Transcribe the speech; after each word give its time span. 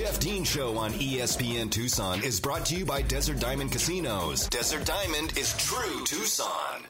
Jeff 0.00 0.18
Dean 0.18 0.44
Show 0.44 0.78
on 0.78 0.92
ESPN 0.92 1.70
Tucson 1.70 2.24
is 2.24 2.40
brought 2.40 2.64
to 2.64 2.74
you 2.74 2.86
by 2.86 3.02
Desert 3.02 3.38
Diamond 3.38 3.70
Casinos. 3.70 4.48
Desert 4.48 4.86
Diamond 4.86 5.36
is 5.36 5.54
true 5.58 6.06
Tucson. 6.06 6.86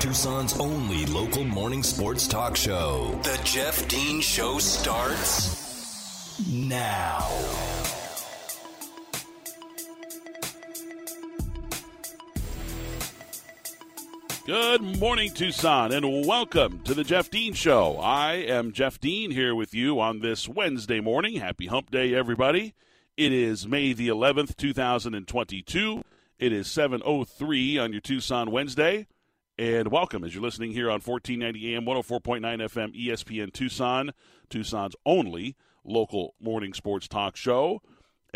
Tucson's 0.00 0.58
only 0.58 1.06
local 1.06 1.44
morning 1.44 1.84
sports 1.84 2.26
talk 2.26 2.56
show. 2.56 3.16
The 3.22 3.40
Jeff 3.44 3.86
Dean 3.86 4.20
Show 4.20 4.58
starts 4.58 6.40
now. 6.50 7.28
Good 14.46 15.00
morning, 15.00 15.32
Tucson, 15.32 15.92
and 15.92 16.24
welcome 16.24 16.78
to 16.84 16.94
the 16.94 17.02
Jeff 17.02 17.30
Dean 17.30 17.52
Show. 17.52 17.96
I 17.96 18.34
am 18.34 18.70
Jeff 18.70 19.00
Dean 19.00 19.32
here 19.32 19.56
with 19.56 19.74
you 19.74 19.98
on 19.98 20.20
this 20.20 20.48
Wednesday 20.48 21.00
morning. 21.00 21.34
Happy 21.34 21.66
Hump 21.66 21.90
Day, 21.90 22.14
everybody. 22.14 22.72
It 23.16 23.32
is 23.32 23.66
May 23.66 23.92
the 23.92 24.06
11th, 24.06 24.56
2022. 24.56 26.00
It 26.38 26.52
is 26.52 26.68
7.03 26.68 27.82
on 27.82 27.90
your 27.90 28.00
Tucson 28.00 28.52
Wednesday. 28.52 29.08
And 29.58 29.90
welcome 29.90 30.22
as 30.22 30.32
you're 30.32 30.44
listening 30.44 30.70
here 30.70 30.90
on 30.90 31.00
1490 31.00 31.74
AM, 31.74 31.84
104.9 31.84 32.40
FM, 32.40 33.06
ESPN 33.06 33.52
Tucson, 33.52 34.12
Tucson's 34.48 34.94
only 35.04 35.56
local 35.82 36.36
morning 36.38 36.72
sports 36.72 37.08
talk 37.08 37.34
show 37.34 37.82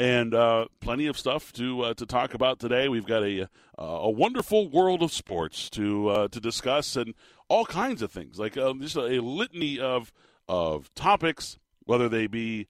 and 0.00 0.34
uh, 0.34 0.64
plenty 0.80 1.08
of 1.08 1.18
stuff 1.18 1.52
to 1.52 1.82
uh, 1.82 1.94
to 1.94 2.06
talk 2.06 2.32
about 2.32 2.58
today. 2.58 2.88
We've 2.88 3.04
got 3.04 3.22
a 3.22 3.42
uh, 3.42 3.46
a 3.76 4.10
wonderful 4.10 4.66
world 4.66 5.02
of 5.02 5.12
sports 5.12 5.68
to 5.70 6.08
uh, 6.08 6.28
to 6.28 6.40
discuss, 6.40 6.96
and 6.96 7.14
all 7.48 7.66
kinds 7.66 8.00
of 8.00 8.10
things 8.10 8.38
like 8.38 8.56
um, 8.56 8.80
just 8.80 8.96
a, 8.96 9.18
a, 9.18 9.20
litany 9.20 9.78
of 9.78 10.10
of 10.48 10.92
topics, 10.94 11.58
whether 11.84 12.08
they 12.08 12.26
be 12.26 12.66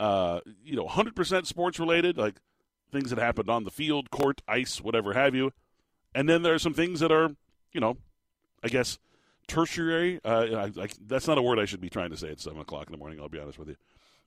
uh, 0.00 0.40
you 0.64 0.74
know 0.74 0.86
100% 0.86 1.44
sports 1.44 1.78
related, 1.78 2.16
like 2.16 2.36
things 2.90 3.10
that 3.10 3.18
happened 3.18 3.50
on 3.50 3.64
the 3.64 3.70
field, 3.70 4.10
court, 4.10 4.40
ice, 4.48 4.80
whatever 4.80 5.12
have 5.12 5.34
you, 5.34 5.52
and 6.14 6.30
then 6.30 6.40
there 6.40 6.54
are 6.54 6.58
some 6.58 6.74
things 6.74 7.00
that 7.00 7.12
are 7.12 7.36
you 7.74 7.80
know, 7.82 7.98
I 8.64 8.68
guess 8.68 8.98
tertiary. 9.46 10.18
Uh, 10.24 10.70
I, 10.76 10.84
I, 10.84 10.88
that's 11.06 11.26
not 11.26 11.36
a 11.36 11.42
word 11.42 11.58
I 11.58 11.66
should 11.66 11.82
be 11.82 11.90
trying 11.90 12.10
to 12.10 12.16
say 12.16 12.30
at 12.30 12.40
seven 12.40 12.58
o'clock 12.58 12.86
in 12.86 12.92
the 12.92 12.98
morning. 12.98 13.20
I'll 13.20 13.28
be 13.28 13.38
honest 13.38 13.58
with 13.58 13.68
you. 13.68 13.76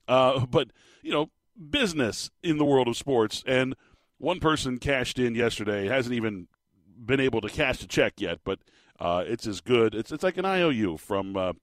but 0.08 0.68
you 1.02 1.12
know 1.12 1.32
business 1.70 2.30
in 2.42 2.58
the 2.58 2.66
world 2.66 2.88
of 2.88 2.98
sports. 2.98 3.44
And 3.46 3.76
one 4.18 4.40
person 4.40 4.78
cashed 4.78 5.20
in 5.20 5.36
yesterday, 5.36 5.88
hasn't 5.88 6.16
even 6.16 6.48
been 7.06 7.20
able 7.20 7.42
to 7.42 7.50
cash 7.50 7.82
a 7.84 7.88
check 7.88 8.14
yet, 8.18 8.40
but 8.44 8.60
uh, 9.00 9.24
it's 9.28 9.48
as 9.48 9.62
good. 9.62 9.94
It's 9.94 10.12
it's 10.12 10.24
like 10.24 10.38
an 10.38 10.46
IOU 10.46 10.98
from 10.98 11.36
uh, 11.36 11.54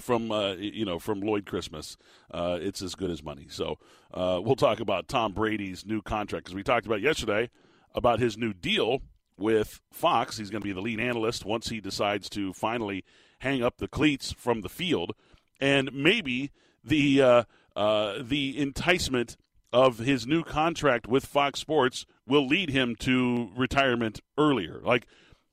from 0.00 0.30
uh, 0.32 0.52
you 0.54 0.84
know 0.84 0.98
from 0.98 1.20
Lloyd 1.20 1.46
Christmas. 1.46 1.96
Uh, 2.30 2.58
it's 2.60 2.82
as 2.82 2.94
good 2.94 3.10
as 3.10 3.22
money. 3.22 3.46
So 3.48 3.78
uh, 4.12 4.40
we'll 4.42 4.56
talk 4.56 4.80
about 4.80 5.08
Tom 5.08 5.32
Brady's 5.32 5.86
new 5.86 6.02
contract 6.02 6.46
because 6.46 6.54
we 6.54 6.62
talked 6.62 6.86
about 6.86 7.00
yesterday 7.00 7.50
about 7.94 8.20
his 8.20 8.36
new 8.36 8.52
deal 8.52 9.02
with 9.38 9.80
Fox. 9.92 10.38
He's 10.38 10.50
going 10.50 10.62
to 10.62 10.66
be 10.66 10.72
the 10.72 10.80
lead 10.80 11.00
analyst 11.00 11.44
once 11.44 11.68
he 11.68 11.80
decides 11.80 12.28
to 12.30 12.52
finally 12.52 13.04
hang 13.40 13.62
up 13.62 13.78
the 13.78 13.88
cleats 13.88 14.32
from 14.32 14.62
the 14.62 14.68
field, 14.68 15.14
and 15.60 15.92
maybe 15.92 16.50
the 16.82 17.44
uh, 17.76 18.22
the 18.22 18.58
enticement 18.58 19.36
of 19.72 19.98
his 19.98 20.26
new 20.26 20.42
contract 20.42 21.06
with 21.06 21.26
Fox 21.26 21.60
Sports 21.60 22.06
will 22.26 22.46
lead 22.46 22.70
him 22.70 22.96
to 22.96 23.50
retirement 23.54 24.20
earlier. 24.38 24.80
Like, 24.82 25.06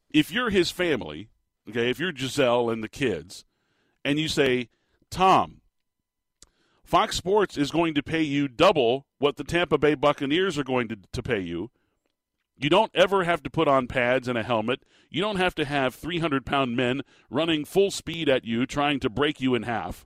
if 0.10 0.32
you're 0.32 0.50
his 0.50 0.72
family, 0.72 1.30
okay, 1.70 1.90
if 1.90 2.00
you're 2.00 2.14
Gisele 2.14 2.70
and 2.70 2.84
the 2.84 2.90
kids, 2.90 3.44
and 4.06 4.20
you 4.20 4.28
say, 4.28 4.70
Tom, 5.10 5.62
Fox 6.84 7.18
Sports 7.18 7.58
is 7.58 7.72
going 7.72 7.94
to 7.96 8.04
pay 8.04 8.22
you 8.22 8.48
double 8.48 9.06
what 9.18 9.36
the 9.36 9.44
Tampa 9.44 9.78
Bay 9.78 9.96
Buccaneers 9.96 10.58
are 10.58 10.64
going 10.64 10.88
to, 10.88 10.98
to 11.12 11.24
pay 11.24 11.40
you. 11.40 11.72
You 12.56 12.70
don't 12.70 12.92
ever 12.94 13.24
have 13.24 13.42
to 13.44 13.50
put 13.50 13.68
on 13.68 13.88
pads 13.88 14.28
and 14.28 14.38
a 14.38 14.44
helmet. 14.44 14.84
You 15.10 15.22
don't 15.22 15.38
have 15.38 15.56
to 15.56 15.66
have 15.66 15.95
300 15.95 16.45
pound 16.45 16.76
men 16.76 17.02
running 17.30 17.66
full 17.66 17.92
speed 17.92 18.30
at 18.30 18.45
you 18.45 18.66
trying 18.66 19.00
to 19.02 19.10
break 19.10 19.42
you 19.42 19.56
in 19.56 19.64
half. 19.64 20.06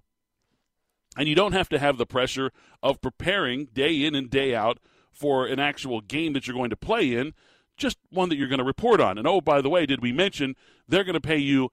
And 1.18 1.28
you 1.28 1.36
don't 1.36 1.54
have 1.54 1.68
to 1.70 1.80
have 1.80 1.98
the 1.98 2.06
pressure 2.06 2.52
of 2.84 3.02
preparing 3.02 3.66
day 3.66 4.06
in 4.06 4.14
and 4.16 4.30
day 4.30 4.54
out 4.54 4.80
for 5.12 5.48
an 5.48 5.60
actual 5.60 6.00
game 6.00 6.34
that 6.34 6.48
you're 6.48 6.56
going 6.56 6.70
to 6.70 6.78
play 6.78 7.14
in, 7.14 7.34
just 7.76 7.98
one 8.12 8.30
that 8.30 8.38
you're 8.38 8.48
going 8.48 8.60
to 8.60 8.64
report 8.64 9.02
on. 9.02 9.18
And 9.18 9.28
oh, 9.28 9.42
by 9.42 9.62
the 9.62 9.70
way, 9.70 9.88
did 9.88 10.02
we 10.02 10.12
mention 10.12 10.56
they're 10.88 11.04
going 11.04 11.16
to 11.16 11.22
pay 11.22 11.38
you 11.38 11.72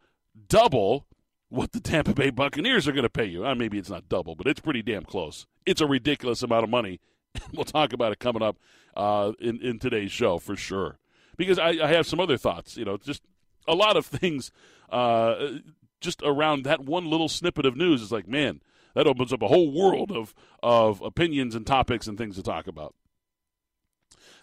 double 0.48 1.06
what 1.50 1.72
the 1.72 1.80
Tampa 1.80 2.14
Bay 2.14 2.30
Buccaneers 2.30 2.88
are 2.88 2.92
going 2.92 3.04
to 3.04 3.10
pay 3.10 3.26
you? 3.26 3.46
Uh, 3.46 3.54
maybe 3.54 3.78
it's 3.78 3.90
not 3.90 4.08
double, 4.08 4.34
but 4.34 4.46
it's 4.46 4.60
pretty 4.60 4.82
damn 4.82 5.04
close. 5.04 5.46
It's 5.66 5.82
a 5.82 5.86
ridiculous 5.86 6.42
amount 6.42 6.64
of 6.64 6.70
money. 6.70 7.00
we'll 7.52 7.64
talk 7.64 7.92
about 7.92 8.12
it 8.12 8.18
coming 8.18 8.42
up 8.42 8.56
uh, 8.96 9.32
in, 9.38 9.60
in 9.60 9.78
today's 9.78 10.10
show 10.12 10.38
for 10.38 10.56
sure. 10.56 10.98
Because 11.36 11.58
I, 11.58 11.70
I, 11.70 11.88
have 11.88 12.06
some 12.06 12.20
other 12.20 12.36
thoughts, 12.36 12.76
you 12.76 12.84
know, 12.84 12.96
just 12.96 13.22
a 13.66 13.74
lot 13.74 13.96
of 13.96 14.06
things 14.06 14.52
uh, 14.90 15.58
just 16.00 16.22
around 16.22 16.64
that 16.64 16.84
one 16.84 17.10
little 17.10 17.28
snippet 17.28 17.66
of 17.66 17.76
news. 17.76 18.02
It's 18.02 18.12
like, 18.12 18.28
man, 18.28 18.60
that 18.94 19.06
opens 19.06 19.32
up 19.32 19.42
a 19.42 19.48
whole 19.48 19.72
world 19.72 20.10
of 20.10 20.34
of 20.62 21.00
opinions 21.02 21.54
and 21.54 21.66
topics 21.66 22.06
and 22.06 22.16
things 22.16 22.36
to 22.36 22.42
talk 22.42 22.66
about. 22.66 22.94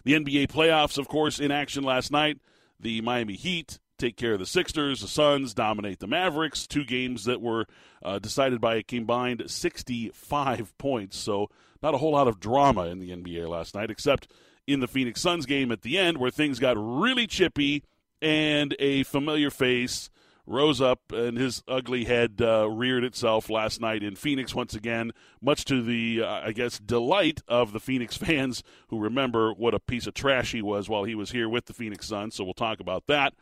The 0.04 0.14
NBA 0.14 0.48
playoffs, 0.48 0.98
of 0.98 1.08
course, 1.08 1.38
in 1.38 1.50
action 1.50 1.84
last 1.84 2.10
night. 2.10 2.38
The 2.80 3.00
Miami 3.00 3.34
Heat 3.34 3.78
take 3.98 4.16
care 4.16 4.32
of 4.32 4.40
the 4.40 4.46
Sixers. 4.46 5.00
The 5.00 5.08
Suns 5.08 5.54
dominate 5.54 6.00
the 6.00 6.08
Mavericks. 6.08 6.66
Two 6.66 6.84
games 6.84 7.24
that 7.24 7.40
were 7.40 7.66
uh, 8.02 8.18
decided 8.18 8.60
by 8.60 8.76
a 8.76 8.82
combined 8.82 9.44
65 9.46 10.76
points. 10.78 11.16
So, 11.16 11.48
not 11.82 11.94
a 11.94 11.98
whole 11.98 12.12
lot 12.12 12.28
of 12.28 12.40
drama 12.40 12.86
in 12.86 12.98
the 12.98 13.10
NBA 13.10 13.48
last 13.48 13.74
night, 13.74 13.90
except 13.90 14.28
in 14.66 14.80
the 14.80 14.88
Phoenix 14.88 15.20
Suns 15.20 15.46
game 15.46 15.72
at 15.72 15.82
the 15.82 15.98
end 15.98 16.18
where 16.18 16.30
things 16.30 16.58
got 16.58 16.76
really 16.78 17.26
chippy 17.26 17.84
and 18.20 18.74
a 18.78 19.02
familiar 19.04 19.50
face 19.50 20.10
rose 20.46 20.80
up 20.80 21.00
and 21.12 21.38
his 21.38 21.62
ugly 21.68 22.04
head 22.04 22.40
uh, 22.40 22.68
reared 22.68 23.04
itself 23.04 23.48
last 23.48 23.80
night 23.80 24.02
in 24.02 24.16
Phoenix 24.16 24.54
once 24.54 24.74
again, 24.74 25.12
much 25.40 25.64
to 25.66 25.82
the, 25.82 26.22
uh, 26.22 26.40
I 26.46 26.52
guess, 26.52 26.78
delight 26.78 27.42
of 27.46 27.72
the 27.72 27.80
Phoenix 27.80 28.16
fans 28.18 28.62
who 28.88 28.98
remember 28.98 29.52
what 29.52 29.74
a 29.74 29.80
piece 29.80 30.06
of 30.06 30.14
trash 30.14 30.52
he 30.52 30.62
was 30.62 30.88
while 30.88 31.04
he 31.04 31.14
was 31.14 31.30
here 31.30 31.48
with 31.48 31.66
the 31.66 31.74
Phoenix 31.74 32.06
Suns. 32.06 32.34
So 32.34 32.44
we'll 32.44 32.54
talk 32.54 32.80
about 32.80 33.04
that. 33.06 33.34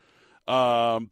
Um, 0.52 1.10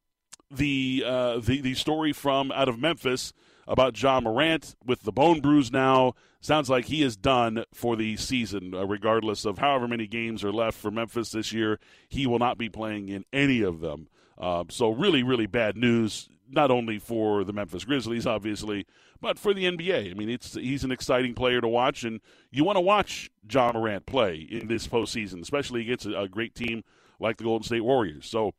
the, 0.50 1.04
uh, 1.06 1.38
the 1.40 1.60
the 1.60 1.74
story 1.74 2.12
from 2.12 2.50
out 2.52 2.68
of 2.70 2.78
Memphis 2.78 3.34
about 3.66 4.00
Ja 4.00 4.18
Morant 4.18 4.74
with 4.84 5.02
the 5.02 5.12
bone 5.12 5.40
bruise 5.40 5.70
now 5.70 6.14
sounds 6.40 6.70
like 6.70 6.86
he 6.86 7.02
is 7.02 7.16
done 7.16 7.64
for 7.74 7.96
the 7.96 8.16
season, 8.16 8.74
uh, 8.74 8.86
regardless 8.86 9.44
of 9.44 9.58
however 9.58 9.86
many 9.86 10.06
games 10.06 10.42
are 10.42 10.52
left 10.52 10.78
for 10.78 10.90
Memphis 10.90 11.30
this 11.30 11.52
year. 11.52 11.78
He 12.08 12.26
will 12.26 12.38
not 12.38 12.56
be 12.56 12.70
playing 12.70 13.10
in 13.10 13.24
any 13.30 13.60
of 13.60 13.80
them. 13.80 14.08
Uh, 14.38 14.64
so 14.68 14.90
really, 14.90 15.22
really 15.22 15.46
bad 15.46 15.76
news, 15.76 16.28
not 16.48 16.70
only 16.70 16.98
for 16.98 17.44
the 17.44 17.52
Memphis 17.52 17.84
Grizzlies, 17.84 18.26
obviously, 18.26 18.86
but 19.20 19.38
for 19.38 19.52
the 19.52 19.64
NBA. 19.64 20.10
I 20.10 20.14
mean, 20.14 20.30
it's 20.30 20.54
he's 20.54 20.84
an 20.84 20.92
exciting 20.92 21.34
player 21.34 21.60
to 21.60 21.68
watch, 21.68 22.04
and 22.04 22.20
you 22.50 22.64
want 22.64 22.76
to 22.76 22.80
watch 22.80 23.30
Ja 23.50 23.72
Morant 23.72 24.06
play 24.06 24.36
in 24.36 24.68
this 24.68 24.86
postseason, 24.86 25.42
especially 25.42 25.82
against 25.82 26.06
a, 26.06 26.20
a 26.20 26.28
great 26.28 26.54
team 26.54 26.84
like 27.18 27.36
the 27.36 27.44
Golden 27.44 27.64
State 27.64 27.80
Warriors. 27.80 28.26
So 28.26 28.52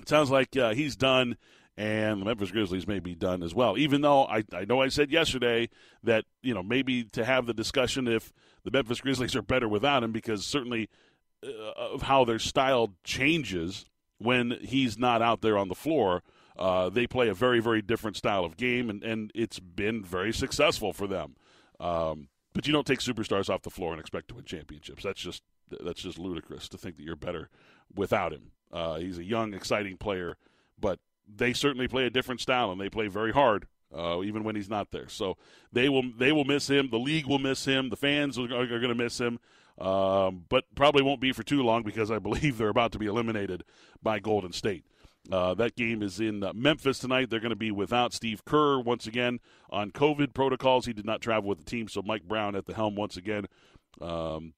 it 0.00 0.08
sounds 0.08 0.30
like 0.30 0.56
uh, 0.56 0.74
he's 0.74 0.94
done, 0.94 1.36
and 1.76 2.20
the 2.20 2.24
Memphis 2.24 2.52
Grizzlies 2.52 2.86
may 2.86 3.00
be 3.00 3.16
done 3.16 3.42
as 3.42 3.52
well. 3.52 3.76
Even 3.76 4.00
though 4.00 4.24
I, 4.26 4.44
I 4.52 4.64
know 4.64 4.80
I 4.80 4.88
said 4.88 5.10
yesterday 5.10 5.68
that 6.04 6.24
you 6.40 6.54
know 6.54 6.62
maybe 6.62 7.02
to 7.04 7.24
have 7.24 7.46
the 7.46 7.54
discussion 7.54 8.06
if 8.06 8.32
the 8.62 8.70
Memphis 8.70 9.00
Grizzlies 9.00 9.34
are 9.34 9.42
better 9.42 9.68
without 9.68 10.04
him, 10.04 10.12
because 10.12 10.46
certainly 10.46 10.88
uh, 11.44 11.72
of 11.76 12.02
how 12.02 12.24
their 12.24 12.38
style 12.38 12.94
changes 13.02 13.86
when 14.18 14.58
he's 14.62 14.98
not 14.98 15.22
out 15.22 15.40
there 15.40 15.58
on 15.58 15.68
the 15.68 15.74
floor. 15.74 16.22
Uh, 16.56 16.88
they 16.88 17.06
play 17.06 17.28
a 17.28 17.34
very, 17.34 17.60
very 17.60 17.82
different 17.82 18.16
style 18.16 18.44
of 18.44 18.56
game, 18.56 18.88
and, 18.88 19.02
and 19.02 19.32
it's 19.34 19.58
been 19.58 20.04
very 20.04 20.32
successful 20.32 20.92
for 20.92 21.06
them. 21.06 21.34
Um, 21.80 22.28
but 22.52 22.66
you 22.66 22.72
don't 22.72 22.86
take 22.86 23.00
superstars 23.00 23.50
off 23.50 23.62
the 23.62 23.70
floor 23.70 23.90
and 23.90 24.00
expect 24.00 24.28
to 24.28 24.36
win 24.36 24.44
championships. 24.44 25.02
That's 25.02 25.20
just 25.20 25.42
that's 25.80 26.02
just 26.02 26.18
ludicrous 26.18 26.68
to 26.68 26.78
think 26.78 26.96
that 26.96 27.02
you're 27.02 27.16
better 27.16 27.48
without 27.94 28.32
him. 28.32 28.52
Uh, 28.72 28.96
he's 28.96 29.18
a 29.18 29.24
young, 29.24 29.54
exciting 29.54 29.96
player, 29.96 30.36
but 30.78 31.00
they 31.26 31.52
certainly 31.52 31.88
play 31.88 32.06
a 32.06 32.10
different 32.10 32.40
style, 32.40 32.70
and 32.70 32.80
they 32.80 32.88
play 32.88 33.08
very 33.08 33.32
hard. 33.32 33.66
Uh, 33.92 34.22
even 34.24 34.42
when 34.42 34.56
he's 34.56 34.68
not 34.68 34.90
there, 34.90 35.08
so 35.08 35.36
they 35.72 35.88
will 35.88 36.02
they 36.18 36.32
will 36.32 36.44
miss 36.44 36.68
him. 36.68 36.90
The 36.90 36.98
league 36.98 37.26
will 37.26 37.38
miss 37.38 37.64
him. 37.64 37.90
The 37.90 37.96
fans 37.96 38.36
are, 38.36 38.44
are 38.44 38.66
going 38.66 38.88
to 38.88 38.94
miss 38.94 39.20
him 39.20 39.38
um, 39.80 40.44
but 40.48 40.64
probably 40.74 41.02
won't 41.02 41.20
be 41.20 41.32
for 41.32 41.42
too 41.42 41.62
long 41.62 41.82
because 41.82 42.10
I 42.10 42.18
believe 42.18 42.58
they're 42.58 42.68
about 42.68 42.92
to 42.92 42.98
be 42.98 43.06
eliminated 43.06 43.64
by 44.02 44.18
Golden 44.18 44.52
State. 44.52 44.84
Uh, 45.32 45.54
that 45.54 45.74
game 45.74 46.02
is 46.02 46.20
in 46.20 46.44
uh, 46.44 46.52
Memphis 46.52 46.98
tonight. 46.98 47.30
They're 47.30 47.40
going 47.40 47.48
to 47.50 47.56
be 47.56 47.70
without 47.70 48.12
Steve 48.12 48.44
Kerr 48.44 48.78
once 48.78 49.06
again 49.06 49.40
on 49.70 49.90
COVID 49.90 50.34
protocols. 50.34 50.84
He 50.84 50.92
did 50.92 51.06
not 51.06 51.22
travel 51.22 51.48
with 51.48 51.58
the 51.58 51.64
team, 51.64 51.88
so 51.88 52.02
Mike 52.02 52.24
Brown 52.24 52.54
at 52.54 52.66
the 52.66 52.74
helm 52.74 52.94
once 52.94 53.16
again. 53.16 53.46
Um, 54.02 54.52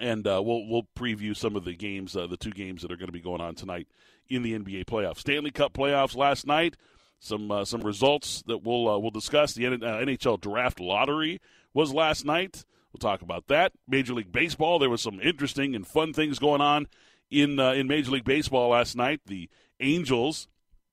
and 0.00 0.26
uh, 0.26 0.42
we'll 0.44 0.66
we'll 0.68 0.88
preview 0.96 1.36
some 1.36 1.56
of 1.56 1.64
the 1.64 1.74
games, 1.74 2.16
uh, 2.16 2.26
the 2.26 2.36
two 2.36 2.50
games 2.50 2.82
that 2.82 2.90
are 2.90 2.96
going 2.96 3.08
to 3.08 3.12
be 3.12 3.20
going 3.20 3.40
on 3.40 3.54
tonight 3.54 3.86
in 4.28 4.42
the 4.42 4.58
NBA 4.58 4.86
playoffs. 4.86 5.18
Stanley 5.18 5.50
Cup 5.50 5.72
playoffs 5.72 6.16
last 6.16 6.46
night. 6.46 6.76
some 7.20 7.50
uh, 7.50 7.64
some 7.64 7.82
results 7.82 8.42
that 8.46 8.64
we'll 8.64 8.88
uh, 8.88 8.98
we'll 8.98 9.10
discuss. 9.10 9.52
The 9.54 9.64
NHL 9.64 10.40
draft 10.40 10.80
lottery 10.80 11.40
was 11.74 11.92
last 11.92 12.24
night. 12.24 12.64
We'll 12.92 12.98
talk 12.98 13.22
about 13.22 13.46
that. 13.48 13.72
Major 13.86 14.14
League 14.14 14.32
Baseball. 14.32 14.78
There 14.78 14.90
was 14.90 15.02
some 15.02 15.20
interesting 15.20 15.74
and 15.74 15.86
fun 15.86 16.12
things 16.12 16.38
going 16.38 16.60
on 16.60 16.86
in 17.30 17.58
uh, 17.58 17.72
in 17.72 17.86
Major 17.86 18.10
League 18.10 18.24
Baseball 18.24 18.70
last 18.70 18.96
night. 18.96 19.20
The 19.26 19.48
Angels. 19.78 20.48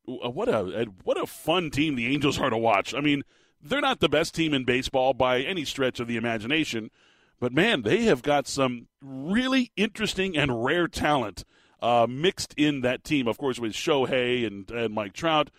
Uh, 0.07 0.29
what 0.29 0.47
a 0.47 0.87
what 1.03 1.21
a 1.21 1.25
fun 1.25 1.69
team 1.71 1.95
the 1.95 2.07
Angels 2.13 2.39
are 2.39 2.49
to 2.49 2.57
watch. 2.57 2.93
I 2.93 3.01
mean, 3.01 3.23
they're 3.61 3.81
not 3.81 3.99
the 3.99 4.09
best 4.09 4.35
team 4.35 4.53
in 4.53 4.63
baseball 4.63 5.13
by 5.13 5.41
any 5.41 5.65
stretch 5.65 5.99
of 5.99 6.07
the 6.07 6.17
imagination, 6.17 6.91
but 7.39 7.51
man, 7.51 7.81
they 7.81 8.03
have 8.03 8.21
got 8.21 8.47
some 8.47 8.87
really 9.01 9.71
interesting 9.75 10.37
and 10.37 10.63
rare 10.63 10.87
talent 10.87 11.43
uh, 11.81 12.07
mixed 12.09 12.53
in 12.57 12.81
that 12.81 13.03
team. 13.03 13.27
Of 13.27 13.37
course, 13.37 13.59
with 13.59 13.73
Shohei 13.73 14.45
and, 14.45 14.69
and 14.71 14.93
Mike 14.93 15.13
Trout, 15.13 15.49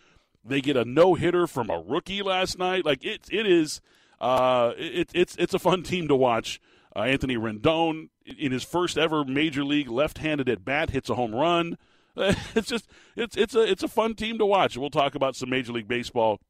they 0.45 0.61
get 0.61 0.77
a 0.77 0.85
no 0.85 1.15
hitter 1.15 1.47
from 1.47 1.71
a 1.71 1.81
rookie 1.81 2.23
last 2.23 2.59
night. 2.59 2.85
Like 2.85 3.05
it, 3.05 3.29
it 3.31 3.47
is, 3.47 3.81
uh, 4.21 4.73
it, 4.77 5.11
it's 5.15 5.37
it's 5.37 5.55
a 5.55 5.59
fun 5.59 5.83
team 5.83 6.09
to 6.09 6.17
watch. 6.17 6.61
Uh, 6.95 7.01
Anthony 7.01 7.37
Rendon, 7.37 8.09
in 8.25 8.53
his 8.53 8.65
first 8.65 8.99
ever 8.99 9.25
major 9.25 9.63
league 9.65 9.89
left-handed 9.89 10.49
at 10.49 10.65
bat, 10.65 10.91
hits 10.91 11.11
a 11.11 11.15
home 11.15 11.35
run. 11.35 11.77
It's 12.17 12.67
just 12.67 12.89
it's 13.15 13.37
it's 13.37 13.55
a 13.55 13.63
it's 13.63 13.85
a 13.85 13.89
fun 13.89 14.17
team 14.17 14.39
to 14.39 14.47
watch. 14.47 14.77
We'll 14.77 14.91
talk 14.91 15.15
about 15.15 15.37
some 15.37 15.51
Major 15.51 15.73
League 15.73 15.87
Baseball 15.87 16.41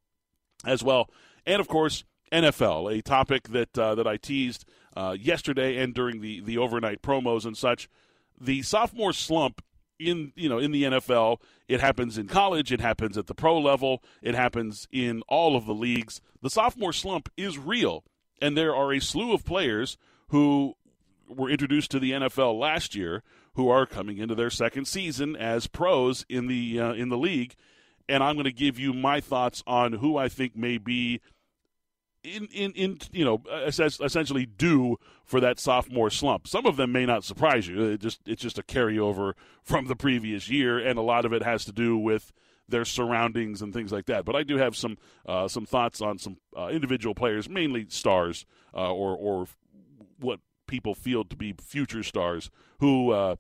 as 0.64 0.82
well, 0.82 1.10
and 1.44 1.60
of 1.60 1.68
course 1.68 2.04
NFL, 2.32 2.98
a 2.98 3.02
topic 3.02 3.48
that 3.48 3.78
uh, 3.78 3.94
that 3.94 4.06
I 4.06 4.16
teased 4.16 4.64
uh, 4.96 5.14
yesterday 5.18 5.76
and 5.76 5.94
during 5.94 6.22
the 6.22 6.40
the 6.40 6.56
overnight 6.56 7.02
promos 7.02 7.44
and 7.44 7.54
such. 7.54 7.86
The 8.40 8.62
sophomore 8.62 9.12
slump 9.12 9.62
in 9.98 10.32
you 10.36 10.48
know 10.48 10.58
in 10.58 10.72
the 10.72 10.84
NFL. 10.84 11.38
It 11.68 11.80
happens 11.80 12.16
in 12.16 12.28
college. 12.28 12.72
It 12.72 12.80
happens 12.80 13.18
at 13.18 13.26
the 13.26 13.34
pro 13.34 13.58
level. 13.58 14.02
It 14.22 14.34
happens 14.34 14.88
in 14.90 15.22
all 15.28 15.56
of 15.56 15.66
the 15.66 15.74
leagues. 15.74 16.20
The 16.40 16.50
sophomore 16.50 16.92
slump 16.92 17.28
is 17.36 17.58
real, 17.58 18.04
and 18.40 18.56
there 18.56 18.74
are 18.74 18.92
a 18.92 19.00
slew 19.00 19.32
of 19.32 19.44
players 19.44 19.96
who 20.28 20.74
were 21.28 21.50
introduced 21.50 21.90
to 21.90 21.98
the 21.98 22.12
NFL 22.12 22.58
last 22.58 22.94
year 22.94 23.22
who 23.54 23.68
are 23.68 23.86
coming 23.86 24.18
into 24.18 24.34
their 24.34 24.50
second 24.50 24.86
season 24.86 25.36
as 25.36 25.66
pros 25.66 26.24
in 26.28 26.46
the 26.46 26.80
uh, 26.80 26.92
in 26.92 27.08
the 27.08 27.18
league. 27.18 27.54
And 28.08 28.22
I'm 28.22 28.36
going 28.36 28.44
to 28.44 28.52
give 28.52 28.78
you 28.78 28.94
my 28.94 29.20
thoughts 29.20 29.62
on 29.66 29.94
who 29.94 30.16
I 30.16 30.28
think 30.28 30.56
may 30.56 30.78
be 30.78 31.20
in, 32.24 32.46
in, 32.46 32.72
in 32.72 32.98
you 33.12 33.24
know 33.24 33.42
essentially 33.66 34.46
due 34.46 34.98
for 35.24 35.40
that 35.40 35.58
sophomore 35.58 36.10
slump. 36.10 36.48
Some 36.48 36.66
of 36.66 36.76
them 36.76 36.92
may 36.92 37.06
not 37.06 37.24
surprise 37.24 37.68
you. 37.68 37.82
It 37.82 38.00
just 38.00 38.20
it's 38.26 38.42
just 38.42 38.58
a 38.58 38.62
carryover 38.62 39.34
from 39.62 39.86
the 39.86 39.96
previous 39.96 40.48
year, 40.48 40.78
and 40.78 40.98
a 40.98 41.02
lot 41.02 41.24
of 41.24 41.32
it 41.32 41.42
has 41.42 41.64
to 41.66 41.72
do 41.72 41.96
with 41.96 42.32
their 42.68 42.84
surroundings 42.84 43.62
and 43.62 43.72
things 43.72 43.92
like 43.92 44.06
that. 44.06 44.24
But 44.24 44.36
I 44.36 44.42
do 44.42 44.56
have 44.56 44.76
some 44.76 44.98
uh, 45.26 45.48
some 45.48 45.66
thoughts 45.66 46.00
on 46.00 46.18
some 46.18 46.38
uh, 46.56 46.68
individual 46.68 47.14
players, 47.14 47.48
mainly 47.48 47.86
stars 47.88 48.44
uh, 48.74 48.92
or 48.92 49.16
or 49.16 49.46
what 50.18 50.40
people 50.66 50.94
feel 50.94 51.24
to 51.24 51.36
be 51.36 51.54
future 51.60 52.02
stars 52.02 52.50
who 52.80 53.12
uh, 53.12 53.36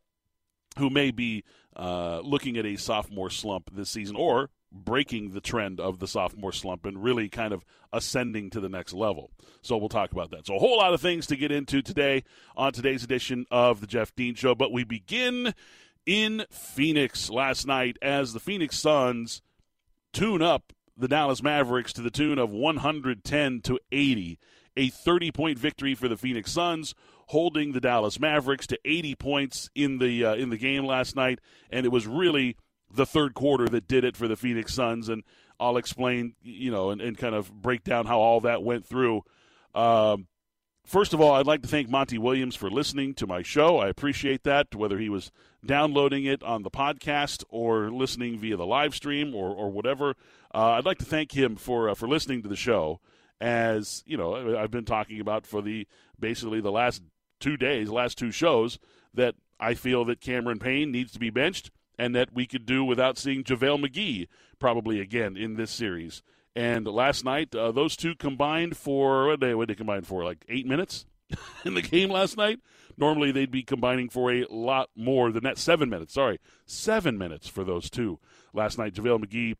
who 0.78 0.90
may 0.90 1.10
be 1.10 1.44
uh, 1.76 2.20
looking 2.20 2.56
at 2.56 2.66
a 2.66 2.76
sophomore 2.76 3.30
slump 3.30 3.70
this 3.72 3.90
season 3.90 4.16
or 4.16 4.50
breaking 4.70 5.32
the 5.32 5.40
trend 5.40 5.80
of 5.80 5.98
the 5.98 6.08
sophomore 6.08 6.52
slump 6.52 6.84
and 6.84 7.02
really 7.02 7.28
kind 7.28 7.52
of 7.52 7.64
ascending 7.92 8.50
to 8.50 8.60
the 8.60 8.68
next 8.68 8.92
level. 8.92 9.30
So 9.62 9.76
we'll 9.76 9.88
talk 9.88 10.12
about 10.12 10.30
that. 10.30 10.46
So 10.46 10.56
a 10.56 10.58
whole 10.58 10.76
lot 10.76 10.94
of 10.94 11.00
things 11.00 11.26
to 11.28 11.36
get 11.36 11.50
into 11.50 11.82
today 11.82 12.24
on 12.56 12.72
today's 12.72 13.02
edition 13.02 13.46
of 13.50 13.80
the 13.80 13.86
Jeff 13.86 14.14
Dean 14.14 14.34
Show, 14.34 14.54
but 14.54 14.72
we 14.72 14.84
begin 14.84 15.54
in 16.06 16.44
Phoenix 16.50 17.30
last 17.30 17.66
night 17.66 17.98
as 18.02 18.32
the 18.32 18.40
Phoenix 18.40 18.78
Suns 18.78 19.42
tune 20.12 20.42
up 20.42 20.72
the 20.96 21.08
Dallas 21.08 21.42
Mavericks 21.42 21.92
to 21.94 22.02
the 22.02 22.10
tune 22.10 22.38
of 22.38 22.50
110 22.50 23.60
to 23.62 23.78
80. 23.92 24.38
A 24.76 24.88
30 24.88 25.32
point 25.32 25.58
victory 25.58 25.94
for 25.94 26.08
the 26.08 26.16
Phoenix 26.16 26.52
Suns, 26.52 26.94
holding 27.26 27.72
the 27.72 27.80
Dallas 27.80 28.20
Mavericks 28.20 28.66
to 28.68 28.78
80 28.84 29.14
points 29.16 29.70
in 29.74 29.98
the 29.98 30.24
uh, 30.24 30.34
in 30.34 30.50
the 30.50 30.56
game 30.56 30.84
last 30.84 31.16
night, 31.16 31.40
and 31.68 31.84
it 31.84 31.88
was 31.88 32.06
really 32.06 32.56
the 32.92 33.06
third 33.06 33.34
quarter 33.34 33.68
that 33.68 33.88
did 33.88 34.04
it 34.04 34.16
for 34.16 34.28
the 34.28 34.36
Phoenix 34.36 34.74
Suns, 34.74 35.08
and 35.08 35.22
I'll 35.60 35.76
explain, 35.76 36.34
you 36.42 36.70
know, 36.70 36.90
and, 36.90 37.00
and 37.00 37.16
kind 37.16 37.34
of 37.34 37.52
break 37.52 37.84
down 37.84 38.06
how 38.06 38.20
all 38.20 38.40
that 38.40 38.62
went 38.62 38.86
through. 38.86 39.22
Um, 39.74 40.26
first 40.84 41.12
of 41.12 41.20
all, 41.20 41.32
I'd 41.32 41.46
like 41.46 41.62
to 41.62 41.68
thank 41.68 41.88
Monty 41.88 42.18
Williams 42.18 42.56
for 42.56 42.70
listening 42.70 43.14
to 43.14 43.26
my 43.26 43.42
show. 43.42 43.78
I 43.78 43.88
appreciate 43.88 44.44
that, 44.44 44.74
whether 44.74 44.98
he 44.98 45.08
was 45.08 45.30
downloading 45.64 46.24
it 46.24 46.42
on 46.42 46.62
the 46.62 46.70
podcast 46.70 47.44
or 47.48 47.90
listening 47.90 48.38
via 48.38 48.56
the 48.56 48.66
live 48.66 48.94
stream 48.94 49.34
or, 49.34 49.50
or 49.50 49.70
whatever. 49.70 50.14
Uh, 50.54 50.72
I'd 50.72 50.86
like 50.86 50.98
to 50.98 51.04
thank 51.04 51.32
him 51.32 51.56
for 51.56 51.90
uh, 51.90 51.94
for 51.94 52.08
listening 52.08 52.42
to 52.42 52.48
the 52.48 52.56
show. 52.56 53.00
As 53.40 54.02
you 54.06 54.16
know, 54.16 54.56
I've 54.56 54.70
been 54.70 54.84
talking 54.84 55.20
about 55.20 55.46
for 55.46 55.62
the 55.62 55.86
basically 56.18 56.60
the 56.60 56.72
last 56.72 57.02
two 57.38 57.56
days, 57.56 57.88
last 57.88 58.18
two 58.18 58.30
shows, 58.32 58.78
that 59.14 59.34
I 59.60 59.74
feel 59.74 60.04
that 60.06 60.20
Cameron 60.20 60.58
Payne 60.58 60.90
needs 60.90 61.12
to 61.12 61.18
be 61.18 61.30
benched 61.30 61.70
and 61.98 62.14
that 62.14 62.32
we 62.32 62.46
could 62.46 62.64
do 62.64 62.84
without 62.84 63.18
seeing 63.18 63.42
JaVale 63.42 63.84
McGee 63.84 64.28
probably 64.58 65.00
again 65.00 65.36
in 65.36 65.56
this 65.56 65.70
series. 65.70 66.22
And 66.54 66.86
last 66.86 67.24
night, 67.24 67.54
uh, 67.54 67.72
those 67.72 67.96
two 67.96 68.14
combined 68.14 68.76
for 68.76 69.28
what 69.28 69.40
they 69.40 69.54
what 69.54 69.68
they 69.68 69.74
combined 69.74 70.06
for 70.06 70.24
like 70.24 70.44
eight 70.48 70.66
minutes 70.66 71.06
in 71.64 71.74
the 71.74 71.82
game 71.82 72.10
last 72.10 72.36
night. 72.36 72.60
Normally 72.96 73.30
they'd 73.30 73.50
be 73.50 73.62
combining 73.62 74.08
for 74.08 74.32
a 74.32 74.44
lot 74.50 74.90
more 74.96 75.30
than 75.30 75.44
that. 75.44 75.58
Seven 75.58 75.88
minutes, 75.88 76.14
sorry, 76.14 76.40
seven 76.66 77.16
minutes 77.16 77.48
for 77.48 77.64
those 77.64 77.90
two 77.90 78.18
last 78.52 78.78
night. 78.78 78.94
JaVale 78.94 79.24
McGee 79.24 79.56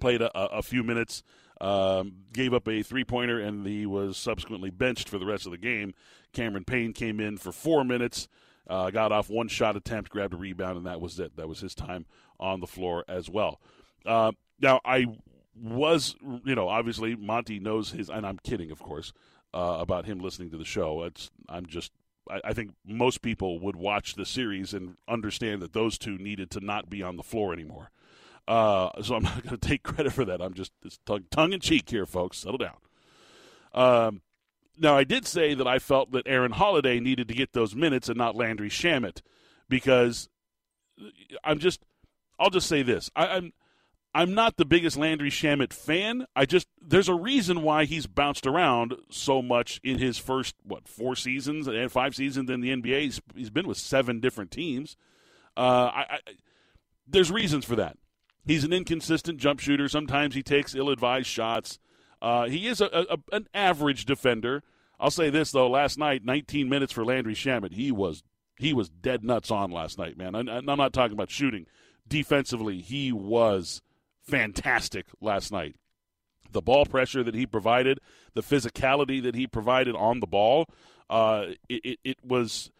played 0.00 0.22
a, 0.22 0.30
a 0.38 0.62
few 0.62 0.82
minutes, 0.82 1.22
um, 1.60 2.14
gave 2.32 2.54
up 2.54 2.66
a 2.68 2.82
three 2.82 3.04
pointer, 3.04 3.38
and 3.38 3.66
he 3.66 3.84
was 3.84 4.16
subsequently 4.16 4.70
benched 4.70 5.08
for 5.08 5.18
the 5.18 5.26
rest 5.26 5.46
of 5.46 5.52
the 5.52 5.58
game. 5.58 5.92
Cameron 6.32 6.64
Payne 6.64 6.92
came 6.92 7.20
in 7.20 7.36
for 7.36 7.52
four 7.52 7.84
minutes. 7.84 8.28
Uh, 8.68 8.90
got 8.90 9.12
off 9.12 9.30
one 9.30 9.48
shot 9.48 9.76
attempt, 9.76 10.10
grabbed 10.10 10.34
a 10.34 10.36
rebound, 10.36 10.76
and 10.76 10.86
that 10.86 11.00
was 11.00 11.18
it. 11.20 11.36
That 11.36 11.48
was 11.48 11.60
his 11.60 11.74
time 11.74 12.06
on 12.40 12.60
the 12.60 12.66
floor 12.66 13.04
as 13.08 13.30
well. 13.30 13.60
Uh, 14.04 14.32
now, 14.60 14.80
I 14.84 15.06
was, 15.60 16.16
you 16.44 16.54
know, 16.54 16.68
obviously 16.68 17.14
Monty 17.14 17.58
knows 17.58 17.92
his, 17.92 18.10
and 18.10 18.26
I'm 18.26 18.38
kidding, 18.42 18.70
of 18.70 18.80
course, 18.80 19.12
uh, 19.54 19.78
about 19.80 20.06
him 20.06 20.18
listening 20.18 20.50
to 20.50 20.56
the 20.56 20.64
show. 20.64 21.04
It's, 21.04 21.30
I'm 21.48 21.66
just, 21.66 21.92
I, 22.30 22.40
I, 22.44 22.52
think 22.52 22.72
most 22.84 23.22
people 23.22 23.58
would 23.60 23.76
watch 23.76 24.14
the 24.14 24.26
series 24.26 24.74
and 24.74 24.96
understand 25.08 25.62
that 25.62 25.72
those 25.72 25.98
two 25.98 26.18
needed 26.18 26.50
to 26.52 26.60
not 26.60 26.90
be 26.90 27.02
on 27.02 27.16
the 27.16 27.22
floor 27.22 27.52
anymore. 27.52 27.90
Uh, 28.48 28.90
so 29.02 29.14
I'm 29.16 29.22
not 29.24 29.42
going 29.42 29.58
to 29.58 29.68
take 29.68 29.82
credit 29.82 30.12
for 30.12 30.24
that. 30.24 30.40
I'm 30.40 30.54
just 30.54 30.72
tongue, 31.04 31.24
tongue 31.30 31.52
in 31.52 31.60
cheek 31.60 31.88
here, 31.88 32.06
folks. 32.06 32.38
Settle 32.38 32.58
down. 32.58 32.76
Um, 33.74 34.22
now, 34.78 34.96
I 34.96 35.04
did 35.04 35.26
say 35.26 35.54
that 35.54 35.66
I 35.66 35.78
felt 35.78 36.12
that 36.12 36.26
Aaron 36.26 36.52
Holiday 36.52 37.00
needed 37.00 37.28
to 37.28 37.34
get 37.34 37.52
those 37.52 37.74
minutes 37.74 38.08
and 38.08 38.18
not 38.18 38.36
Landry 38.36 38.68
Shamet 38.68 39.22
because 39.68 40.28
I'm 41.44 41.58
just, 41.58 41.82
I'll 42.38 42.50
just 42.50 42.68
say 42.68 42.82
this. 42.82 43.10
I, 43.16 43.26
I'm, 43.26 43.52
I'm 44.16 44.32
not 44.32 44.56
the 44.56 44.64
biggest 44.64 44.96
Landry 44.96 45.28
Shamet 45.28 45.74
fan. 45.74 46.26
I 46.34 46.46
just 46.46 46.68
there's 46.80 47.10
a 47.10 47.14
reason 47.14 47.62
why 47.62 47.84
he's 47.84 48.06
bounced 48.06 48.46
around 48.46 48.94
so 49.10 49.42
much 49.42 49.78
in 49.84 49.98
his 49.98 50.16
first 50.16 50.54
what 50.62 50.88
four 50.88 51.16
seasons 51.16 51.66
and 51.66 51.92
five 51.92 52.14
seasons 52.16 52.48
in 52.48 52.62
the 52.62 52.70
NBA. 52.70 53.00
He's, 53.02 53.20
he's 53.34 53.50
been 53.50 53.68
with 53.68 53.76
seven 53.76 54.20
different 54.20 54.50
teams. 54.50 54.96
Uh, 55.54 55.90
I, 55.92 56.06
I, 56.08 56.18
there's 57.06 57.30
reasons 57.30 57.66
for 57.66 57.76
that. 57.76 57.98
He's 58.46 58.64
an 58.64 58.72
inconsistent 58.72 59.38
jump 59.38 59.60
shooter. 59.60 59.86
Sometimes 59.86 60.34
he 60.34 60.42
takes 60.42 60.74
ill-advised 60.74 61.26
shots. 61.26 61.78
Uh, 62.20 62.46
he 62.46 62.66
is 62.66 62.80
a, 62.80 62.86
a, 62.86 63.18
an 63.32 63.48
average 63.54 64.04
defender. 64.04 64.62
I'll 64.98 65.10
say 65.10 65.30
this 65.30 65.52
though: 65.52 65.68
last 65.68 65.98
night, 65.98 66.24
19 66.24 66.68
minutes 66.68 66.92
for 66.92 67.04
Landry 67.04 67.34
Shamet. 67.34 67.72
He 67.72 67.92
was 67.92 68.22
he 68.58 68.72
was 68.72 68.88
dead 68.88 69.22
nuts 69.22 69.50
on 69.50 69.70
last 69.70 69.98
night, 69.98 70.16
man. 70.16 70.34
I, 70.34 70.56
I'm 70.56 70.64
not 70.64 70.92
talking 70.92 71.12
about 71.12 71.30
shooting. 71.30 71.66
Defensively, 72.08 72.80
he 72.80 73.12
was 73.12 73.82
fantastic 74.22 75.06
last 75.20 75.52
night. 75.52 75.76
The 76.52 76.62
ball 76.62 76.86
pressure 76.86 77.22
that 77.22 77.34
he 77.34 77.46
provided, 77.46 77.98
the 78.34 78.42
physicality 78.42 79.22
that 79.22 79.34
he 79.34 79.46
provided 79.46 79.94
on 79.94 80.20
the 80.20 80.26
ball, 80.26 80.66
uh, 81.10 81.46
it, 81.68 81.84
it, 81.84 81.98
it 82.04 82.18
was 82.24 82.70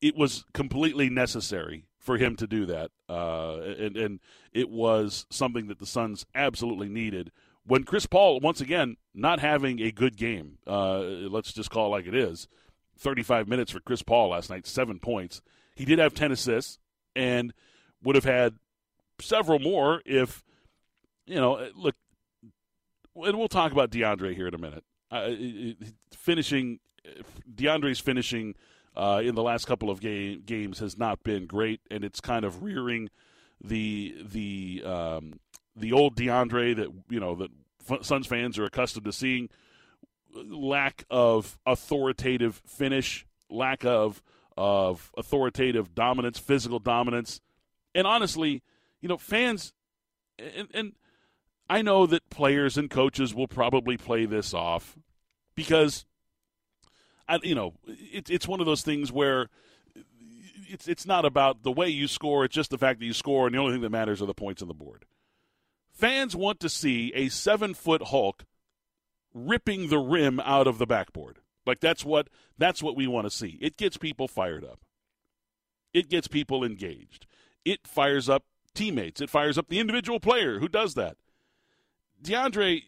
it 0.00 0.16
was 0.16 0.44
completely 0.52 1.08
necessary 1.08 1.86
for 1.98 2.18
him 2.18 2.34
to 2.34 2.48
do 2.48 2.66
that, 2.66 2.90
uh, 3.08 3.58
and, 3.78 3.96
and 3.96 4.20
it 4.52 4.68
was 4.68 5.24
something 5.30 5.68
that 5.68 5.78
the 5.78 5.86
Suns 5.86 6.26
absolutely 6.34 6.88
needed 6.88 7.30
when 7.66 7.84
Chris 7.84 8.06
Paul, 8.06 8.40
once 8.40 8.60
again, 8.60 8.96
not 9.14 9.40
having 9.40 9.80
a 9.80 9.92
good 9.92 10.16
game, 10.16 10.58
uh, 10.66 10.98
let's 11.00 11.52
just 11.52 11.70
call 11.70 11.86
it 11.86 11.90
like 11.90 12.06
it 12.06 12.14
is 12.14 12.48
35 12.98 13.48
minutes 13.48 13.72
for 13.72 13.80
Chris 13.80 14.02
Paul 14.02 14.30
last 14.30 14.50
night, 14.50 14.66
seven 14.66 14.98
points. 14.98 15.40
He 15.74 15.84
did 15.84 15.98
have 15.98 16.14
10 16.14 16.32
assists 16.32 16.78
and 17.14 17.52
would 18.02 18.16
have 18.16 18.24
had 18.24 18.54
several 19.20 19.58
more 19.58 20.02
if, 20.04 20.42
you 21.26 21.36
know, 21.36 21.68
look, 21.74 21.94
and 23.14 23.38
we'll 23.38 23.48
talk 23.48 23.72
about 23.72 23.90
DeAndre 23.90 24.34
here 24.34 24.48
in 24.48 24.54
a 24.54 24.58
minute. 24.58 24.84
Uh, 25.10 25.30
finishing, 26.16 26.80
DeAndre's 27.54 28.00
finishing 28.00 28.54
uh, 28.96 29.20
in 29.22 29.34
the 29.34 29.42
last 29.42 29.66
couple 29.66 29.90
of 29.90 30.00
game, 30.00 30.42
games 30.44 30.78
has 30.78 30.98
not 30.98 31.22
been 31.22 31.46
great, 31.46 31.80
and 31.90 32.04
it's 32.04 32.20
kind 32.20 32.44
of 32.44 32.62
rearing 32.62 33.10
the 33.62 34.14
the 34.24 34.82
um, 34.84 35.38
the 35.74 35.92
old 35.92 36.16
DeAndre 36.16 36.76
that 36.76 36.88
you 37.08 37.20
know 37.20 37.34
that 37.36 37.50
Suns 38.04 38.26
fans 38.26 38.58
are 38.58 38.64
accustomed 38.64 39.06
to 39.06 39.12
seeing. 39.12 39.48
Lack 40.34 41.04
of 41.10 41.58
authoritative 41.66 42.62
finish, 42.66 43.26
lack 43.50 43.84
of 43.84 44.22
of 44.56 45.10
authoritative 45.16 45.94
dominance, 45.94 46.38
physical 46.38 46.78
dominance, 46.78 47.40
and 47.94 48.06
honestly, 48.06 48.62
you 49.00 49.08
know, 49.08 49.18
fans 49.18 49.72
and, 50.38 50.68
and 50.72 50.92
I 51.68 51.82
know 51.82 52.06
that 52.06 52.28
players 52.30 52.76
and 52.76 52.90
coaches 52.90 53.34
will 53.34 53.48
probably 53.48 53.96
play 53.96 54.26
this 54.26 54.52
off 54.52 54.98
because, 55.54 56.04
I, 57.28 57.38
you 57.42 57.54
know, 57.54 57.74
it, 57.86 58.30
it's 58.30 58.48
one 58.48 58.60
of 58.60 58.66
those 58.66 58.82
things 58.82 59.12
where 59.12 59.48
it's 60.68 60.88
it's 60.88 61.06
not 61.06 61.24
about 61.24 61.62
the 61.62 61.72
way 61.72 61.88
you 61.88 62.08
score; 62.08 62.44
it's 62.44 62.54
just 62.54 62.70
the 62.70 62.78
fact 62.78 63.00
that 63.00 63.06
you 63.06 63.12
score, 63.12 63.46
and 63.46 63.54
the 63.54 63.58
only 63.58 63.72
thing 63.72 63.82
that 63.82 63.90
matters 63.90 64.20
are 64.22 64.26
the 64.26 64.34
points 64.34 64.62
on 64.62 64.68
the 64.68 64.74
board. 64.74 65.04
Fans 65.92 66.34
want 66.34 66.60
to 66.60 66.68
see 66.68 67.12
a 67.14 67.28
seven 67.28 67.74
foot 67.74 68.08
Hulk 68.08 68.44
ripping 69.34 69.88
the 69.88 69.98
rim 69.98 70.40
out 70.40 70.66
of 70.66 70.78
the 70.78 70.86
backboard. 70.86 71.38
Like 71.66 71.80
that's 71.80 72.04
what 72.04 72.28
that's 72.58 72.82
what 72.82 72.96
we 72.96 73.06
want 73.06 73.26
to 73.26 73.30
see. 73.30 73.58
It 73.60 73.76
gets 73.76 73.96
people 73.96 74.28
fired 74.28 74.64
up. 74.64 74.80
It 75.92 76.08
gets 76.08 76.28
people 76.28 76.64
engaged. 76.64 77.26
It 77.64 77.86
fires 77.86 78.28
up 78.28 78.44
teammates. 78.74 79.20
It 79.20 79.30
fires 79.30 79.58
up 79.58 79.68
the 79.68 79.78
individual 79.78 80.20
player 80.20 80.58
who 80.58 80.68
does 80.68 80.94
that. 80.94 81.16
DeAndre, 82.22 82.82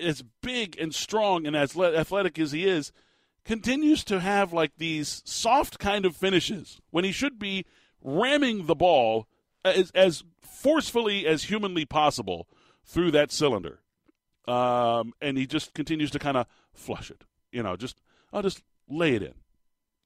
as 0.00 0.22
big 0.42 0.78
and 0.78 0.94
strong 0.94 1.46
and 1.46 1.56
as 1.56 1.76
athletic 1.76 2.38
as 2.38 2.52
he 2.52 2.64
is, 2.64 2.92
continues 3.44 4.04
to 4.04 4.20
have 4.20 4.52
like 4.52 4.72
these 4.78 5.22
soft 5.24 5.78
kind 5.78 6.06
of 6.06 6.16
finishes 6.16 6.80
when 6.90 7.04
he 7.04 7.12
should 7.12 7.38
be 7.38 7.66
ramming 8.02 8.66
the 8.66 8.74
ball 8.74 9.26
as, 9.64 9.90
as 9.92 10.24
forcefully 10.54 11.26
as 11.26 11.44
humanly 11.44 11.84
possible 11.84 12.48
through 12.84 13.10
that 13.12 13.32
cylinder. 13.32 13.80
Um, 14.46 15.12
and 15.20 15.38
he 15.38 15.46
just 15.46 15.74
continues 15.74 16.10
to 16.12 16.18
kind 16.18 16.36
of 16.36 16.46
flush 16.72 17.10
it. 17.10 17.24
You 17.50 17.62
know, 17.62 17.76
just 17.76 18.00
I'll 18.32 18.42
just 18.42 18.62
lay 18.88 19.14
it 19.14 19.22
in, 19.22 19.34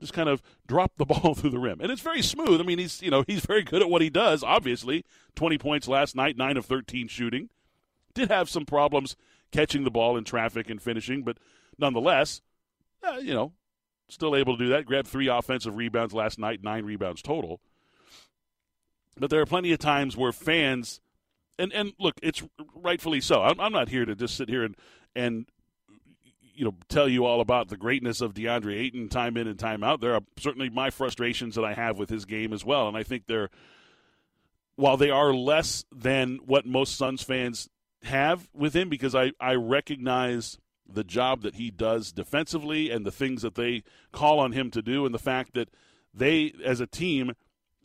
just 0.00 0.12
kind 0.12 0.28
of 0.28 0.42
drop 0.66 0.92
the 0.96 1.06
ball 1.06 1.34
through 1.34 1.50
the 1.50 1.58
rim, 1.58 1.80
and 1.80 1.90
it's 1.90 2.02
very 2.02 2.22
smooth. 2.22 2.60
I 2.60 2.64
mean, 2.64 2.78
he's 2.78 3.02
you 3.02 3.10
know 3.10 3.24
he's 3.26 3.44
very 3.44 3.62
good 3.62 3.82
at 3.82 3.90
what 3.90 4.02
he 4.02 4.10
does. 4.10 4.44
Obviously, 4.44 5.04
twenty 5.34 5.58
points 5.58 5.88
last 5.88 6.14
night, 6.14 6.36
nine 6.36 6.56
of 6.56 6.66
thirteen 6.66 7.08
shooting. 7.08 7.48
Did 8.14 8.30
have 8.30 8.48
some 8.48 8.64
problems 8.64 9.16
catching 9.50 9.84
the 9.84 9.90
ball 9.90 10.16
in 10.16 10.24
traffic 10.24 10.70
and 10.70 10.80
finishing, 10.80 11.22
but 11.22 11.38
nonetheless, 11.78 12.42
uh, 13.02 13.18
you 13.18 13.34
know, 13.34 13.52
still 14.08 14.36
able 14.36 14.56
to 14.56 14.64
do 14.64 14.70
that. 14.70 14.86
Grabbed 14.86 15.08
three 15.08 15.28
offensive 15.28 15.76
rebounds 15.76 16.14
last 16.14 16.38
night, 16.38 16.62
nine 16.62 16.84
rebounds 16.84 17.22
total. 17.22 17.60
But 19.18 19.30
there 19.30 19.40
are 19.40 19.46
plenty 19.46 19.72
of 19.72 19.78
times 19.78 20.16
where 20.16 20.32
fans, 20.32 21.00
and 21.58 21.72
and 21.72 21.92
look, 21.98 22.14
it's 22.22 22.42
rightfully 22.74 23.20
so. 23.20 23.42
I'm, 23.42 23.60
I'm 23.60 23.72
not 23.72 23.88
here 23.88 24.04
to 24.04 24.14
just 24.14 24.36
sit 24.36 24.48
here 24.48 24.64
and 24.64 24.76
and 25.14 25.46
you 26.54 26.64
know 26.64 26.74
tell 26.88 27.08
you 27.08 27.24
all 27.24 27.40
about 27.40 27.68
the 27.68 27.76
greatness 27.76 28.20
of 28.20 28.34
DeAndre 28.34 28.78
Ayton 28.78 29.08
time 29.08 29.36
in 29.36 29.46
and 29.46 29.58
time 29.58 29.82
out. 29.82 30.00
There 30.00 30.14
are 30.14 30.22
certainly 30.38 30.70
my 30.70 30.90
frustrations 30.90 31.54
that 31.54 31.64
I 31.64 31.74
have 31.74 31.98
with 31.98 32.10
his 32.10 32.24
game 32.24 32.52
as 32.52 32.64
well, 32.64 32.88
and 32.88 32.96
I 32.96 33.02
think 33.02 33.26
they're 33.26 33.50
while 34.76 34.96
they 34.96 35.10
are 35.10 35.34
less 35.34 35.84
than 35.92 36.38
what 36.46 36.64
most 36.64 36.96
Suns 36.96 37.22
fans 37.22 37.68
have 38.04 38.48
with 38.54 38.76
him 38.76 38.88
because 38.88 39.12
I, 39.12 39.32
I 39.40 39.54
recognize 39.54 40.56
the 40.88 41.02
job 41.02 41.42
that 41.42 41.56
he 41.56 41.72
does 41.72 42.12
defensively 42.12 42.88
and 42.88 43.04
the 43.04 43.10
things 43.10 43.42
that 43.42 43.56
they 43.56 43.82
call 44.12 44.38
on 44.38 44.52
him 44.52 44.70
to 44.70 44.80
do 44.80 45.04
and 45.04 45.12
the 45.12 45.18
fact 45.18 45.54
that 45.54 45.68
they 46.14 46.54
as 46.64 46.80
a 46.80 46.86
team 46.86 47.32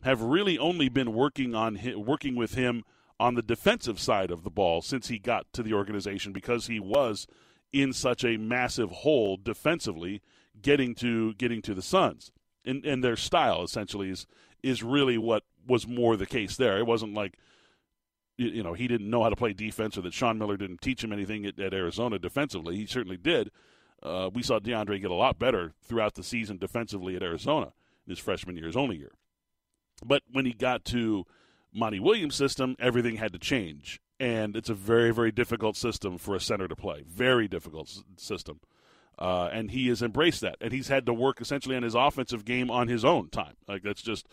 have 0.04 0.20
really 0.20 0.58
only 0.58 0.88
been 0.90 1.14
working 1.14 1.54
on 1.54 1.80
working 1.96 2.36
with 2.36 2.54
him 2.54 2.84
on 3.18 3.34
the 3.34 3.42
defensive 3.42 3.98
side 3.98 4.30
of 4.30 4.44
the 4.44 4.50
ball 4.50 4.82
since 4.82 5.08
he 5.08 5.18
got 5.18 5.50
to 5.54 5.62
the 5.62 5.72
organization 5.72 6.32
because 6.32 6.66
he 6.66 6.78
was 6.78 7.26
in 7.72 7.92
such 7.92 8.22
a 8.22 8.36
massive 8.36 8.90
hole 8.90 9.38
defensively 9.38 10.20
getting 10.60 10.94
to 10.94 11.34
getting 11.34 11.62
to 11.62 11.74
the 11.74 11.82
Suns. 11.82 12.30
And 12.66 12.84
and 12.84 13.02
their 13.02 13.16
style 13.16 13.62
essentially 13.62 14.10
is 14.10 14.26
is 14.62 14.82
really 14.82 15.16
what 15.16 15.42
was 15.66 15.88
more 15.88 16.16
the 16.16 16.26
case 16.26 16.56
there. 16.56 16.78
It 16.78 16.86
wasn't 16.86 17.14
like 17.14 17.38
you 18.36 18.62
know 18.62 18.74
he 18.74 18.86
didn't 18.86 19.08
know 19.08 19.22
how 19.22 19.30
to 19.30 19.36
play 19.36 19.54
defense 19.54 19.96
or 19.96 20.02
that 20.02 20.12
Sean 20.12 20.38
Miller 20.38 20.58
didn't 20.58 20.82
teach 20.82 21.02
him 21.02 21.14
anything 21.14 21.46
at, 21.46 21.58
at 21.58 21.72
Arizona 21.72 22.18
defensively. 22.18 22.76
He 22.76 22.84
certainly 22.84 23.16
did. 23.16 23.50
Uh, 24.02 24.28
we 24.34 24.42
saw 24.42 24.58
DeAndre 24.58 25.00
get 25.00 25.10
a 25.10 25.14
lot 25.14 25.38
better 25.38 25.72
throughout 25.82 26.14
the 26.14 26.22
season 26.22 26.58
defensively 26.58 27.16
at 27.16 27.22
Arizona 27.22 27.72
in 28.06 28.10
his 28.10 28.18
freshman 28.18 28.54
year, 28.54 28.66
his 28.66 28.76
only 28.76 28.98
year. 28.98 29.12
But 30.04 30.22
when 30.30 30.46
he 30.46 30.52
got 30.52 30.84
to 30.86 31.24
Monty 31.72 32.00
Williams' 32.00 32.34
system, 32.34 32.76
everything 32.78 33.16
had 33.16 33.32
to 33.32 33.38
change, 33.38 34.00
and 34.18 34.56
it's 34.56 34.70
a 34.70 34.74
very 34.74 35.12
very 35.12 35.32
difficult 35.32 35.76
system 35.76 36.18
for 36.18 36.34
a 36.34 36.40
center 36.40 36.68
to 36.68 36.76
play. 36.76 37.04
Very 37.06 37.48
difficult 37.48 37.88
s- 37.88 38.02
system. 38.16 38.60
Uh, 39.16 39.48
and 39.52 39.70
he 39.70 39.86
has 39.88 40.02
embraced 40.02 40.40
that, 40.40 40.56
and 40.60 40.72
he's 40.72 40.88
had 40.88 41.06
to 41.06 41.14
work 41.14 41.40
essentially 41.40 41.76
on 41.76 41.84
his 41.84 41.94
offensive 41.94 42.44
game 42.44 42.70
on 42.70 42.88
his 42.88 43.04
own 43.04 43.28
time. 43.28 43.54
Like 43.68 43.82
that's 43.82 44.02
just 44.02 44.26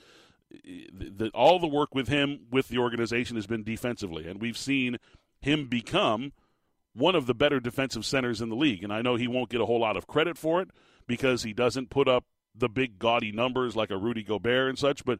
the, 0.51 1.29
all 1.33 1.59
the 1.59 1.67
work 1.67 1.93
with 1.93 2.07
him 2.07 2.41
with 2.51 2.67
the 2.67 2.79
organization 2.79 3.35
has 3.35 3.47
been 3.47 3.63
defensively, 3.63 4.27
and 4.27 4.41
we've 4.41 4.57
seen 4.57 4.97
him 5.39 5.67
become 5.67 6.33
one 6.93 7.15
of 7.15 7.25
the 7.25 7.33
better 7.33 7.59
defensive 7.59 8.05
centers 8.05 8.41
in 8.41 8.49
the 8.49 8.55
league. 8.55 8.83
And 8.83 8.91
I 8.91 9.01
know 9.01 9.15
he 9.15 9.27
won't 9.27 9.49
get 9.49 9.61
a 9.61 9.65
whole 9.65 9.79
lot 9.79 9.97
of 9.97 10.07
credit 10.07 10.37
for 10.37 10.61
it 10.61 10.69
because 11.07 11.43
he 11.43 11.53
doesn't 11.53 11.89
put 11.89 12.07
up 12.07 12.25
the 12.53 12.69
big 12.69 12.99
gaudy 12.99 13.31
numbers 13.31 13.75
like 13.75 13.91
a 13.91 13.97
Rudy 13.97 14.23
Gobert 14.23 14.69
and 14.69 14.77
such. 14.77 15.05
But 15.05 15.19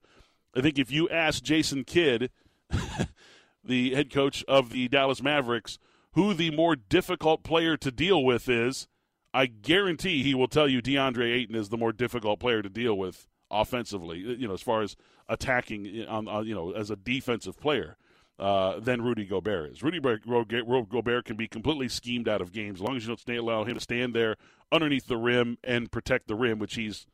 I 0.55 0.61
think 0.61 0.77
if 0.77 0.91
you 0.91 1.09
ask 1.09 1.43
Jason 1.43 1.83
Kidd, 1.83 2.29
the 3.63 3.95
head 3.95 4.11
coach 4.11 4.43
of 4.47 4.71
the 4.71 4.87
Dallas 4.87 5.21
Mavericks, 5.21 5.77
who 6.13 6.33
the 6.33 6.51
more 6.51 6.75
difficult 6.75 7.43
player 7.43 7.77
to 7.77 7.91
deal 7.91 8.23
with 8.23 8.49
is, 8.49 8.87
I 9.33 9.45
guarantee 9.45 10.23
he 10.23 10.33
will 10.33 10.47
tell 10.47 10.67
you 10.67 10.81
DeAndre 10.81 11.33
Ayton 11.33 11.55
is 11.55 11.69
the 11.69 11.77
more 11.77 11.93
difficult 11.93 12.39
player 12.39 12.61
to 12.61 12.69
deal 12.69 12.97
with 12.97 13.27
offensively, 13.49 14.19
you 14.19 14.47
know, 14.47 14.53
as 14.53 14.61
far 14.61 14.81
as 14.81 14.95
attacking 15.29 16.05
on, 16.07 16.27
on 16.27 16.45
you 16.45 16.55
know, 16.55 16.71
as 16.71 16.89
a 16.89 16.95
defensive 16.95 17.59
player. 17.59 17.97
Uh, 18.39 18.79
than 18.79 19.03
Rudy 19.03 19.25
Gobert 19.25 19.73
is. 19.73 19.83
Rudy 19.83 19.99
Gobert 19.99 21.25
can 21.25 21.35
be 21.35 21.47
completely 21.47 21.87
schemed 21.87 22.27
out 22.27 22.41
of 22.41 22.51
games 22.51 22.79
as 22.79 22.81
long 22.81 22.97
as 22.97 23.03
you 23.03 23.09
don't 23.09 23.19
stay, 23.19 23.35
allow 23.35 23.65
him 23.65 23.75
to 23.75 23.79
stand 23.79 24.15
there 24.15 24.35
underneath 24.71 25.05
the 25.05 25.17
rim 25.17 25.59
and 25.63 25.91
protect 25.91 26.27
the 26.27 26.33
rim, 26.33 26.57
which 26.57 26.73
he's 26.73 27.05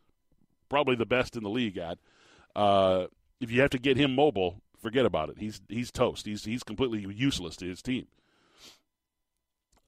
probably 0.70 0.96
the 0.96 1.06
best 1.06 1.36
in 1.36 1.44
the 1.44 1.50
league 1.50 1.78
at. 1.78 1.98
Uh, 2.56 3.08
if 3.40 3.52
you 3.52 3.62
have 3.62 3.70
to 3.72 3.80
get 3.80 3.98
him 3.98 4.16
mobile, 4.16 4.62
forget 4.80 5.06
about 5.06 5.30
it. 5.30 5.38
He's 5.40 5.62
he's 5.70 5.92
toast. 5.92 6.26
He's 6.26 6.46
he's 6.46 6.64
completely 6.64 7.06
useless 7.14 7.56
to 7.58 7.66
his 7.66 7.82
team. 7.82 8.08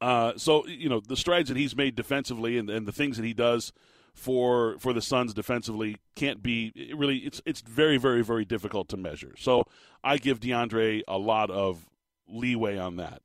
Uh, 0.02 0.34
so 0.38 0.66
you 0.68 0.90
know 0.90 1.02
the 1.02 1.18
strides 1.18 1.50
that 1.50 1.58
he's 1.58 1.76
made 1.76 1.96
defensively 1.96 2.58
and, 2.58 2.70
and 2.70 2.88
the 2.88 2.92
things 2.92 3.18
that 3.18 3.26
he 3.26 3.34
does 3.34 3.74
for 4.14 4.78
for 4.80 4.94
the 4.94 5.02
Suns 5.02 5.34
defensively 5.34 5.98
can't 6.16 6.42
be 6.42 6.72
it 6.76 6.98
really 6.98 7.18
it's 7.18 7.42
it's 7.46 7.62
very 7.62 7.98
very 7.98 8.24
very 8.24 8.46
difficult 8.46 8.88
to 8.90 8.98
measure. 8.98 9.34
So 9.38 9.66
I 10.04 10.18
give 10.18 10.40
DeAndre 10.40 11.02
a 11.08 11.18
lot 11.18 11.50
of 11.50 11.88
leeway 12.28 12.78
on 12.78 12.96
that. 12.98 13.22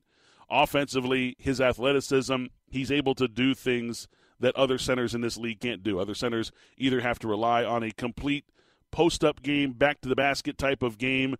Offensively, 0.49 1.35
his 1.39 1.59
athleticism, 1.59 2.45
he's 2.69 2.91
able 2.91 3.15
to 3.15 3.27
do 3.27 3.55
things 3.55 4.07
that 4.39 4.55
other 4.55 4.77
centers 4.77 5.15
in 5.15 5.21
this 5.21 5.37
league 5.37 5.59
can't 5.59 5.81
do. 5.81 5.99
Other 5.99 6.13
centers 6.13 6.51
either 6.77 7.01
have 7.01 7.19
to 7.19 7.27
rely 7.27 7.63
on 7.63 7.83
a 7.83 7.91
complete 7.91 8.45
post 8.95 9.25
up 9.25 9.43
game, 9.43 9.73
back 9.73 9.99
to 9.99 10.07
the 10.07 10.15
basket 10.15 10.57
type 10.57 10.81
of 10.81 10.97
game, 10.97 11.35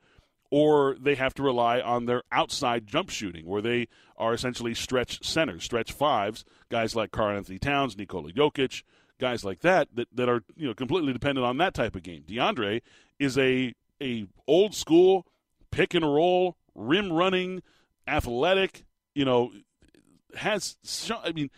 or 0.52 0.98
they 1.00 1.16
have 1.16 1.34
to 1.34 1.42
rely 1.42 1.80
on 1.80 2.06
their 2.06 2.22
outside 2.30 2.86
jump 2.86 3.10
shooting, 3.10 3.46
where 3.46 3.62
they 3.62 3.88
are 4.18 4.34
essentially 4.34 4.74
stretch 4.74 5.26
centers, 5.26 5.64
stretch 5.64 5.94
fives, 5.94 6.44
guys 6.70 6.98
like 6.98 7.12
Karl-Anthony 7.12 7.58
Towns, 7.58 7.98
Nikola 7.98 8.34
Jokic, 8.34 8.84
guys 9.22 9.46
like 9.46 9.62
that 9.62 9.88
that, 9.96 10.10
that 10.14 10.28
are 10.28 10.44
you 10.58 10.68
know 10.68 10.74
completely 10.74 11.14
dependent 11.14 11.46
on 11.46 11.58
that 11.58 11.74
type 11.74 11.96
of 11.96 12.04
game. 12.04 12.24
DeAndre 12.28 12.82
is 13.20 13.38
a 13.38 13.74
a 14.04 14.28
old 14.46 14.76
school 14.76 15.26
pick 15.72 15.94
and 15.94 16.04
roll, 16.04 16.58
rim 16.76 17.14
running, 17.14 17.64
athletic. 18.06 18.84
You 19.14 19.24
know, 19.24 19.54
has 20.36 20.76
I 21.24 21.32
mean. 21.32 21.50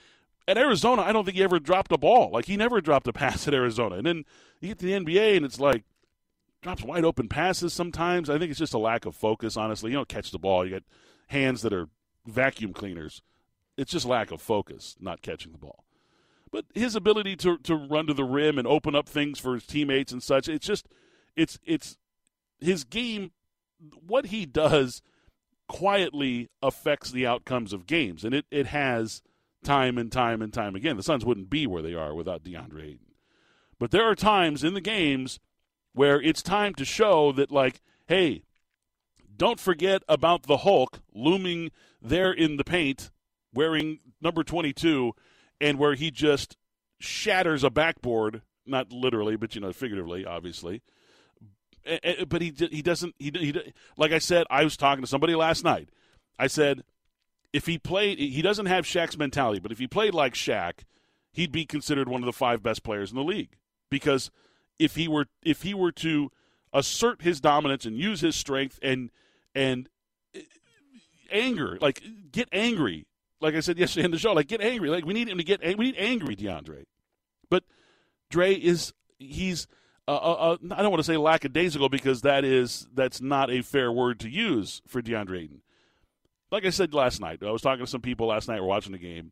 At 0.47 0.57
Arizona, 0.57 1.01
I 1.01 1.11
don't 1.11 1.25
think 1.25 1.37
he 1.37 1.43
ever 1.43 1.59
dropped 1.59 1.91
a 1.91 1.97
ball. 1.97 2.31
Like 2.31 2.45
he 2.45 2.57
never 2.57 2.79
dropped 2.81 3.07
a 3.07 3.13
pass 3.13 3.47
at 3.47 3.53
Arizona. 3.53 3.95
And 3.95 4.05
then 4.05 4.25
you 4.61 4.69
get 4.69 4.79
to 4.79 4.85
the 4.85 4.93
NBA, 4.93 5.37
and 5.37 5.45
it's 5.45 5.59
like 5.59 5.83
drops 6.61 6.83
wide 6.83 7.03
open 7.03 7.27
passes 7.27 7.73
sometimes. 7.73 8.29
I 8.29 8.37
think 8.37 8.51
it's 8.51 8.59
just 8.59 8.73
a 8.73 8.79
lack 8.79 9.05
of 9.05 9.15
focus, 9.15 9.57
honestly. 9.57 9.91
You 9.91 9.97
don't 9.97 10.09
catch 10.09 10.31
the 10.31 10.39
ball. 10.39 10.65
You 10.65 10.71
got 10.71 10.83
hands 11.27 11.61
that 11.63 11.73
are 11.73 11.89
vacuum 12.25 12.73
cleaners. 12.73 13.21
It's 13.75 13.91
just 13.91 14.05
lack 14.05 14.31
of 14.31 14.41
focus, 14.41 14.95
not 14.99 15.21
catching 15.21 15.51
the 15.51 15.57
ball 15.57 15.83
but 16.51 16.65
his 16.73 16.95
ability 16.95 17.35
to 17.37 17.57
to 17.59 17.75
run 17.75 18.07
to 18.07 18.13
the 18.13 18.23
rim 18.23 18.57
and 18.57 18.67
open 18.67 18.95
up 18.95 19.07
things 19.07 19.39
for 19.39 19.53
his 19.53 19.65
teammates 19.65 20.11
and 20.11 20.23
such, 20.23 20.47
it's 20.47 20.65
just 20.65 20.87
it's 21.35 21.59
it's 21.63 21.97
his 22.59 22.83
game. 22.83 23.31
What 24.05 24.27
he 24.27 24.45
does 24.45 25.01
quietly 25.67 26.49
affects 26.61 27.11
the 27.11 27.27
outcomes 27.27 27.73
of 27.73 27.85
games, 27.85 28.23
and 28.23 28.33
it 28.33 28.45
it 28.51 28.67
has 28.67 29.21
time 29.63 29.97
and 29.97 30.11
time 30.11 30.41
and 30.41 30.53
time 30.53 30.75
again. 30.75 30.97
The 30.97 31.03
Suns 31.03 31.25
wouldn't 31.25 31.49
be 31.49 31.67
where 31.67 31.81
they 31.81 31.93
are 31.93 32.13
without 32.13 32.43
DeAndre 32.43 32.83
Ayton. 32.83 32.99
But 33.79 33.91
there 33.91 34.09
are 34.09 34.15
times 34.15 34.63
in 34.63 34.73
the 34.73 34.81
games 34.81 35.39
where 35.93 36.21
it's 36.21 36.41
time 36.41 36.73
to 36.75 36.85
show 36.85 37.31
that, 37.33 37.51
like, 37.51 37.81
hey, 38.07 38.43
don't 39.35 39.59
forget 39.59 40.01
about 40.07 40.43
the 40.43 40.57
Hulk 40.57 41.01
looming 41.13 41.71
there 42.01 42.31
in 42.31 42.57
the 42.57 42.63
paint, 42.63 43.11
wearing 43.53 43.99
number 44.21 44.43
22, 44.43 45.13
and 45.61 45.77
where 45.77 45.95
he 45.95 46.11
just 46.11 46.57
shatters 46.99 47.63
a 47.63 47.69
backboard, 47.69 48.41
not 48.65 48.91
literally, 48.91 49.35
but 49.35 49.55
you 49.55 49.61
know, 49.61 49.71
figuratively, 49.71 50.25
obviously. 50.25 50.81
Eh, 51.85 51.99
eh, 52.03 52.25
but 52.25 52.41
he 52.41 52.53
he 52.71 52.81
doesn't 52.81 53.15
he, 53.17 53.31
he 53.33 53.73
like 53.95 54.11
I 54.11 54.19
said 54.19 54.45
I 54.49 54.63
was 54.63 54.75
talking 54.75 55.03
to 55.03 55.07
somebody 55.07 55.35
last 55.35 55.63
night. 55.63 55.89
I 56.37 56.47
said 56.47 56.83
if 57.53 57.65
he 57.65 57.77
played 57.77 58.19
he 58.19 58.41
doesn't 58.41 58.65
have 58.67 58.85
Shaq's 58.85 59.17
mentality, 59.17 59.59
but 59.59 59.71
if 59.71 59.79
he 59.79 59.87
played 59.87 60.13
like 60.13 60.33
Shaq, 60.33 60.79
he'd 61.31 61.51
be 61.51 61.65
considered 61.65 62.09
one 62.09 62.21
of 62.21 62.25
the 62.25 62.33
five 62.33 62.61
best 62.61 62.83
players 62.83 63.11
in 63.11 63.17
the 63.17 63.23
league 63.23 63.57
because 63.89 64.31
if 64.79 64.95
he 64.95 65.07
were 65.07 65.25
if 65.43 65.63
he 65.63 65.73
were 65.73 65.91
to 65.91 66.31
assert 66.73 67.21
his 67.21 67.39
dominance 67.39 67.85
and 67.85 67.97
use 67.97 68.21
his 68.21 68.35
strength 68.35 68.79
and 68.81 69.09
and 69.55 69.89
uh, 70.35 70.39
anger, 71.31 71.77
like 71.81 72.03
get 72.31 72.49
angry. 72.51 73.05
Like 73.39 73.53
I 73.53 73.59
said 73.59 73.77
yesterday 73.77 74.05
in 74.05 74.11
the 74.11 74.17
show, 74.17 74.33
like 74.33 74.47
get 74.47 74.61
angry. 74.61 74.89
Like 74.89 75.05
we 75.05 75.13
need 75.13 75.29
him 75.29 75.37
to 75.37 75.43
get 75.43 75.61
we 75.61 75.85
need 75.85 75.95
angry 75.97 76.35
DeAndre. 76.35 76.85
But 77.49 77.63
Dre 78.29 78.53
is 78.53 78.93
he's 79.19 79.67
uh, 80.07 80.15
uh, 80.15 80.33
uh, 80.33 80.57
I 80.71 80.81
don't 80.81 80.91
want 80.91 81.03
to 81.03 81.11
say 81.11 81.17
lackadaisical 81.17 81.89
because 81.89 82.21
that 82.21 82.45
is 82.45 82.87
that's 82.93 83.21
not 83.21 83.51
a 83.51 83.61
fair 83.61 83.91
word 83.91 84.19
to 84.21 84.29
use 84.29 84.81
for 84.87 85.01
DeAndre 85.01 85.43
Ayton. 85.43 85.61
Like 86.51 86.65
I 86.65 86.69
said 86.69 86.93
last 86.93 87.19
night, 87.19 87.43
I 87.43 87.51
was 87.51 87.61
talking 87.61 87.85
to 87.85 87.91
some 87.91 88.01
people 88.01 88.27
last 88.27 88.47
night. 88.47 88.61
We're 88.61 88.67
watching 88.67 88.93
the 88.93 88.97
game. 88.97 89.31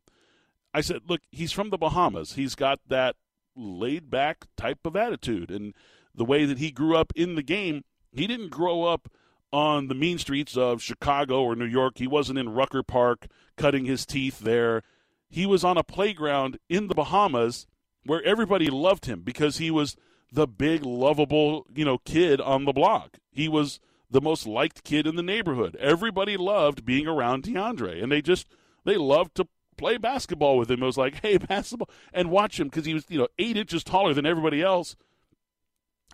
I 0.74 0.82
said, 0.82 1.02
look, 1.08 1.22
he's 1.30 1.52
from 1.52 1.70
the 1.70 1.78
Bahamas. 1.78 2.34
He's 2.34 2.54
got 2.54 2.80
that 2.88 3.16
laid 3.54 4.10
back 4.10 4.44
type 4.56 4.80
of 4.84 4.96
attitude, 4.96 5.50
and 5.50 5.74
the 6.14 6.24
way 6.24 6.44
that 6.44 6.58
he 6.58 6.70
grew 6.70 6.96
up 6.96 7.12
in 7.16 7.34
the 7.34 7.42
game, 7.42 7.84
he 8.12 8.26
didn't 8.26 8.50
grow 8.50 8.84
up 8.84 9.08
on 9.52 9.88
the 9.88 9.94
mean 9.94 10.18
streets 10.18 10.56
of 10.56 10.82
Chicago 10.82 11.42
or 11.42 11.56
New 11.56 11.66
York. 11.66 11.98
He 11.98 12.06
wasn't 12.06 12.38
in 12.38 12.50
Rucker 12.50 12.82
Park 12.82 13.26
cutting 13.56 13.84
his 13.86 14.04
teeth 14.04 14.40
there. 14.40 14.82
He 15.28 15.46
was 15.46 15.64
on 15.64 15.78
a 15.78 15.82
playground 15.82 16.58
in 16.68 16.88
the 16.88 16.94
Bahamas 16.94 17.66
where 18.04 18.22
everybody 18.22 18.68
loved 18.68 19.06
him 19.06 19.22
because 19.22 19.58
he 19.58 19.70
was 19.70 19.96
the 20.30 20.46
big 20.46 20.84
lovable, 20.84 21.66
you 21.74 21.84
know, 21.84 21.98
kid 21.98 22.40
on 22.40 22.64
the 22.64 22.72
block. 22.72 23.18
He 23.30 23.48
was 23.48 23.80
the 24.10 24.20
most 24.20 24.46
liked 24.46 24.84
kid 24.84 25.06
in 25.06 25.16
the 25.16 25.22
neighborhood. 25.22 25.76
Everybody 25.76 26.36
loved 26.36 26.84
being 26.84 27.06
around 27.06 27.42
DeAndre 27.44 28.02
and 28.02 28.10
they 28.10 28.22
just 28.22 28.48
they 28.84 28.96
loved 28.96 29.34
to 29.36 29.48
play 29.76 29.98
basketball 29.98 30.56
with 30.56 30.70
him. 30.70 30.82
It 30.82 30.86
was 30.86 30.96
like, 30.96 31.20
"Hey, 31.22 31.38
basketball." 31.38 31.90
And 32.12 32.30
watch 32.30 32.60
him 32.60 32.70
cuz 32.70 32.84
he 32.84 32.94
was, 32.94 33.04
you 33.08 33.18
know, 33.18 33.28
8 33.38 33.56
inches 33.56 33.84
taller 33.84 34.14
than 34.14 34.26
everybody 34.26 34.62
else 34.62 34.96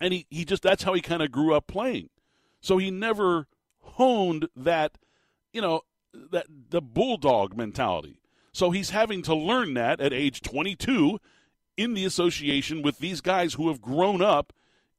and 0.01 0.13
he, 0.13 0.27
he 0.29 0.45
just 0.45 0.63
that's 0.63 0.83
how 0.83 0.93
he 0.93 1.01
kind 1.01 1.21
of 1.21 1.31
grew 1.31 1.53
up 1.53 1.67
playing. 1.67 2.09
So 2.61 2.77
he 2.77 2.91
never 2.91 3.47
honed 3.79 4.47
that, 4.55 4.97
you 5.51 5.61
know, 5.61 5.81
that 6.31 6.47
the 6.69 6.81
bulldog 6.81 7.55
mentality. 7.55 8.19
So 8.51 8.71
he's 8.71 8.91
having 8.91 9.21
to 9.23 9.35
learn 9.35 9.73
that 9.73 9.99
at 9.99 10.13
age 10.13 10.41
22 10.41 11.19
in 11.75 11.93
the 11.93 12.05
association 12.05 12.81
with 12.81 12.99
these 12.99 13.21
guys 13.21 13.55
who 13.55 13.67
have 13.67 13.81
grown 13.81 14.21
up 14.21 14.53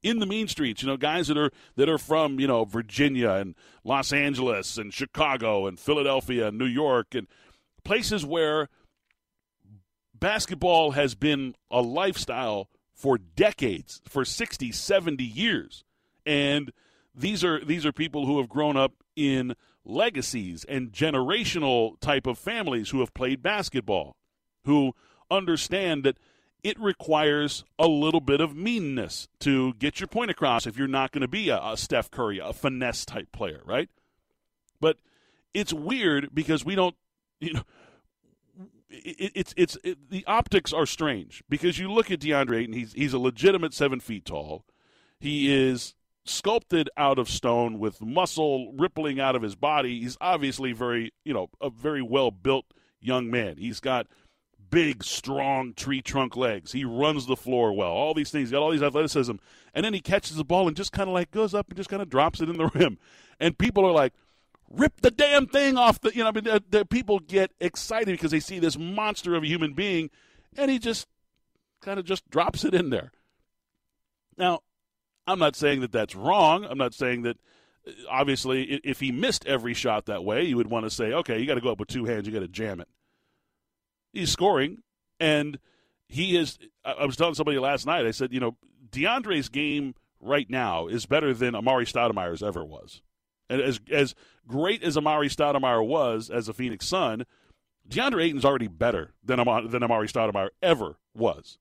in 0.05 0.19
the 0.19 0.25
mean 0.27 0.47
streets, 0.47 0.83
you 0.83 0.87
know, 0.87 0.97
guys 0.97 1.27
that 1.27 1.37
are 1.37 1.51
that 1.77 1.89
are 1.89 1.97
from, 1.97 2.39
you 2.39 2.47
know, 2.47 2.63
Virginia 2.63 3.31
and 3.31 3.55
Los 3.83 4.13
Angeles 4.13 4.77
and 4.77 4.93
Chicago 4.93 5.65
and 5.65 5.79
Philadelphia 5.79 6.49
and 6.49 6.59
New 6.59 6.67
York 6.67 7.15
and 7.15 7.27
places 7.83 8.23
where 8.23 8.69
basketball 10.13 10.91
has 10.91 11.15
been 11.15 11.55
a 11.71 11.81
lifestyle 11.81 12.69
for 12.93 13.17
decades, 13.17 13.99
for 14.07 14.23
60, 14.23 14.71
70 14.71 15.23
years. 15.23 15.83
And 16.23 16.71
these 17.15 17.43
are 17.43 17.65
these 17.65 17.83
are 17.83 17.91
people 17.91 18.27
who 18.27 18.37
have 18.37 18.47
grown 18.47 18.77
up 18.77 18.93
in 19.15 19.55
legacies 19.83 20.63
and 20.65 20.91
generational 20.91 21.99
type 21.99 22.27
of 22.27 22.37
families 22.37 22.91
who 22.91 22.99
have 22.99 23.15
played 23.15 23.41
basketball, 23.41 24.15
who 24.65 24.93
understand 25.31 26.03
that 26.03 26.19
it 26.65 26.79
requires 26.79 27.63
a 27.77 27.87
little 27.87 28.19
bit 28.19 28.41
of 28.41 28.55
meanness 28.55 29.27
to 29.39 29.75
get 29.75 29.99
your 29.99 30.07
point 30.07 30.31
across 30.31 30.65
if 30.65 30.79
you're 30.79 30.87
not 30.87 31.11
going 31.11 31.21
to 31.21 31.27
be 31.27 31.49
a, 31.49 31.59
a 31.63 31.77
Steph 31.77 32.09
Curry, 32.09 32.39
a 32.39 32.53
finesse 32.53 33.05
type 33.05 33.31
player, 33.31 33.61
right? 33.65 33.87
But 34.81 34.97
it's 35.53 35.71
weird 35.71 36.29
because 36.33 36.65
we 36.65 36.73
don't, 36.73 36.95
you 37.39 37.53
know, 37.53 37.61
it, 38.89 39.31
it's 39.35 39.53
it's 39.55 39.77
it, 39.83 40.09
the 40.09 40.25
optics 40.25 40.73
are 40.73 40.87
strange 40.87 41.43
because 41.47 41.77
you 41.77 41.91
look 41.91 42.09
at 42.09 42.19
DeAndre 42.19 42.61
Ayton, 42.61 42.73
he's 42.73 42.93
he's 42.93 43.13
a 43.13 43.19
legitimate 43.19 43.75
seven 43.75 43.99
feet 43.99 44.25
tall. 44.25 44.65
He 45.19 45.53
is 45.53 45.93
sculpted 46.23 46.89
out 46.97 47.19
of 47.19 47.29
stone 47.29 47.77
with 47.77 48.01
muscle 48.01 48.73
rippling 48.73 49.19
out 49.19 49.35
of 49.35 49.43
his 49.43 49.53
body. 49.53 49.99
He's 49.99 50.17
obviously 50.19 50.71
very 50.71 51.13
you 51.23 51.33
know 51.35 51.51
a 51.61 51.69
very 51.69 52.01
well 52.01 52.31
built 52.31 52.65
young 52.99 53.29
man. 53.29 53.57
He's 53.57 53.79
got 53.79 54.07
big, 54.69 55.03
strong 55.03 55.73
tree 55.73 56.01
trunk 56.01 56.35
legs. 56.35 56.71
He 56.71 56.85
runs 56.85 57.25
the 57.25 57.35
floor 57.35 57.73
well. 57.73 57.91
All 57.91 58.13
these 58.13 58.31
things. 58.31 58.49
He's 58.49 58.51
got 58.51 58.61
all 58.61 58.71
these 58.71 58.83
athleticism, 58.83 59.35
and 59.73 59.85
then 59.85 59.93
he 59.93 60.01
catches 60.01 60.37
the 60.37 60.43
ball 60.43 60.67
and 60.67 60.75
just 60.75 60.91
kind 60.91 61.09
of 61.09 61.13
like 61.13 61.31
goes 61.31 61.53
up 61.53 61.67
and 61.69 61.77
just 61.77 61.89
kind 61.89 62.01
of 62.01 62.09
drops 62.09 62.41
it 62.41 62.49
in 62.49 62.57
the 62.57 62.67
rim. 62.73 62.97
And 63.39 63.57
people 63.57 63.85
are 63.85 63.91
like, 63.91 64.13
rip 64.69 65.01
the 65.01 65.11
damn 65.11 65.47
thing 65.47 65.77
off 65.77 66.01
the 66.01 66.11
you 66.15 66.23
know 66.23 66.29
I 66.29 66.31
mean 66.31 66.43
the, 66.43 66.63
the 66.69 66.85
people 66.85 67.19
get 67.19 67.51
excited 67.59 68.07
because 68.07 68.31
they 68.31 68.39
see 68.39 68.59
this 68.59 68.77
monster 68.77 69.35
of 69.35 69.43
a 69.43 69.47
human 69.47 69.73
being 69.73 70.09
and 70.57 70.71
he 70.71 70.79
just 70.79 71.07
kind 71.81 71.99
of 71.99 72.05
just 72.05 72.29
drops 72.29 72.65
it 72.65 72.73
in 72.73 72.89
there. 72.89 73.11
Now, 74.37 74.61
I'm 75.27 75.39
not 75.39 75.55
saying 75.55 75.81
that 75.81 75.91
that's 75.91 76.15
wrong. 76.15 76.65
I'm 76.65 76.77
not 76.77 76.93
saying 76.93 77.23
that 77.23 77.37
uh, 77.87 77.91
obviously 78.09 78.63
if 78.83 78.99
he 78.99 79.11
missed 79.11 79.45
every 79.45 79.73
shot 79.73 80.05
that 80.05 80.23
way, 80.23 80.43
you 80.43 80.57
would 80.57 80.69
want 80.69 80.85
to 80.85 80.89
say, 80.89 81.13
okay, 81.13 81.39
you 81.39 81.45
got 81.45 81.55
to 81.55 81.61
go 81.61 81.71
up 81.71 81.79
with 81.79 81.89
two 81.89 82.05
hands, 82.05 82.27
you 82.27 82.33
got 82.33 82.39
to 82.39 82.47
jam 82.47 82.81
it. 82.81 82.87
He's 84.15 84.31
scoring 84.31 84.79
and 85.19 85.59
he 86.07 86.37
is 86.37 86.57
I 86.83 87.05
was 87.05 87.15
telling 87.15 87.35
somebody 87.35 87.59
last 87.59 87.85
night, 87.85 88.05
I 88.05 88.11
said, 88.11 88.33
you 88.33 88.39
know, 88.39 88.57
DeAndre's 88.89 89.49
game 89.49 89.95
right 90.19 90.49
now 90.49 90.87
is 90.87 91.05
better 91.05 91.33
than 91.33 91.53
Amar'e 91.53 91.85
Stoudemire's 91.85 92.41
ever 92.41 92.63
was. 92.63 93.01
And 93.49 93.61
as 93.61 93.79
as 93.91 94.15
great 94.47 94.83
as 94.83 94.95
Amar'e 94.95 95.29
Stoudemire 95.29 95.85
was 95.85 96.29
as 96.29 96.47
a 96.47 96.53
Phoenix 96.53 96.87
Sun, 96.87 97.25
DeAndre 97.87 98.23
Ayton's 98.23 98.45
already 98.45 98.67
better 98.67 99.13
than 99.23 99.39
Amar'e, 99.39 99.69
than 99.69 99.81
Amar'e 99.81 100.11
Stoudemire 100.11 100.49
ever 100.61 100.97
was. 101.13 101.57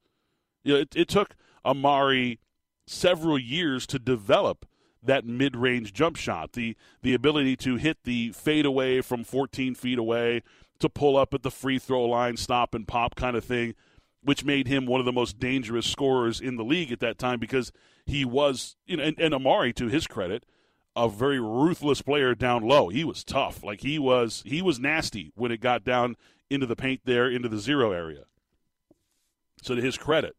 You 0.63 0.75
know, 0.75 0.81
it, 0.81 0.97
it 0.97 1.09
took 1.09 1.37
Amar'e 1.65 2.39
several 2.87 3.39
years 3.39 3.87
to 3.89 3.99
develop 3.99 4.67
that 5.03 5.27
mid-range 5.27 5.93
jump 5.93 6.17
shot, 6.17 6.53
the 6.53 6.77
the 7.03 7.15
ability 7.15 7.57
to 7.57 7.77
hit 7.77 7.99
the 8.05 8.31
fade 8.31 8.65
away 8.65 9.01
from 9.01 9.25
14 9.25 9.75
feet 9.75 9.99
away, 9.99 10.43
to 10.81 10.89
pull 10.89 11.17
up 11.17 11.35
at 11.35 11.43
the 11.43 11.51
free 11.51 11.79
throw 11.79 12.05
line, 12.05 12.37
stop 12.37 12.75
and 12.75 12.87
pop 12.87 13.15
kind 13.15 13.37
of 13.37 13.45
thing, 13.45 13.75
which 14.23 14.45
made 14.45 14.67
him 14.67 14.87
one 14.87 15.01
of 15.01 15.07
the 15.07 15.13
most 15.13 15.39
dangerous 15.39 15.87
scorers 15.87 16.41
in 16.41 16.57
the 16.57 16.65
league 16.65 16.93
at 16.93 17.01
that 17.01 17.19
time 17.19 17.39
because 17.39 17.73
he 18.07 18.25
was, 18.25 18.77
you 18.87 18.97
know, 18.97 19.05
and, 19.05 19.19
and 19.19 19.35
Amar'e, 19.35 19.75
to 19.77 19.89
his 19.89 20.07
credit, 20.07 20.45
a 20.97 21.09
very 21.09 21.41
ruthless 21.41 22.03
player 22.03 22.35
down 22.35 22.63
low. 22.63 22.89
He 22.89 23.05
was 23.05 23.25
tough. 23.25 23.65
Like 23.65 23.81
he 23.81 23.99
was 23.99 24.43
he 24.47 24.63
was 24.63 24.79
nasty 24.79 25.33
when 25.35 25.51
it 25.51 25.61
got 25.61 25.85
down 25.85 26.17
into 26.51 26.67
the 26.67 26.77
paint 26.77 27.01
there 27.05 27.29
into 27.29 27.49
the 27.49 27.59
zero 27.59 27.93
area. 27.93 28.25
So 29.63 29.75
to 29.75 29.83
his 29.83 29.97
credit. 29.97 30.37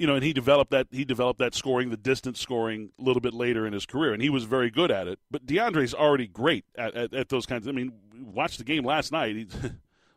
You 0.00 0.06
know, 0.06 0.14
and 0.14 0.24
he 0.24 0.32
developed 0.32 0.70
that 0.70 0.86
he 0.90 1.04
developed 1.04 1.40
that 1.40 1.54
scoring, 1.54 1.90
the 1.90 1.96
distance 1.98 2.40
scoring 2.40 2.90
a 2.98 3.02
little 3.02 3.20
bit 3.20 3.34
later 3.34 3.66
in 3.66 3.74
his 3.74 3.84
career, 3.84 4.14
and 4.14 4.22
he 4.22 4.30
was 4.30 4.44
very 4.44 4.70
good 4.70 4.90
at 4.90 5.06
it. 5.06 5.18
But 5.30 5.44
DeAndre's 5.44 5.92
already 5.92 6.26
great 6.26 6.64
at, 6.74 6.94
at, 6.94 7.12
at 7.12 7.28
those 7.28 7.44
kinds. 7.44 7.66
Of, 7.66 7.74
I 7.74 7.76
mean, 7.76 7.92
watch 8.18 8.56
the 8.56 8.64
game 8.64 8.82
last 8.82 9.12
night. 9.12 9.36
He 9.36 9.44
was 9.62 9.70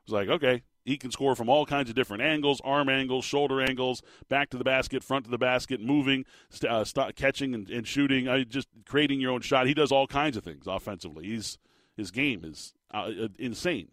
like, 0.08 0.30
okay, 0.30 0.64
he 0.86 0.96
can 0.96 1.12
score 1.12 1.36
from 1.36 1.50
all 1.50 1.66
kinds 1.66 1.90
of 1.90 1.98
different 1.98 2.24
angles, 2.24 2.62
arm 2.64 2.88
angles, 2.88 3.26
shoulder 3.26 3.62
angles, 3.62 4.02
back 4.30 4.50
to 4.52 4.58
the 4.58 4.64
basket, 4.64 5.04
front 5.04 5.26
to 5.26 5.32
the 5.32 5.38
basket, 5.38 5.82
moving, 5.82 6.24
uh, 6.66 6.86
stop, 6.86 7.14
catching 7.16 7.54
and, 7.54 7.70
and 7.70 7.86
shooting, 7.86 8.30
uh, 8.30 8.46
just 8.46 8.70
creating 8.86 9.20
your 9.20 9.34
own 9.34 9.42
shot. 9.42 9.68
He 9.68 9.74
does 9.74 9.92
all 9.92 10.08
kinds 10.08 10.38
of 10.38 10.46
things 10.46 10.66
offensively. 10.66 11.26
He's 11.26 11.58
his 11.98 12.10
game 12.10 12.46
is 12.46 12.74
uh, 12.94 13.12
uh 13.24 13.28
insane. 13.38 13.90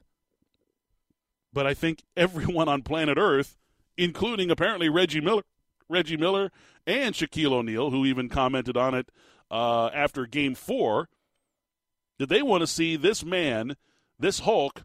But 1.52 1.66
I 1.66 1.74
think 1.74 2.04
everyone 2.16 2.68
on 2.68 2.82
planet 2.82 3.18
Earth, 3.18 3.56
including 3.96 4.52
apparently 4.52 4.88
Reggie 4.88 5.20
Miller, 5.20 5.42
Reggie 5.90 6.16
Miller 6.16 6.50
and 6.86 7.14
Shaquille 7.14 7.52
O'Neal, 7.52 7.90
who 7.90 8.04
even 8.04 8.28
commented 8.28 8.76
on 8.76 8.94
it 8.94 9.10
uh, 9.50 9.88
after 9.88 10.26
Game 10.26 10.54
Four, 10.54 11.08
did 12.18 12.28
they 12.28 12.42
want 12.42 12.62
to 12.62 12.66
see 12.66 12.96
this 12.96 13.24
man, 13.24 13.76
this 14.18 14.40
Hulk 14.40 14.84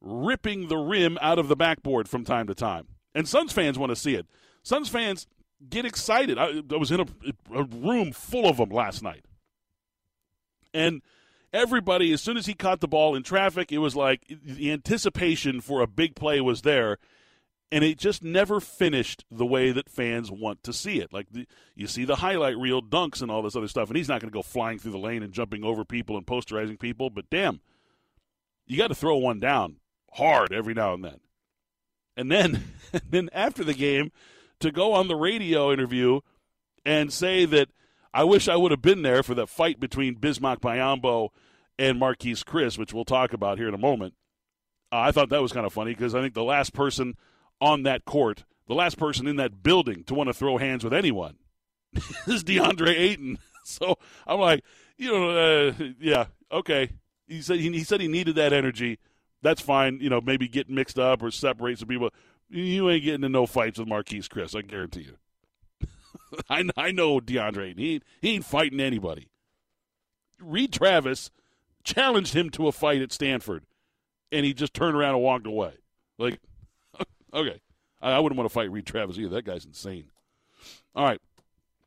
ripping 0.00 0.68
the 0.68 0.76
rim 0.76 1.16
out 1.20 1.38
of 1.38 1.48
the 1.48 1.56
backboard 1.56 2.08
from 2.08 2.24
time 2.24 2.46
to 2.48 2.54
time. 2.54 2.88
And 3.14 3.28
Suns 3.28 3.52
fans 3.52 3.78
want 3.78 3.90
to 3.90 3.96
see 3.96 4.14
it. 4.14 4.26
Suns 4.62 4.88
fans 4.88 5.26
get 5.68 5.84
excited. 5.84 6.38
I, 6.38 6.62
I 6.70 6.76
was 6.76 6.90
in 6.90 7.00
a, 7.00 7.06
a 7.54 7.64
room 7.64 8.12
full 8.12 8.48
of 8.48 8.56
them 8.56 8.70
last 8.70 9.02
night. 9.02 9.24
And 10.74 11.02
everybody, 11.52 12.12
as 12.12 12.20
soon 12.20 12.36
as 12.36 12.46
he 12.46 12.54
caught 12.54 12.80
the 12.80 12.88
ball 12.88 13.14
in 13.14 13.22
traffic, 13.22 13.70
it 13.70 13.78
was 13.78 13.94
like 13.94 14.22
the 14.44 14.72
anticipation 14.72 15.60
for 15.60 15.80
a 15.80 15.86
big 15.86 16.16
play 16.16 16.40
was 16.40 16.62
there. 16.62 16.98
And 17.72 17.82
it 17.82 17.98
just 17.98 18.22
never 18.22 18.60
finished 18.60 19.24
the 19.30 19.46
way 19.46 19.72
that 19.72 19.88
fans 19.88 20.30
want 20.30 20.62
to 20.64 20.72
see 20.72 21.00
it. 21.00 21.12
Like 21.12 21.26
the, 21.32 21.46
you 21.74 21.86
see 21.86 22.04
the 22.04 22.16
highlight 22.16 22.58
reel 22.58 22.82
dunks 22.82 23.22
and 23.22 23.30
all 23.30 23.42
this 23.42 23.56
other 23.56 23.66
stuff, 23.66 23.88
and 23.88 23.96
he's 23.96 24.08
not 24.08 24.20
going 24.20 24.30
to 24.30 24.36
go 24.36 24.42
flying 24.42 24.78
through 24.78 24.92
the 24.92 24.98
lane 24.98 25.22
and 25.22 25.32
jumping 25.32 25.64
over 25.64 25.84
people 25.84 26.18
and 26.18 26.26
posterizing 26.26 26.78
people. 26.78 27.08
But 27.08 27.30
damn, 27.30 27.60
you 28.66 28.76
got 28.76 28.88
to 28.88 28.94
throw 28.94 29.16
one 29.16 29.40
down 29.40 29.76
hard 30.12 30.52
every 30.52 30.74
now 30.74 30.92
and 30.94 31.02
then. 31.02 31.20
And 32.14 32.30
then, 32.30 32.64
and 32.92 33.02
then 33.10 33.30
after 33.32 33.64
the 33.64 33.74
game, 33.74 34.12
to 34.60 34.70
go 34.70 34.92
on 34.92 35.08
the 35.08 35.16
radio 35.16 35.72
interview 35.72 36.20
and 36.84 37.12
say 37.12 37.44
that 37.46 37.68
I 38.14 38.24
wish 38.24 38.48
I 38.48 38.56
would 38.56 38.70
have 38.70 38.82
been 38.82 39.02
there 39.02 39.22
for 39.22 39.34
the 39.34 39.46
fight 39.46 39.80
between 39.80 40.16
Bismack 40.16 40.60
Biyombo 40.60 41.30
and 41.78 42.00
Marquese 42.00 42.44
Chriss, 42.44 42.78
which 42.78 42.92
we'll 42.92 43.04
talk 43.04 43.32
about 43.32 43.58
here 43.58 43.68
in 43.68 43.74
a 43.74 43.78
moment. 43.78 44.14
Uh, 44.92 44.98
I 44.98 45.12
thought 45.12 45.30
that 45.30 45.42
was 45.42 45.52
kind 45.52 45.66
of 45.66 45.72
funny 45.72 45.92
because 45.92 46.14
I 46.14 46.20
think 46.20 46.34
the 46.34 46.44
last 46.44 46.74
person 46.74 47.16
on 47.62 47.84
that 47.84 48.04
court, 48.04 48.44
the 48.66 48.74
last 48.74 48.98
person 48.98 49.26
in 49.26 49.36
that 49.36 49.62
building 49.62 50.02
to 50.04 50.14
want 50.14 50.28
to 50.28 50.34
throw 50.34 50.58
hands 50.58 50.82
with 50.82 50.92
anyone 50.92 51.36
is 52.26 52.44
DeAndre 52.44 52.98
Ayton. 52.98 53.38
So 53.64 53.96
I'm 54.26 54.40
like, 54.40 54.64
you 54.98 55.12
know, 55.12 55.68
uh, 55.68 55.72
yeah, 56.00 56.24
okay. 56.50 56.90
He 57.28 57.42
said 57.42 57.60
he, 57.60 57.70
he 57.70 57.84
said 57.84 58.00
he 58.00 58.08
needed 58.08 58.34
that 58.34 58.52
energy. 58.52 58.98
That's 59.40 59.60
fine. 59.60 60.00
You 60.00 60.10
know, 60.10 60.20
maybe 60.20 60.48
get 60.48 60.68
mixed 60.68 60.98
up 60.98 61.22
or 61.22 61.30
separate 61.30 61.78
some 61.78 61.86
people. 61.86 62.10
You 62.50 62.90
ain't 62.90 63.04
getting 63.04 63.22
in 63.22 63.30
no 63.30 63.46
fights 63.46 63.78
with 63.78 63.86
Marquese 63.86 64.26
Chriss. 64.26 64.58
I 64.58 64.62
guarantee 64.62 65.02
you. 65.02 65.88
I, 66.50 66.64
I 66.76 66.90
know 66.90 67.20
DeAndre 67.20 67.68
Ayton. 67.68 67.78
He, 67.78 68.02
he 68.20 68.34
ain't 68.34 68.44
fighting 68.44 68.80
anybody. 68.80 69.28
Reid 70.40 70.72
Travis 70.72 71.30
challenged 71.84 72.34
him 72.34 72.50
to 72.50 72.66
a 72.66 72.72
fight 72.72 73.00
at 73.00 73.12
Stanford, 73.12 73.64
and 74.32 74.44
he 74.44 74.52
just 74.52 74.74
turned 74.74 74.96
around 74.96 75.14
and 75.14 75.22
walked 75.22 75.46
away. 75.46 75.74
Like, 76.18 76.40
Okay. 77.32 77.60
I, 78.00 78.12
I 78.12 78.18
wouldn't 78.18 78.36
want 78.36 78.48
to 78.48 78.54
fight 78.54 78.70
Reid 78.70 78.86
Travis 78.86 79.18
either. 79.18 79.34
That 79.34 79.44
guy's 79.44 79.64
insane. 79.64 80.10
All 80.94 81.04
right. 81.04 81.20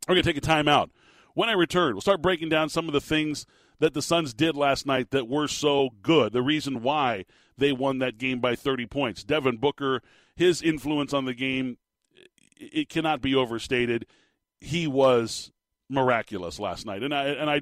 We're 0.07 0.15
going 0.15 0.23
to 0.23 0.33
take 0.33 0.43
a 0.43 0.47
timeout. 0.47 0.89
When 1.33 1.49
I 1.49 1.53
return, 1.53 1.93
we'll 1.93 2.01
start 2.01 2.21
breaking 2.21 2.49
down 2.49 2.69
some 2.69 2.87
of 2.87 2.93
the 2.93 3.01
things 3.01 3.45
that 3.79 3.93
the 3.93 4.01
Suns 4.01 4.33
did 4.33 4.55
last 4.55 4.85
night 4.85 5.11
that 5.11 5.27
were 5.27 5.47
so 5.47 5.89
good. 6.01 6.31
The 6.31 6.41
reason 6.41 6.81
why 6.81 7.25
they 7.57 7.71
won 7.71 7.99
that 7.99 8.17
game 8.17 8.39
by 8.39 8.55
30 8.55 8.85
points. 8.85 9.23
Devin 9.23 9.57
Booker, 9.57 10.01
his 10.35 10.61
influence 10.61 11.13
on 11.13 11.25
the 11.25 11.33
game, 11.33 11.77
it 12.57 12.89
cannot 12.89 13.21
be 13.21 13.35
overstated. 13.35 14.05
He 14.61 14.87
was 14.87 15.51
miraculous 15.89 16.59
last 16.59 16.85
night. 16.85 17.03
And 17.03 17.13
I 17.13 17.25
and 17.25 17.49
I 17.49 17.61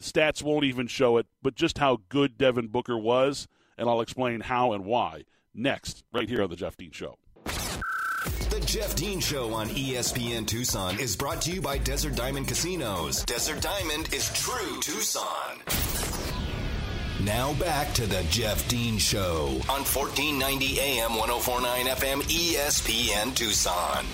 stats 0.00 0.42
won't 0.42 0.64
even 0.64 0.86
show 0.86 1.16
it, 1.16 1.26
but 1.42 1.54
just 1.54 1.78
how 1.78 1.98
good 2.08 2.38
Devin 2.38 2.68
Booker 2.68 2.96
was, 2.96 3.48
and 3.76 3.88
I'll 3.88 4.00
explain 4.00 4.40
how 4.40 4.72
and 4.72 4.84
why 4.84 5.24
next, 5.54 6.04
right 6.12 6.28
here 6.28 6.42
on 6.42 6.50
The 6.50 6.56
Jeff 6.56 6.76
Dean 6.76 6.90
Show. 6.90 7.18
The 7.44 8.62
Jeff 8.64 8.94
Dean 8.96 9.20
Show 9.20 9.52
on 9.52 9.68
ESPN 9.68 10.46
Tucson 10.46 10.98
is 10.98 11.16
brought 11.16 11.42
to 11.42 11.52
you 11.52 11.60
by 11.60 11.78
Desert 11.78 12.16
Diamond 12.16 12.48
Casinos. 12.48 13.24
Desert 13.24 13.60
Diamond 13.60 14.12
is 14.14 14.32
true 14.32 14.80
Tucson. 14.80 15.58
Now 17.22 17.54
back 17.54 17.92
to 17.94 18.06
the 18.06 18.22
Jeff 18.30 18.68
Dean 18.68 18.98
Show 18.98 19.46
on 19.68 19.82
1490 19.84 20.80
AM 20.80 21.16
1049 21.16 21.86
FM 21.86 22.22
ESPN 22.22 23.34
Tucson. 23.34 24.04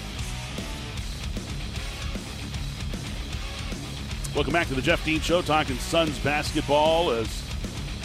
Welcome 4.34 4.52
back 4.52 4.68
to 4.68 4.74
the 4.74 4.82
Jeff 4.82 5.04
Dean 5.04 5.20
Show, 5.20 5.42
talking 5.42 5.76
Suns 5.78 6.16
basketball 6.20 7.10
as 7.10 7.42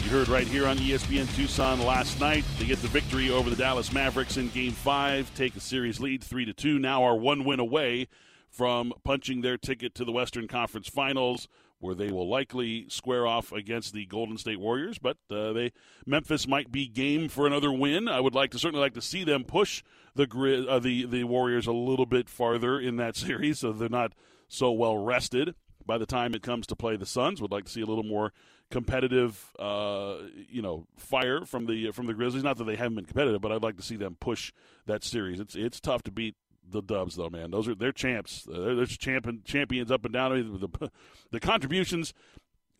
you 0.06 0.12
heard 0.12 0.28
right 0.28 0.46
here 0.46 0.68
on 0.68 0.76
ESPN 0.76 1.34
Tucson 1.34 1.80
last 1.80 2.20
night. 2.20 2.44
They 2.60 2.66
get 2.66 2.80
the 2.80 2.86
victory 2.86 3.28
over 3.28 3.50
the 3.50 3.56
Dallas 3.56 3.92
Mavericks 3.92 4.36
in 4.36 4.50
Game 4.50 4.70
Five, 4.70 5.34
take 5.34 5.56
a 5.56 5.60
series 5.60 5.98
lead 5.98 6.22
three 6.22 6.44
to 6.44 6.52
two. 6.52 6.78
Now 6.78 7.02
are 7.02 7.16
one 7.16 7.44
win 7.44 7.58
away 7.58 8.06
from 8.48 8.92
punching 9.02 9.40
their 9.40 9.58
ticket 9.58 9.96
to 9.96 10.04
the 10.04 10.12
Western 10.12 10.46
Conference 10.46 10.88
Finals, 10.88 11.48
where 11.80 11.96
they 11.96 12.12
will 12.12 12.28
likely 12.28 12.88
square 12.88 13.26
off 13.26 13.50
against 13.50 13.94
the 13.94 14.06
Golden 14.06 14.38
State 14.38 14.60
Warriors. 14.60 14.98
But 14.98 15.16
uh, 15.28 15.52
they 15.52 15.72
Memphis 16.06 16.46
might 16.46 16.70
be 16.70 16.86
game 16.86 17.28
for 17.28 17.44
another 17.44 17.72
win. 17.72 18.06
I 18.06 18.20
would 18.20 18.34
like 18.34 18.52
to 18.52 18.60
certainly 18.60 18.82
like 18.82 18.94
to 18.94 19.02
see 19.02 19.24
them 19.24 19.42
push 19.42 19.82
the 20.14 20.66
uh, 20.68 20.78
the 20.78 21.04
the 21.06 21.24
Warriors 21.24 21.66
a 21.66 21.72
little 21.72 22.06
bit 22.06 22.28
farther 22.28 22.78
in 22.78 22.94
that 22.96 23.16
series, 23.16 23.58
so 23.58 23.72
they're 23.72 23.88
not 23.88 24.12
so 24.46 24.70
well 24.70 24.98
rested 24.98 25.56
by 25.84 25.98
the 25.98 26.06
time 26.06 26.32
it 26.32 26.42
comes 26.42 26.66
to 26.68 26.76
play 26.76 26.94
the 26.96 27.06
Suns. 27.06 27.42
Would 27.42 27.50
like 27.50 27.64
to 27.64 27.72
see 27.72 27.80
a 27.80 27.86
little 27.86 28.04
more 28.04 28.32
competitive, 28.70 29.52
uh, 29.58 30.16
you 30.48 30.62
know, 30.62 30.86
fire 30.96 31.44
from 31.44 31.66
the 31.66 31.90
from 31.92 32.06
the 32.06 32.14
Grizzlies. 32.14 32.42
Not 32.42 32.58
that 32.58 32.64
they 32.64 32.76
haven't 32.76 32.96
been 32.96 33.04
competitive, 33.04 33.40
but 33.40 33.52
I'd 33.52 33.62
like 33.62 33.76
to 33.76 33.82
see 33.82 33.96
them 33.96 34.16
push 34.18 34.52
that 34.86 35.04
series. 35.04 35.40
It's 35.40 35.54
it's 35.54 35.80
tough 35.80 36.02
to 36.04 36.10
beat 36.10 36.34
the 36.68 36.82
Dubs, 36.82 37.16
though, 37.16 37.30
man. 37.30 37.50
Those 37.50 37.68
are 37.68 37.74
they're 37.74 37.92
champs. 37.92 38.46
Uh, 38.48 38.74
they're, 38.74 38.86
champion 38.86 39.42
champions 39.44 39.90
up 39.90 40.04
and 40.04 40.14
down. 40.14 40.32
I 40.32 40.36
mean, 40.36 40.60
the, 40.60 40.90
the 41.30 41.40
contributions. 41.40 42.12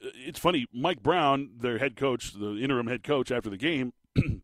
It's 0.01 0.39
funny. 0.39 0.67
Mike 0.75 1.03
Brown, 1.03 1.51
their 1.59 1.79
head 1.79 1.97
coach, 1.97 2.35
the 2.35 2.57
interim 2.59 2.87
head 2.87 3.03
coach, 3.03 3.31
after 3.31 3.51
the 3.51 3.57
game. 3.57 3.93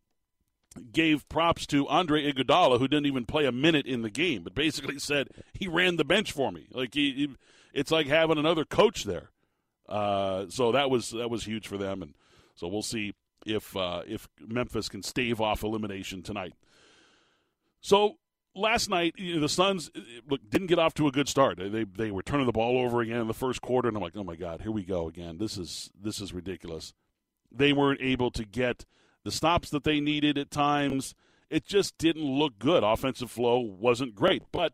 gave 0.91 1.29
props 1.29 1.67
to 1.67 1.87
Andre 1.87 2.31
Iguodala, 2.31 2.79
who 2.79 2.87
didn't 2.87 3.05
even 3.05 3.25
play 3.25 3.45
a 3.45 3.51
minute 3.51 3.85
in 3.85 4.01
the 4.01 4.09
game, 4.09 4.43
but 4.43 4.55
basically 4.55 4.97
said 4.97 5.27
he 5.53 5.67
ran 5.67 5.97
the 5.97 6.03
bench 6.03 6.31
for 6.31 6.51
me. 6.51 6.67
Like 6.71 6.95
he, 6.95 7.11
he 7.11 7.29
it's 7.73 7.91
like 7.91 8.07
having 8.07 8.37
another 8.37 8.65
coach 8.65 9.03
there. 9.03 9.29
Uh, 9.93 10.47
so 10.49 10.71
that 10.71 10.89
was 10.89 11.11
that 11.11 11.29
was 11.29 11.43
huge 11.43 11.67
for 11.67 11.77
them, 11.77 12.01
and 12.01 12.15
so 12.55 12.67
we'll 12.67 12.81
see 12.81 13.13
if 13.45 13.77
uh, 13.77 14.01
if 14.07 14.27
Memphis 14.39 14.89
can 14.89 15.03
stave 15.03 15.39
off 15.39 15.61
elimination 15.61 16.23
tonight. 16.23 16.53
So 17.79 18.15
last 18.55 18.89
night, 18.89 19.13
you 19.17 19.35
know, 19.35 19.41
the 19.41 19.49
Suns 19.49 19.91
uh, 19.95 19.99
look, 20.27 20.41
didn't 20.49 20.65
get 20.65 20.79
off 20.79 20.95
to 20.95 21.07
a 21.07 21.11
good 21.11 21.29
start. 21.29 21.59
They 21.59 21.83
they 21.83 22.09
were 22.09 22.23
turning 22.23 22.47
the 22.47 22.51
ball 22.51 22.79
over 22.79 23.01
again 23.01 23.19
in 23.19 23.27
the 23.27 23.35
first 23.35 23.61
quarter, 23.61 23.87
and 23.87 23.95
I'm 23.95 24.01
like, 24.01 24.17
oh 24.17 24.23
my 24.23 24.35
god, 24.35 24.61
here 24.61 24.71
we 24.71 24.83
go 24.83 25.07
again. 25.07 25.37
This 25.37 25.59
is 25.59 25.91
this 25.93 26.19
is 26.19 26.33
ridiculous. 26.33 26.95
They 27.51 27.71
weren't 27.71 28.01
able 28.01 28.31
to 28.31 28.45
get 28.45 28.85
the 29.23 29.31
stops 29.31 29.69
that 29.69 29.83
they 29.83 29.99
needed 29.99 30.39
at 30.39 30.49
times. 30.49 31.13
It 31.51 31.67
just 31.67 31.99
didn't 31.99 32.25
look 32.25 32.57
good. 32.57 32.83
Offensive 32.83 33.29
flow 33.29 33.59
wasn't 33.59 34.15
great, 34.15 34.41
but 34.51 34.73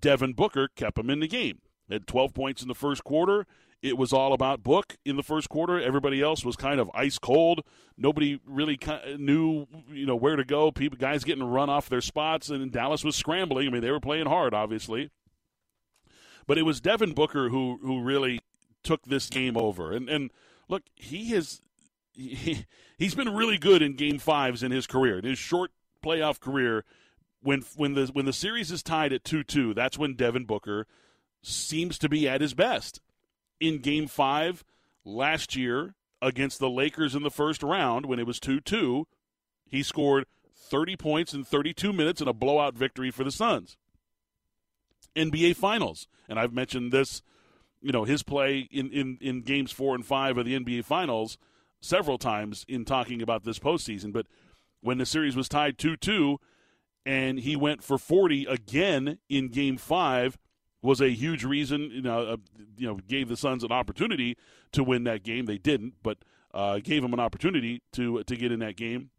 Devin 0.00 0.34
Booker 0.34 0.68
kept 0.76 0.94
them 0.94 1.10
in 1.10 1.18
the 1.18 1.26
game. 1.26 1.58
Had 1.90 2.06
12 2.06 2.32
points 2.32 2.62
in 2.62 2.68
the 2.68 2.74
first 2.76 3.02
quarter. 3.02 3.48
It 3.82 3.96
was 3.96 4.12
all 4.12 4.34
about 4.34 4.62
Book 4.62 4.96
in 5.06 5.16
the 5.16 5.22
first 5.22 5.48
quarter. 5.48 5.80
Everybody 5.80 6.20
else 6.20 6.44
was 6.44 6.54
kind 6.54 6.80
of 6.80 6.90
ice 6.92 7.18
cold. 7.18 7.62
Nobody 7.96 8.38
really 8.44 8.78
knew, 9.16 9.66
you 9.90 10.04
know, 10.04 10.16
where 10.16 10.36
to 10.36 10.44
go. 10.44 10.70
People, 10.70 10.98
guys 10.98 11.24
getting 11.24 11.44
run 11.44 11.70
off 11.70 11.88
their 11.88 12.02
spots, 12.02 12.50
and 12.50 12.70
Dallas 12.70 13.04
was 13.04 13.16
scrambling. 13.16 13.68
I 13.68 13.70
mean, 13.70 13.80
they 13.80 13.90
were 13.90 14.00
playing 14.00 14.26
hard, 14.26 14.52
obviously. 14.52 15.10
But 16.46 16.58
it 16.58 16.62
was 16.62 16.80
Devin 16.80 17.14
Booker 17.14 17.48
who 17.48 17.78
who 17.82 18.02
really 18.02 18.40
took 18.82 19.04
this 19.04 19.30
game 19.30 19.56
over. 19.56 19.92
And 19.92 20.10
and 20.10 20.30
look, 20.68 20.82
he 20.94 21.30
has 21.30 21.62
he, 22.12 22.66
he's 22.98 23.14
been 23.14 23.34
really 23.34 23.56
good 23.56 23.80
in 23.80 23.96
game 23.96 24.18
fives 24.18 24.62
in 24.62 24.72
his 24.72 24.86
career, 24.86 25.18
in 25.18 25.24
his 25.24 25.38
short 25.38 25.70
playoff 26.04 26.38
career. 26.38 26.84
When 27.42 27.62
when 27.76 27.94
the 27.94 28.06
when 28.12 28.26
the 28.26 28.32
series 28.34 28.70
is 28.70 28.82
tied 28.82 29.14
at 29.14 29.24
two 29.24 29.42
two, 29.42 29.72
that's 29.72 29.96
when 29.96 30.16
Devin 30.16 30.44
Booker 30.44 30.86
seems 31.42 31.98
to 31.98 32.08
be 32.10 32.28
at 32.28 32.42
his 32.42 32.52
best 32.52 33.00
in 33.60 33.78
game 33.78 34.06
five 34.06 34.64
last 35.04 35.54
year 35.54 35.94
against 36.22 36.58
the 36.58 36.70
Lakers 36.70 37.14
in 37.14 37.22
the 37.22 37.30
first 37.30 37.62
round 37.62 38.06
when 38.06 38.18
it 38.18 38.26
was 38.26 38.40
2 38.40 38.60
2. 38.60 39.06
He 39.66 39.82
scored 39.82 40.26
30 40.54 40.96
points 40.96 41.34
in 41.34 41.44
32 41.44 41.92
minutes 41.92 42.20
in 42.20 42.28
a 42.28 42.32
blowout 42.32 42.74
victory 42.74 43.10
for 43.10 43.24
the 43.24 43.30
Suns. 43.30 43.76
NBA 45.16 45.56
Finals. 45.56 46.08
And 46.28 46.38
I've 46.38 46.52
mentioned 46.52 46.92
this, 46.92 47.22
you 47.80 47.92
know, 47.92 48.04
his 48.04 48.22
play 48.22 48.68
in, 48.70 48.90
in, 48.90 49.18
in 49.20 49.42
games 49.42 49.72
four 49.72 49.94
and 49.94 50.04
five 50.04 50.38
of 50.38 50.44
the 50.44 50.58
NBA 50.58 50.84
Finals 50.84 51.38
several 51.80 52.18
times 52.18 52.64
in 52.68 52.84
talking 52.84 53.22
about 53.22 53.44
this 53.44 53.58
postseason. 53.58 54.12
But 54.12 54.26
when 54.80 54.98
the 54.98 55.06
series 55.06 55.36
was 55.36 55.48
tied 55.48 55.78
2 55.78 55.96
2, 55.96 56.38
and 57.06 57.40
he 57.40 57.56
went 57.56 57.82
for 57.82 57.98
40 57.98 58.44
again 58.44 59.18
in 59.28 59.48
game 59.48 59.76
five 59.76 60.38
was 60.82 61.00
a 61.00 61.10
huge 61.10 61.44
reason. 61.44 61.90
You 61.90 62.02
know, 62.02 62.20
uh, 62.20 62.36
you 62.76 62.86
know, 62.86 62.98
gave 63.08 63.28
the 63.28 63.36
Suns 63.36 63.64
an 63.64 63.72
opportunity 63.72 64.36
to 64.72 64.84
win 64.84 65.04
that 65.04 65.22
game. 65.22 65.46
They 65.46 65.58
didn't, 65.58 65.94
but 66.02 66.18
uh, 66.52 66.78
gave 66.78 67.02
them 67.02 67.12
an 67.12 67.20
opportunity 67.20 67.82
to 67.92 68.22
to 68.24 68.36
get 68.36 68.52
in 68.52 68.60
that 68.60 68.76
game. 68.76 69.10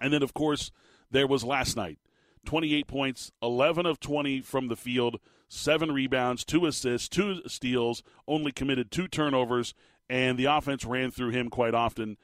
And 0.00 0.12
then, 0.12 0.22
of 0.22 0.34
course, 0.34 0.70
there 1.10 1.26
was 1.26 1.44
last 1.44 1.76
night. 1.76 1.98
28 2.46 2.86
points, 2.86 3.32
11 3.42 3.84
of 3.84 3.98
20 3.98 4.40
from 4.40 4.68
the 4.68 4.76
field, 4.76 5.18
seven 5.48 5.92
rebounds, 5.92 6.44
two 6.44 6.64
assists, 6.66 7.08
two 7.08 7.42
steals, 7.46 8.02
only 8.26 8.52
committed 8.52 8.90
two 8.90 9.08
turnovers, 9.08 9.74
and 10.08 10.38
the 10.38 10.44
offense 10.44 10.84
ran 10.84 11.10
through 11.10 11.30
him 11.30 11.50
quite 11.50 11.74
often. 11.74 12.16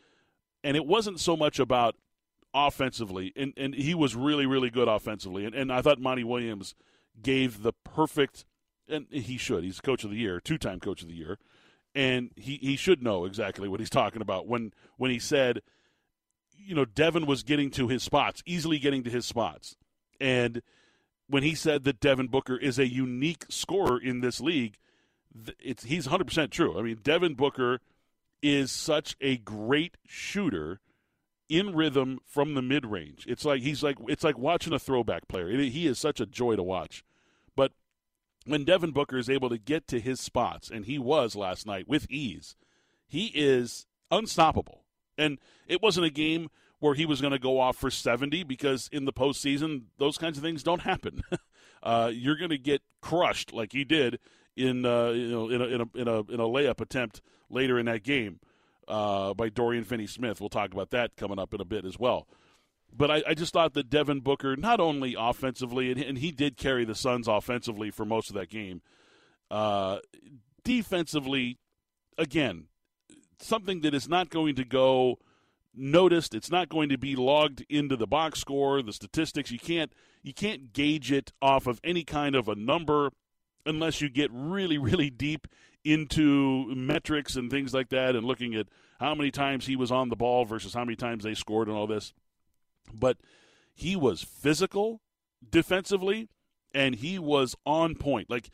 And 0.62 0.76
it 0.76 0.86
wasn't 0.86 1.20
so 1.20 1.36
much 1.36 1.58
about 1.58 1.96
offensively, 2.54 3.32
and, 3.36 3.52
and 3.56 3.74
he 3.74 3.94
was 3.94 4.14
really, 4.14 4.46
really 4.46 4.70
good 4.70 4.88
offensively. 4.88 5.44
And, 5.44 5.54
and 5.54 5.72
I 5.72 5.82
thought 5.82 6.00
Monty 6.00 6.24
Williams– 6.24 6.76
gave 7.22 7.62
the 7.62 7.72
perfect, 7.72 8.44
and 8.88 9.06
he 9.10 9.36
should. 9.36 9.64
He's 9.64 9.80
coach 9.80 10.04
of 10.04 10.10
the 10.10 10.16
year, 10.16 10.40
two 10.40 10.58
time 10.58 10.80
coach 10.80 11.02
of 11.02 11.08
the 11.08 11.14
year, 11.14 11.38
and 11.94 12.30
he, 12.36 12.56
he 12.56 12.76
should 12.76 13.02
know 13.02 13.24
exactly 13.24 13.68
what 13.68 13.80
he's 13.80 13.90
talking 13.90 14.22
about 14.22 14.46
when 14.46 14.72
when 14.96 15.10
he 15.10 15.18
said, 15.18 15.62
you 16.56 16.74
know, 16.74 16.84
Devin 16.84 17.26
was 17.26 17.42
getting 17.42 17.70
to 17.72 17.88
his 17.88 18.02
spots, 18.02 18.42
easily 18.46 18.78
getting 18.78 19.02
to 19.04 19.10
his 19.10 19.26
spots, 19.26 19.76
And 20.20 20.62
when 21.28 21.42
he 21.42 21.54
said 21.54 21.84
that 21.84 22.00
Devin 22.00 22.28
Booker 22.28 22.56
is 22.56 22.78
a 22.78 22.90
unique 22.90 23.46
scorer 23.48 23.98
in 24.00 24.20
this 24.20 24.40
league, 24.40 24.76
it's 25.58 25.84
he's 25.84 26.06
100% 26.06 26.50
true. 26.50 26.78
I 26.78 26.82
mean, 26.82 26.98
Devin 27.02 27.34
Booker 27.34 27.80
is 28.42 28.70
such 28.70 29.16
a 29.20 29.38
great 29.38 29.96
shooter 30.06 30.80
in 31.48 31.74
rhythm 31.74 32.20
from 32.26 32.54
the 32.54 32.62
mid 32.62 32.86
range. 32.86 33.26
It's 33.28 33.44
like 33.44 33.62
he's 33.62 33.82
like 33.82 33.98
it's 34.08 34.24
like 34.24 34.38
watching 34.38 34.72
a 34.72 34.78
throwback 34.78 35.28
player. 35.28 35.48
he 35.48 35.86
is 35.86 35.98
such 35.98 36.20
a 36.20 36.26
joy 36.26 36.56
to 36.56 36.62
watch. 36.62 37.04
But 37.56 37.72
when 38.46 38.64
Devin 38.64 38.92
Booker 38.92 39.18
is 39.18 39.30
able 39.30 39.48
to 39.50 39.58
get 39.58 39.86
to 39.88 40.00
his 40.00 40.20
spots, 40.20 40.70
and 40.70 40.86
he 40.86 40.98
was 40.98 41.36
last 41.36 41.66
night 41.66 41.88
with 41.88 42.10
ease, 42.10 42.56
he 43.06 43.26
is 43.34 43.86
unstoppable. 44.10 44.82
And 45.16 45.38
it 45.66 45.82
wasn't 45.82 46.06
a 46.06 46.10
game 46.10 46.48
where 46.80 46.94
he 46.94 47.06
was 47.06 47.20
going 47.20 47.32
to 47.32 47.38
go 47.38 47.60
off 47.60 47.76
for 47.76 47.90
70 47.90 48.42
because 48.42 48.88
in 48.92 49.04
the 49.04 49.12
postseason, 49.12 49.84
those 49.98 50.18
kinds 50.18 50.36
of 50.36 50.42
things 50.44 50.62
don't 50.62 50.82
happen. 50.82 51.22
uh, 51.82 52.10
you're 52.12 52.36
going 52.36 52.50
to 52.50 52.58
get 52.58 52.82
crushed 53.00 53.52
like 53.52 53.72
he 53.72 53.84
did 53.84 54.18
in 54.56 54.84
uh, 54.84 55.08
you 55.08 55.28
know 55.28 55.48
in 55.48 55.60
a, 55.60 55.64
in 55.64 55.80
a, 55.80 55.98
in 55.98 56.08
a 56.08 56.18
in 56.32 56.40
a 56.40 56.44
layup 56.44 56.80
attempt 56.80 57.20
later 57.50 57.78
in 57.78 57.86
that 57.86 58.02
game 58.02 58.40
uh, 58.88 59.34
by 59.34 59.48
Dorian 59.48 59.84
Finney-Smith. 59.84 60.40
We'll 60.40 60.50
talk 60.50 60.72
about 60.72 60.90
that 60.90 61.16
coming 61.16 61.38
up 61.38 61.54
in 61.54 61.60
a 61.60 61.64
bit 61.64 61.84
as 61.84 61.98
well. 61.98 62.26
But 62.96 63.10
I, 63.10 63.22
I 63.28 63.34
just 63.34 63.52
thought 63.52 63.74
that 63.74 63.90
Devin 63.90 64.20
Booker, 64.20 64.56
not 64.56 64.80
only 64.80 65.16
offensively, 65.18 65.90
and, 65.90 66.00
and, 66.00 66.18
he 66.18 66.30
did 66.30 66.56
carry 66.56 66.84
the 66.84 66.94
Suns 66.94 67.26
offensively 67.26 67.90
for 67.90 68.04
most 68.04 68.30
of 68.30 68.36
that 68.36 68.48
game, 68.48 68.82
uh, 69.50 69.98
defensively, 70.62 71.58
again, 72.16 72.66
something 73.40 73.80
that 73.80 73.94
is 73.94 74.08
not 74.08 74.30
going 74.30 74.54
to 74.54 74.64
go 74.64 75.18
noticed. 75.74 76.34
It's 76.34 76.50
not 76.50 76.68
going 76.68 76.88
to 76.90 76.98
be 76.98 77.16
logged 77.16 77.64
into 77.68 77.96
the 77.96 78.06
box 78.06 78.40
score, 78.40 78.82
the 78.82 78.92
statistics. 78.92 79.50
You 79.50 79.58
can't 79.58 79.92
you 80.22 80.32
can't 80.32 80.72
gauge 80.72 81.12
it 81.12 81.32
off 81.42 81.66
of 81.66 81.80
any 81.84 82.04
kind 82.04 82.34
of 82.34 82.48
a 82.48 82.54
number 82.54 83.10
unless 83.66 84.00
you 84.00 84.08
get 84.08 84.30
really 84.32 84.78
really 84.78 85.10
deep 85.10 85.48
into 85.84 86.74
metrics 86.74 87.36
and 87.36 87.50
things 87.50 87.74
like 87.74 87.90
that 87.90 88.16
and 88.16 88.26
looking 88.26 88.54
at 88.54 88.66
how 88.98 89.14
many 89.14 89.30
times 89.30 89.66
he 89.66 89.76
was 89.76 89.92
on 89.92 90.08
the 90.08 90.16
ball 90.16 90.44
versus 90.44 90.74
how 90.74 90.84
many 90.84 90.96
times 90.96 91.24
they 91.24 91.34
scored 91.34 91.68
and 91.68 91.76
all 91.76 91.86
this. 91.86 92.12
But 92.92 93.18
he 93.74 93.96
was 93.96 94.22
physical 94.22 95.00
defensively 95.48 96.28
and 96.72 96.94
he 96.96 97.18
was 97.18 97.54
on 97.66 97.94
point. 97.94 98.30
Like 98.30 98.50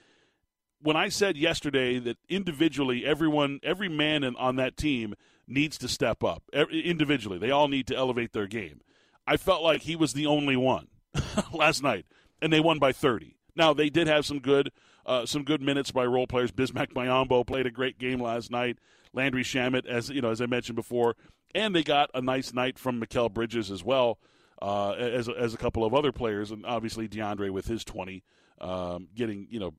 when 0.83 0.97
I 0.97 1.09
said 1.09 1.37
yesterday 1.37 1.99
that 1.99 2.19
individually, 2.29 3.05
everyone, 3.05 3.61
every 3.63 3.89
man 3.89 4.25
in, 4.25 4.35
on 4.37 4.57
that 4.57 4.77
team 4.77 5.15
needs 5.47 5.77
to 5.79 5.89
step 5.89 6.25
up 6.25 6.45
individually. 6.71 7.39
They 7.39 7.51
all 7.51 7.69
need 7.69 7.87
to 7.89 7.97
elevate 7.97 8.33
their 8.33 8.47
game. 8.47 8.81
I 9.27 9.37
felt 9.37 9.63
like 9.63 9.83
he 9.83 9.97
was 9.97 10.13
the 10.13 10.27
only 10.27 10.57
one 10.57 10.89
last 11.53 11.83
night, 11.83 12.07
and 12.41 12.53
they 12.53 12.61
won 12.61 12.79
by 12.79 12.93
30. 12.93 13.37
Now 13.55 13.75
they 13.75 13.91
did 13.91 14.07
have 14.07 14.25
some 14.25 14.39
good, 14.39 14.71
uh, 15.07 15.27
some 15.27 15.45
good 15.45 15.63
minutes 15.63 15.91
by 15.91 16.05
role 16.05 16.27
players. 16.27 16.53
Bismack 16.53 16.93
Biyombo 16.93 17.47
played 17.47 17.67
a 17.67 17.71
great 17.71 17.99
game 17.99 18.21
last 18.21 18.51
night. 18.51 18.79
Landry 19.13 19.43
Shamet, 19.43 19.87
as 19.87 20.09
you 20.11 20.21
know, 20.21 20.31
as 20.31 20.41
I 20.41 20.47
mentioned 20.47 20.77
before, 20.77 21.17
and 21.55 21.75
they 21.75 21.83
got 21.83 22.11
a 22.15 22.21
nice 22.21 22.53
night 22.53 22.79
from 22.79 23.01
Mikal 23.01 23.33
Bridges 23.33 23.71
as 23.71 23.83
well, 23.83 24.19
uh, 24.63 24.93
as 24.93 25.29
as 25.29 25.55
a 25.55 25.57
couple 25.57 25.85
of 25.85 25.95
other 25.95 26.13
players, 26.13 26.51
and 26.51 26.65
obviously 26.65 27.09
DeAndre 27.09 27.51
with 27.51 27.67
his 27.67 27.85
20, 27.85 28.23
um, 28.61 29.09
getting 29.15 29.49
you 29.51 29.59
know 29.59 29.75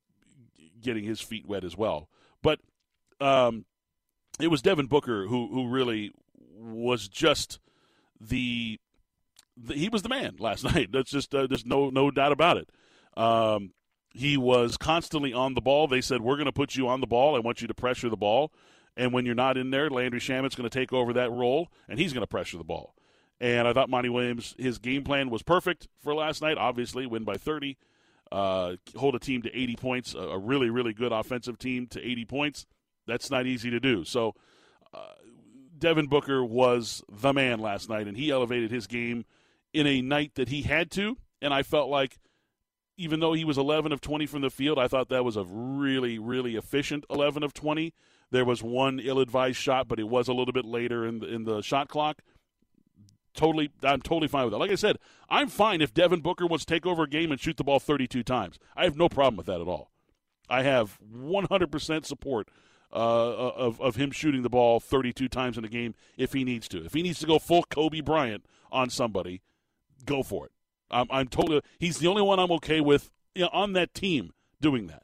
getting 0.82 1.04
his 1.04 1.22
feet 1.22 1.48
wet 1.48 1.64
as 1.64 1.78
well. 1.78 2.10
But 2.42 2.60
um, 3.20 3.66
it 4.40 4.48
was 4.48 4.62
Devin 4.62 4.88
Booker 4.88 5.28
who 5.28 5.48
who 5.48 5.70
really 5.70 6.12
was 6.58 7.08
just 7.08 7.60
the, 8.20 8.80
the 9.58 9.74
he 9.74 9.90
was 9.90 10.02
the 10.02 10.10
man 10.10 10.36
last 10.40 10.64
night. 10.76 10.92
That's 10.92 11.12
just 11.12 11.34
uh, 11.34 11.48
there's 11.48 11.66
no 11.66 11.90
no 11.90 12.12
doubt 12.12 12.32
about 12.32 12.58
it. 12.58 12.70
Um, 13.16 13.72
he 14.14 14.38
was 14.38 14.78
constantly 14.78 15.34
on 15.34 15.54
the 15.54 15.62
ball. 15.62 15.88
They 15.88 16.02
said 16.02 16.22
we're 16.22 16.36
going 16.36 16.46
to 16.46 16.52
put 16.52 16.76
you 16.76 16.88
on 16.88 17.02
the 17.02 17.08
ball. 17.08 17.36
I 17.36 17.40
want 17.40 17.62
you 17.62 17.68
to 17.68 17.74
pressure 17.74 18.10
the 18.10 18.18
ball. 18.18 18.52
And 18.98 19.14
when 19.14 19.26
you're 19.26 19.36
not 19.36 19.58
in 19.58 19.72
there, 19.72 19.90
Landry 19.90 20.20
Shamet's 20.20 20.56
going 20.56 20.70
to 20.70 20.80
take 20.80 20.92
over 20.92 21.14
that 21.14 21.32
role, 21.32 21.70
and 21.88 21.98
he's 21.98 22.12
going 22.12 22.24
to 22.24 22.28
pressure 22.28 22.58
the 22.58 22.64
ball. 22.64 22.94
And 23.40 23.68
I 23.68 23.74
thought 23.74 23.90
Monty 23.90 24.10
Williams, 24.10 24.54
his 24.58 24.78
game 24.80 25.04
plan 25.04 25.30
was 25.30 25.44
perfect 25.44 25.88
for 26.04 26.14
last 26.14 26.42
night. 26.42 26.58
Obviously, 26.58 27.06
win 27.06 27.24
by 27.24 27.36
30 27.36 27.78
uh, 28.32 28.76
hold 28.96 29.16
a 29.16 29.20
team 29.20 29.42
to 29.42 29.56
80 29.56 29.76
points, 29.76 30.16
a, 30.16 30.38
really, 30.38 30.70
really 30.70 30.94
good 30.94 31.12
offensive 31.12 31.58
team 31.58 31.88
to 31.88 32.02
80 32.02 32.26
points. 32.26 32.66
That's 33.06 33.30
not 33.30 33.46
easy 33.46 33.70
to 33.72 33.80
do. 33.80 34.06
So, 34.06 34.36
uh, 34.94 35.14
Devin 35.78 36.08
Booker 36.08 36.44
was 36.44 37.04
the 37.10 37.34
man 37.34 37.60
last 37.60 37.90
night, 37.90 38.08
and 38.08 38.16
he 38.16 38.32
elevated 38.32 38.72
his 38.72 38.88
game 38.88 39.26
in 39.74 39.88
a 39.88 40.02
night 40.02 40.36
that 40.36 40.48
he 40.48 40.62
had 40.62 40.92
to. 40.92 41.18
And 41.42 41.54
I 41.54 41.64
felt 41.64 41.90
like, 41.90 42.20
even 43.02 43.20
though 43.20 43.34
he 43.34 43.46
was 43.46 43.58
11 43.58 43.92
of 43.92 44.02
20 44.02 44.26
from 44.26 44.42
the 44.42 44.50
field, 44.50 44.78
I 44.80 44.88
thought 44.88 45.10
that 45.10 45.26
was 45.26 45.36
a 45.36 45.44
really, 45.44 46.20
really 46.20 46.56
efficient 46.56 47.06
11 47.10 47.44
of 47.44 47.54
20. 47.54 47.94
There 48.30 48.46
was 48.46 48.64
one 48.64 49.00
ill-advised 49.00 49.58
shot, 49.58 49.88
but 49.88 50.00
it 50.00 50.08
was 50.08 50.28
a 50.28 50.34
little 50.34 50.54
bit 50.54 50.66
later 50.66 51.06
in 51.06 51.20
the, 51.20 51.28
in 51.28 51.44
the 51.44 51.62
shot 51.62 51.90
clock 51.90 52.22
totally 53.34 53.72
I'm 53.84 54.02
totally 54.02 54.28
fine 54.28 54.46
with 54.46 54.52
that. 54.52 54.58
Like 54.58 54.72
I 54.72 54.76
said, 54.76 54.98
I'm 55.30 55.48
fine 55.48 55.82
if 55.82 55.94
Devin 55.94 56.22
Booker 56.22 56.46
wants 56.46 56.66
to 56.66 56.74
take 56.74 56.86
over 56.86 57.04
a 57.04 57.10
game 57.10 57.32
and 57.32 57.40
shoot 57.40 57.58
the 57.58 57.64
ball 57.64 57.80
32 57.80 58.24
times. 58.24 58.58
I 58.76 58.84
have 58.84 58.98
no 58.98 59.10
problem 59.10 59.38
with 59.38 59.46
that 59.46 59.62
at 59.62 59.68
all. 59.68 59.92
I 60.50 60.64
have 60.64 60.98
100% 61.14 62.06
support 62.06 62.50
uh, 62.94 62.96
of 62.96 63.80
of 63.80 63.96
him 63.96 64.12
shooting 64.12 64.42
the 64.42 64.50
ball 64.50 64.80
32 64.80 65.30
times 65.30 65.58
in 65.58 65.64
a 65.64 65.70
game 65.70 65.96
if 66.18 66.34
he 66.34 66.44
needs 66.44 66.68
to. 66.70 66.84
If 66.84 66.94
he 66.94 67.02
needs 67.02 67.20
to 67.20 67.28
go 67.28 67.40
full 67.40 67.64
Kobe 67.64 68.02
Bryant 68.02 68.46
on 68.72 68.90
somebody, 68.90 69.42
go 70.06 70.24
for 70.24 70.48
it. 70.48 70.52
I'm, 70.92 71.08
I'm 71.10 71.28
totally. 71.28 71.62
He's 71.80 72.00
the 72.00 72.08
only 72.08 72.22
one 72.22 72.40
I'm 72.40 72.52
okay 72.54 72.82
with 72.82 73.10
you 73.36 73.44
know, 73.44 73.50
on 73.54 73.74
that 73.74 73.94
team 73.94 74.32
doing 74.60 74.88
that. 74.88 75.04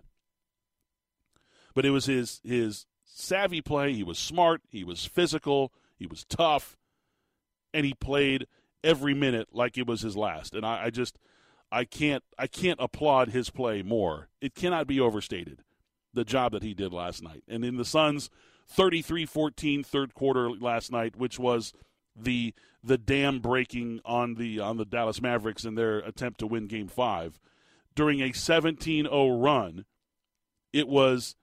But 1.73 1.86
it 1.86 1.91
was 1.91 2.06
his 2.06 2.41
his 2.43 2.86
savvy 3.06 3.62
play. 3.62 3.93
He 3.93 4.04
was 4.04 4.17
smart. 4.17 4.62
He 4.69 4.84
was 4.84 5.06
physical. 5.06 5.71
He 5.95 6.06
was 6.08 6.26
tough 6.26 6.78
and 7.73 7.86
he 7.86 7.93
played 7.93 8.47
every 8.84 9.13
minute 9.13 9.50
like 9.52 9.78
it 9.78 9.88
was 9.88 10.02
his 10.02 10.17
last. 10.17 10.54
And 10.54 10.65
I, 10.65 10.86
I 10.86 10.89
just 10.89 11.17
I 11.71 11.86
can't 11.86 12.23
I 12.38 12.47
can't 12.47 12.80
applaud 12.82 13.30
his 13.30 13.50
play 13.50 13.82
more. 13.82 14.30
It 14.41 14.56
cannot 14.56 14.88
be 14.88 15.00
overstated 15.00 15.63
the 16.13 16.26
job 16.26 16.54
that 16.54 16.63
he 16.63 16.73
did 16.73 16.93
last 16.93 17.21
night. 17.21 17.43
And 17.47 17.63
in 17.63 17.78
the 17.78 17.86
Suns 17.86 18.30
33-14 18.76 19.86
third 19.86 20.13
quarter 20.13 20.50
last 20.50 20.91
night, 20.91 21.15
which 21.15 21.39
was 21.39 21.73
the 22.17 22.53
the 22.84 22.97
dam 22.97 23.39
breaking 23.39 23.99
on 24.06 24.36
the 24.36 24.60
on 24.60 24.77
the 24.77 24.86
Dallas 24.86 25.21
Mavericks 25.21 25.65
in 25.65 25.75
their 25.75 25.99
attempt 25.99 26.39
to 26.39 26.47
win 26.47 26.67
game 26.67 26.88
5 26.88 27.39
during 27.97 28.21
a 28.21 28.30
17-0 28.30 29.43
run, 29.43 29.86
it 30.71 30.88
was 30.88 31.36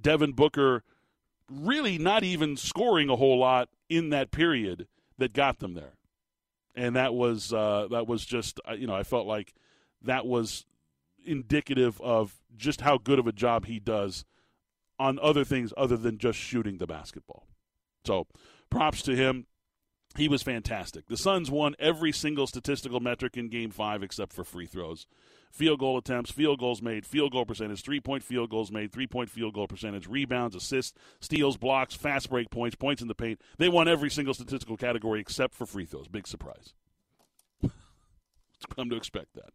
Devin 0.00 0.32
Booker 0.32 0.84
really 1.50 1.98
not 1.98 2.22
even 2.22 2.56
scoring 2.56 3.10
a 3.10 3.16
whole 3.16 3.38
lot 3.38 3.68
in 3.88 4.10
that 4.10 4.30
period 4.30 4.86
that 5.18 5.32
got 5.32 5.58
them 5.58 5.74
there, 5.74 5.94
and 6.74 6.94
that 6.96 7.12
was 7.12 7.52
uh, 7.52 7.88
that 7.90 8.06
was 8.06 8.24
just 8.24 8.60
uh, 8.68 8.72
you 8.72 8.86
know 8.86 8.94
I 8.94 9.02
felt 9.02 9.26
like 9.26 9.52
that 10.02 10.24
was 10.24 10.64
indicative 11.26 12.00
of 12.00 12.40
just 12.56 12.80
how 12.80 12.96
good 12.96 13.18
of 13.18 13.26
a 13.26 13.32
job 13.32 13.66
he 13.66 13.78
does 13.78 14.24
on 14.98 15.18
other 15.20 15.44
things 15.44 15.72
other 15.76 15.96
than 15.96 16.18
just 16.18 16.38
shooting 16.38 16.78
the 16.78 16.86
basketball. 16.86 17.46
So, 18.06 18.26
props 18.70 19.02
to 19.02 19.16
him. 19.16 19.46
He 20.16 20.28
was 20.28 20.42
fantastic. 20.42 21.06
The 21.06 21.16
Suns 21.16 21.50
won 21.50 21.76
every 21.78 22.12
single 22.12 22.46
statistical 22.46 23.00
metric 23.00 23.36
in 23.36 23.48
game 23.48 23.70
5 23.70 24.02
except 24.02 24.32
for 24.32 24.44
free 24.44 24.66
throws 24.66 25.06
field 25.50 25.80
goal 25.80 25.98
attempts, 25.98 26.30
field 26.30 26.58
goals 26.58 26.80
made, 26.80 27.04
field 27.04 27.32
goal 27.32 27.44
percentage, 27.44 27.82
three 27.82 28.00
point 28.00 28.22
field 28.22 28.50
goals 28.50 28.70
made, 28.70 28.92
three 28.92 29.06
point 29.06 29.30
field 29.30 29.54
goal 29.54 29.66
percentage, 29.66 30.06
rebounds, 30.06 30.56
assists, 30.56 30.96
steals, 31.20 31.56
blocks, 31.56 31.94
fast 31.94 32.30
break 32.30 32.50
points, 32.50 32.76
points 32.76 33.02
in 33.02 33.08
the 33.08 33.14
paint. 33.14 33.40
They 33.58 33.68
won 33.68 33.88
every 33.88 34.10
single 34.10 34.34
statistical 34.34 34.76
category 34.76 35.20
except 35.20 35.54
for 35.54 35.66
free 35.66 35.84
throws. 35.84 36.08
Big 36.08 36.26
surprise. 36.26 36.72
Come 38.74 38.90
to 38.90 38.96
expect 38.96 39.34
that. 39.34 39.50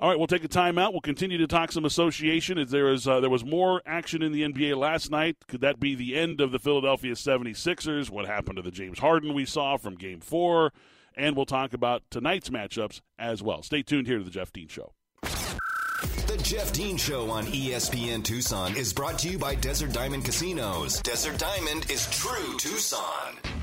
All 0.00 0.08
right, 0.08 0.16
we'll 0.16 0.28
take 0.28 0.44
a 0.44 0.48
timeout. 0.48 0.92
We'll 0.92 1.00
continue 1.00 1.38
to 1.38 1.46
talk 1.46 1.72
some 1.72 1.84
association. 1.84 2.64
There 2.68 2.92
is 2.92 3.08
uh, 3.08 3.20
there 3.20 3.30
was 3.30 3.44
more 3.44 3.82
action 3.84 4.22
in 4.22 4.32
the 4.32 4.42
NBA 4.42 4.76
last 4.76 5.10
night. 5.10 5.36
Could 5.48 5.60
that 5.62 5.80
be 5.80 5.94
the 5.94 6.16
end 6.16 6.40
of 6.40 6.52
the 6.52 6.58
Philadelphia 6.58 7.14
76ers? 7.14 8.08
What 8.08 8.26
happened 8.26 8.56
to 8.56 8.62
the 8.62 8.70
James 8.70 9.00
Harden 9.00 9.34
we 9.34 9.44
saw 9.44 9.76
from 9.76 9.96
Game 9.96 10.20
Four? 10.20 10.72
and 11.18 11.36
we'll 11.36 11.46
talk 11.46 11.74
about 11.74 12.02
tonight's 12.10 12.48
matchups 12.48 13.00
as 13.18 13.42
well. 13.42 13.62
Stay 13.62 13.82
tuned 13.82 14.06
here 14.06 14.18
to 14.18 14.24
the 14.24 14.30
Jeff 14.30 14.52
Dean 14.52 14.68
Show. 14.68 14.92
The 15.22 16.40
Jeff 16.42 16.72
Dean 16.72 16.96
Show 16.96 17.30
on 17.30 17.46
ESPN 17.46 18.22
Tucson 18.22 18.76
is 18.76 18.92
brought 18.92 19.18
to 19.20 19.28
you 19.28 19.38
by 19.38 19.54
Desert 19.56 19.92
Diamond 19.92 20.24
Casinos. 20.24 21.00
Desert 21.02 21.38
Diamond 21.38 21.90
is 21.90 22.08
true 22.10 22.56
Tucson. 22.58 23.57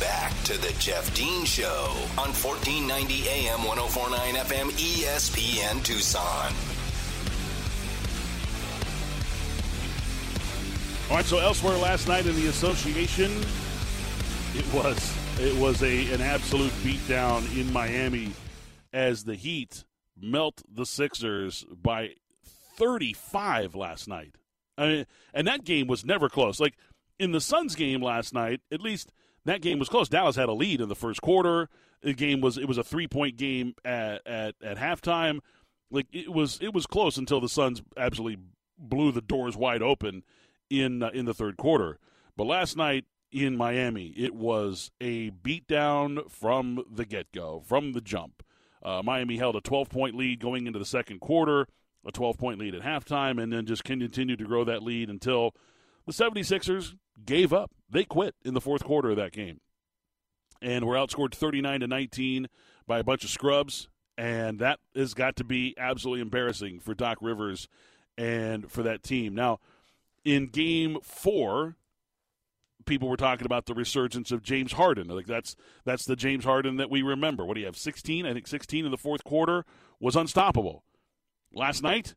Back 0.00 0.32
to 0.44 0.58
the 0.58 0.74
Jeff 0.78 1.14
Dean 1.14 1.44
Show 1.44 1.92
on 2.16 2.32
1490 2.32 3.28
AM 3.28 3.62
1049 3.62 4.34
FM 4.46 4.70
ESPN 4.70 5.84
Tucson. 5.84 6.54
All 11.10 11.16
right, 11.16 11.26
so 11.26 11.36
elsewhere 11.36 11.76
last 11.76 12.08
night 12.08 12.24
in 12.24 12.34
the 12.34 12.46
association, 12.46 13.30
it 14.54 14.72
was 14.72 15.16
it 15.38 15.54
was 15.60 15.82
a 15.82 16.10
an 16.14 16.22
absolute 16.22 16.72
beatdown 16.82 17.44
in 17.54 17.70
Miami 17.70 18.32
as 18.94 19.24
the 19.24 19.34
Heat 19.34 19.84
melt 20.18 20.62
the 20.72 20.86
Sixers 20.86 21.66
by 21.82 22.12
35 22.78 23.74
last 23.74 24.08
night. 24.08 24.36
I 24.78 24.86
mean, 24.86 25.06
and 25.34 25.46
that 25.46 25.64
game 25.64 25.88
was 25.88 26.06
never 26.06 26.30
close. 26.30 26.58
Like 26.58 26.76
in 27.18 27.32
the 27.32 27.40
Suns 27.40 27.74
game 27.74 28.02
last 28.02 28.32
night, 28.32 28.62
at 28.72 28.80
least 28.80 29.12
that 29.44 29.62
game 29.62 29.78
was 29.78 29.88
close. 29.88 30.08
Dallas 30.08 30.36
had 30.36 30.48
a 30.48 30.52
lead 30.52 30.80
in 30.80 30.88
the 30.88 30.94
first 30.94 31.22
quarter. 31.22 31.68
The 32.02 32.14
game 32.14 32.40
was 32.40 32.56
it 32.58 32.68
was 32.68 32.78
a 32.78 32.84
three 32.84 33.08
point 33.08 33.36
game 33.36 33.74
at, 33.84 34.26
at 34.26 34.54
at 34.62 34.78
halftime. 34.78 35.40
Like 35.90 36.06
it 36.12 36.32
was 36.32 36.58
it 36.60 36.72
was 36.72 36.86
close 36.86 37.16
until 37.16 37.40
the 37.40 37.48
Suns 37.48 37.82
absolutely 37.96 38.42
blew 38.78 39.12
the 39.12 39.20
doors 39.20 39.56
wide 39.56 39.82
open 39.82 40.22
in 40.68 41.02
uh, 41.02 41.10
in 41.12 41.26
the 41.26 41.34
third 41.34 41.56
quarter. 41.56 41.98
But 42.36 42.44
last 42.44 42.76
night 42.76 43.04
in 43.32 43.56
Miami, 43.56 44.08
it 44.16 44.34
was 44.34 44.90
a 45.00 45.30
beatdown 45.30 46.30
from 46.30 46.84
the 46.90 47.04
get 47.04 47.32
go, 47.32 47.62
from 47.66 47.92
the 47.92 48.00
jump. 48.00 48.42
Uh, 48.82 49.02
Miami 49.04 49.36
held 49.36 49.56
a 49.56 49.60
12 49.60 49.88
point 49.88 50.16
lead 50.16 50.40
going 50.40 50.66
into 50.66 50.78
the 50.78 50.84
second 50.84 51.20
quarter, 51.20 51.66
a 52.04 52.10
12 52.10 52.38
point 52.38 52.58
lead 52.58 52.74
at 52.74 52.82
halftime, 52.82 53.42
and 53.42 53.52
then 53.52 53.66
just 53.66 53.84
continued 53.84 54.38
to 54.38 54.46
grow 54.46 54.64
that 54.64 54.82
lead 54.82 55.10
until 55.10 55.54
the 56.10 56.24
76ers 56.24 56.94
gave 57.24 57.52
up. 57.52 57.70
They 57.88 58.04
quit 58.04 58.34
in 58.44 58.54
the 58.54 58.60
fourth 58.60 58.84
quarter 58.84 59.10
of 59.10 59.16
that 59.16 59.32
game. 59.32 59.60
And 60.62 60.84
were 60.84 60.96
outscored 60.96 61.34
39 61.34 61.80
to 61.80 61.86
19 61.86 62.48
by 62.86 62.98
a 62.98 63.04
bunch 63.04 63.24
of 63.24 63.30
scrubs. 63.30 63.88
And 64.18 64.58
that 64.58 64.78
has 64.94 65.14
got 65.14 65.36
to 65.36 65.44
be 65.44 65.74
absolutely 65.78 66.20
embarrassing 66.20 66.80
for 66.80 66.94
Doc 66.94 67.18
Rivers 67.20 67.68
and 68.18 68.70
for 68.70 68.82
that 68.82 69.02
team. 69.02 69.34
Now, 69.34 69.60
in 70.24 70.48
game 70.48 70.98
four, 71.02 71.76
people 72.84 73.08
were 73.08 73.16
talking 73.16 73.46
about 73.46 73.66
the 73.66 73.74
resurgence 73.74 74.30
of 74.30 74.42
James 74.42 74.72
Harden. 74.72 75.08
Like 75.08 75.26
that's 75.26 75.56
that's 75.84 76.04
the 76.04 76.16
James 76.16 76.44
Harden 76.44 76.76
that 76.76 76.90
we 76.90 77.02
remember. 77.02 77.46
What 77.46 77.54
do 77.54 77.60
you 77.60 77.66
have? 77.66 77.76
16, 77.76 78.26
I 78.26 78.34
think 78.34 78.46
16 78.46 78.84
in 78.84 78.90
the 78.90 78.98
fourth 78.98 79.24
quarter 79.24 79.64
was 79.98 80.16
unstoppable. 80.16 80.84
Last 81.52 81.82
night, 81.82 82.14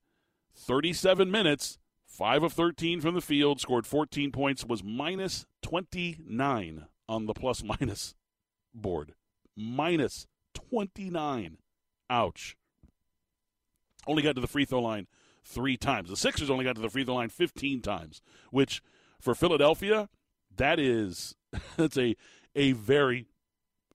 37 0.56 1.32
minutes, 1.32 1.78
5 2.14 2.44
of 2.44 2.54
13 2.54 3.02
from 3.02 3.16
the 3.16 3.22
field, 3.22 3.60
scored 3.60 3.88
14 3.88 4.32
points, 4.32 4.64
was 4.64 4.84
minus 4.84 5.48
29 5.64 6.86
on 7.10 7.26
the 7.26 7.34
plus 7.34 7.64
minus 7.64 8.14
board. 8.72 9.16
Minus 9.58 10.28
29. 10.54 11.58
Ouch. 12.12 12.56
Only 14.06 14.22
got 14.22 14.36
to 14.36 14.42
the 14.42 14.48
free 14.48 14.66
throw 14.66 14.82
line 14.82 15.08
3 15.44 15.76
times. 15.78 16.10
The 16.10 16.16
Sixers 16.18 16.52
only 16.52 16.66
got 16.66 16.76
to 16.76 16.82
the 16.82 16.90
free 16.90 17.04
throw 17.04 17.16
line 17.16 17.30
15 17.30 17.82
times, 17.82 18.22
which 18.52 18.84
for 19.20 19.34
Philadelphia 19.34 20.08
that 20.56 20.80
is 20.80 21.36
that's 21.78 21.98
a 21.98 22.16
a 22.56 22.74
very 22.74 23.26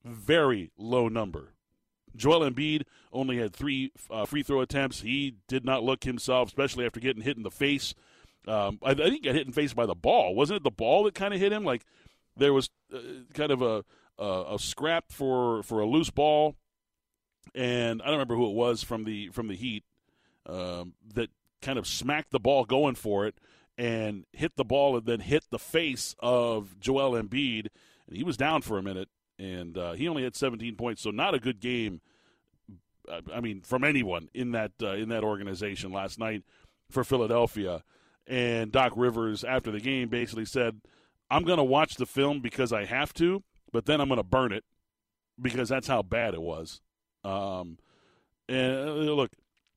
very 0.04 0.72
low 0.76 1.07
number. 1.09 1.54
Joel 2.16 2.50
Embiid 2.50 2.83
only 3.12 3.38
had 3.38 3.54
three 3.54 3.92
uh, 4.11 4.26
free 4.26 4.42
throw 4.42 4.61
attempts. 4.61 5.02
He 5.02 5.37
did 5.46 5.64
not 5.64 5.85
look 5.85 6.04
himself, 6.04 6.48
especially 6.48 6.85
after 6.85 7.00
getting 7.00 7.22
hit 7.22 7.37
in 7.37 7.42
the 7.42 7.50
face. 7.50 7.94
Um, 8.46 8.79
I, 8.83 8.92
I, 8.92 8.94
think 8.94 9.14
he 9.14 9.20
got 9.20 9.35
hit 9.35 9.46
in 9.46 9.53
face 9.53 9.74
by 9.74 9.87
the 9.87 9.94
ball. 9.94 10.35
Wasn't 10.35 10.57
it 10.57 10.62
the 10.62 10.70
ball 10.70 11.05
that 11.05 11.14
kind 11.14 11.35
of 11.35 11.40
hit 11.40 11.53
him? 11.53 11.64
Like 11.64 11.85
there 12.37 12.53
was 12.53 12.70
uh, 12.94 12.98
kind 13.35 13.51
of 13.51 13.62
a, 13.62 13.85
a, 14.18 14.55
a 14.55 14.59
scrap 14.59 15.12
for 15.12 15.62
for 15.62 15.81
a 15.81 15.87
loose 15.87 16.11
ball, 16.11 16.57
and 17.55 18.01
I 18.01 18.07
don't 18.07 18.14
remember 18.14 18.37
who 18.37 18.48
it 18.48 18.55
was 18.55 18.83
from 18.83 19.05
the 19.05 19.29
from 19.29 19.48
the 19.48 19.57
Heat 19.57 19.85
um, 20.46 20.94
that 21.14 21.31
kind 21.61 21.79
of 21.79 21.87
smacked 21.87 22.31
the 22.31 22.40
ball 22.40 22.64
going 22.64 22.94
for 22.94 23.27
it 23.27 23.35
and 23.77 24.24
hit 24.33 24.57
the 24.57 24.64
ball 24.64 24.96
and 24.96 25.07
then 25.07 25.20
hit 25.20 25.44
the 25.51 25.59
face 25.59 26.14
of 26.18 26.79
Joel 26.81 27.20
Embiid. 27.20 27.68
And 28.07 28.16
he 28.16 28.24
was 28.24 28.37
down 28.37 28.62
for 28.62 28.79
a 28.79 28.83
minute, 28.83 29.09
and 29.38 29.77
uh, 29.77 29.92
he 29.92 30.09
only 30.09 30.24
had 30.24 30.35
17 30.35 30.77
points, 30.77 31.03
so 31.03 31.11
not 31.11 31.35
a 31.35 31.38
good 31.38 31.61
game. 31.61 32.01
I 33.33 33.40
mean, 33.40 33.62
from 33.62 33.85
anyone 33.85 34.29
in 34.35 34.53
that 34.53 34.72
uh, 34.83 34.92
in 34.92 35.09
that 35.09 35.24
organization 35.24 35.92
last 35.92 36.18
night 36.18 36.42
for 36.90 37.05
Philadelphia. 37.05 37.83
And 38.29 38.71
Doc 38.71 38.93
Rivers, 38.95 39.43
after 39.43 39.71
the 39.71 39.81
game, 39.81 40.09
basically 40.09 40.45
said, 40.45 40.81
"I'm 41.31 41.45
going 41.45 41.57
to 41.57 41.64
watch 41.64 41.95
the 41.97 42.07
film 42.07 42.41
because 42.41 42.73
I 42.73 42.85
have 42.85 43.14
to, 43.14 43.43
but 43.73 43.87
then 43.87 44.01
I'm 44.01 44.09
going 44.09 44.19
to 44.19 44.23
burn 44.23 44.53
it 44.53 44.64
because 45.41 45.71
that's 45.71 45.88
how 45.88 46.03
bad 46.03 46.35
it 46.35 46.43
was." 46.43 46.81
Um, 47.25 47.79
and 48.49 48.88
uh, 48.88 48.93
look, 48.93 49.33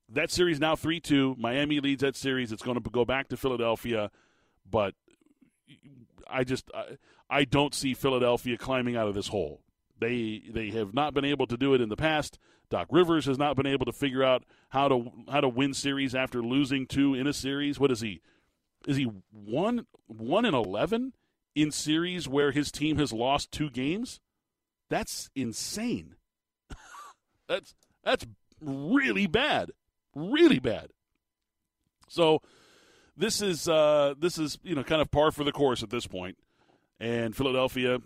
that 0.10 0.32
series 0.32 0.60
now 0.60 0.76
3 0.76 1.00
2. 1.00 1.36
Miami 1.40 1.80
leads 1.80 2.02
that 2.02 2.16
series. 2.16 2.52
It's 2.52 2.62
going 2.62 2.82
to 2.82 2.90
go 2.90 3.06
back 3.06 3.30
to 3.30 3.38
Philadelphia, 3.38 4.12
but 4.70 4.96
I 6.30 6.44
just 6.44 6.70
I, 6.74 6.98
I 7.30 7.46
don't 7.46 7.74
see 7.74 7.94
Philadelphia 7.94 8.58
climbing 8.58 8.96
out 8.96 9.08
of 9.08 9.16
this 9.16 9.28
hole. 9.28 9.62
They 10.00 10.42
they 10.52 10.72
have 10.72 10.94
not 10.94 11.14
been 11.14 11.26
able 11.26 11.48
to 11.48 11.58
do 11.58 11.74
it 11.74 11.82
in 11.82 11.90
the 11.90 11.96
past. 11.96 12.38
Doc 12.70 12.88
Rivers 12.90 13.26
has 13.26 13.38
not 13.38 13.56
been 13.56 13.68
able 13.68 13.86
to 13.86 13.92
figure 13.92 14.24
out 14.24 14.44
how 14.70 14.88
to 14.88 15.12
how 15.30 15.42
to 15.42 15.50
win 15.50 15.74
series 15.74 16.16
after 16.16 16.42
losing 16.42 16.88
two 16.88 17.14
in 17.14 17.28
a 17.28 17.34
series. 17.34 17.80
What 17.80 17.92
is 17.92 18.02
he? 18.02 18.22
Is 18.88 18.98
he 18.98 19.10
one 19.32 19.86
one 20.08 20.46
and 20.46 20.56
eleven 20.56 21.14
in 21.56 21.72
series 21.72 22.28
where 22.28 22.52
his 22.52 22.72
team 22.72 22.98
has 22.98 23.14
lost 23.14 23.52
two 23.52 23.70
games? 23.70 24.20
That's 24.90 25.30
insane. 25.36 26.16
that's 27.48 27.76
that's 28.04 28.26
really 28.60 29.28
bad 29.28 29.72
really 30.16 30.60
bad. 30.60 30.90
So 32.08 32.42
this 33.16 33.42
is 33.42 33.68
uh, 33.68 34.16
this 34.18 34.38
is 34.38 34.58
you 34.64 34.76
know 34.76 34.84
kind 34.84 35.02
of 35.02 35.12
par 35.12 35.32
for 35.32 35.44
the 35.44 35.52
course 35.52 35.84
at 35.84 35.90
this 35.90 36.08
point. 36.08 36.38
point, 36.38 36.38
and 37.00 37.36
Philadelphia 37.36 38.00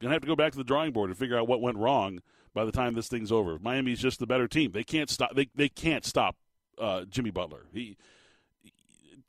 gonna 0.00 0.14
have 0.14 0.22
to 0.22 0.28
go 0.28 0.36
back 0.36 0.52
to 0.52 0.58
the 0.58 0.64
drawing 0.64 0.92
board 0.92 1.10
and 1.10 1.18
figure 1.18 1.38
out 1.38 1.48
what 1.48 1.60
went 1.60 1.76
wrong 1.76 2.20
by 2.54 2.64
the 2.64 2.72
time 2.72 2.94
this 2.94 3.08
thing's 3.08 3.30
over. 3.30 3.58
Miami's 3.58 4.00
just 4.00 4.18
the 4.18 4.26
better 4.26 4.48
team. 4.48 4.72
They 4.72 4.84
can't 4.84 5.10
stop. 5.10 5.34
They 5.34 5.48
they 5.54 5.68
can't 5.68 6.04
stop 6.04 6.36
uh, 6.78 7.04
Jimmy 7.04 7.30
Butler. 7.30 7.66
He 7.72 7.96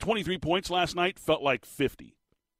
twenty 0.02 0.22
three 0.24 0.38
points 0.38 0.68
last 0.68 0.96
night 0.96 1.18
felt 1.18 1.42
like 1.42 1.64
fifty, 1.64 2.16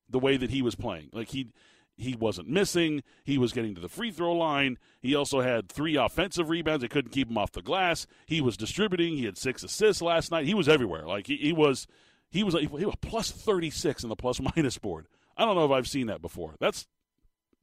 the 0.09 0.20
way 0.20 0.37
that 0.37 0.50
he 0.50 0.62
was 0.62 0.76
playing. 0.76 1.11
Like 1.12 1.31
he 1.31 1.50
he 1.96 2.14
wasn't 2.14 2.48
missing. 2.48 3.02
He 3.24 3.37
was 3.37 3.52
getting 3.52 3.74
to 3.74 3.81
the 3.81 3.88
free 3.88 4.12
throw 4.12 4.33
line. 4.33 4.78
He 5.00 5.14
also 5.14 5.40
had 5.40 5.68
three 5.68 5.96
offensive 5.96 6.48
rebounds. 6.48 6.83
They 6.83 6.88
couldn't 6.88 7.11
keep 7.11 7.28
him 7.28 7.37
off 7.37 7.52
the 7.52 7.61
glass. 7.61 8.07
He 8.26 8.40
was 8.40 8.57
distributing. 8.57 9.16
He 9.16 9.24
had 9.24 9.37
six 9.37 9.62
assists 9.62 10.00
last 10.00 10.31
night. 10.31 10.46
He 10.46 10.55
was 10.55 10.68
everywhere. 10.68 11.07
Like 11.07 11.26
he, 11.26 11.37
he 11.37 11.52
was, 11.52 11.87
he 12.31 12.44
was, 12.44 12.55
he 12.55 12.66
was 12.66 12.96
plus 13.00 13.31
thirty 13.31 13.70
six 13.70 14.05
in 14.05 14.09
the 14.09 14.16
plus 14.16 14.40
minus 14.57 14.78
board. 14.78 15.07
I 15.37 15.44
don't 15.44 15.57
know 15.57 15.64
if 15.64 15.72
I've 15.72 15.88
seen 15.88 16.07
that 16.07 16.22
before. 16.22 16.55
That's 16.61 16.87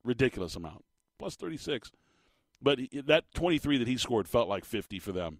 ridiculous 0.03 0.55
amount. 0.55 0.83
Plus 1.17 1.35
thirty 1.35 1.57
six, 1.57 1.89
but 2.61 2.79
that 3.05 3.25
twenty 3.33 3.59
three 3.59 3.77
that 3.77 3.87
he 3.87 3.97
scored 3.97 4.27
felt 4.27 4.49
like 4.49 4.65
fifty 4.65 4.99
for 4.99 5.13
them, 5.13 5.39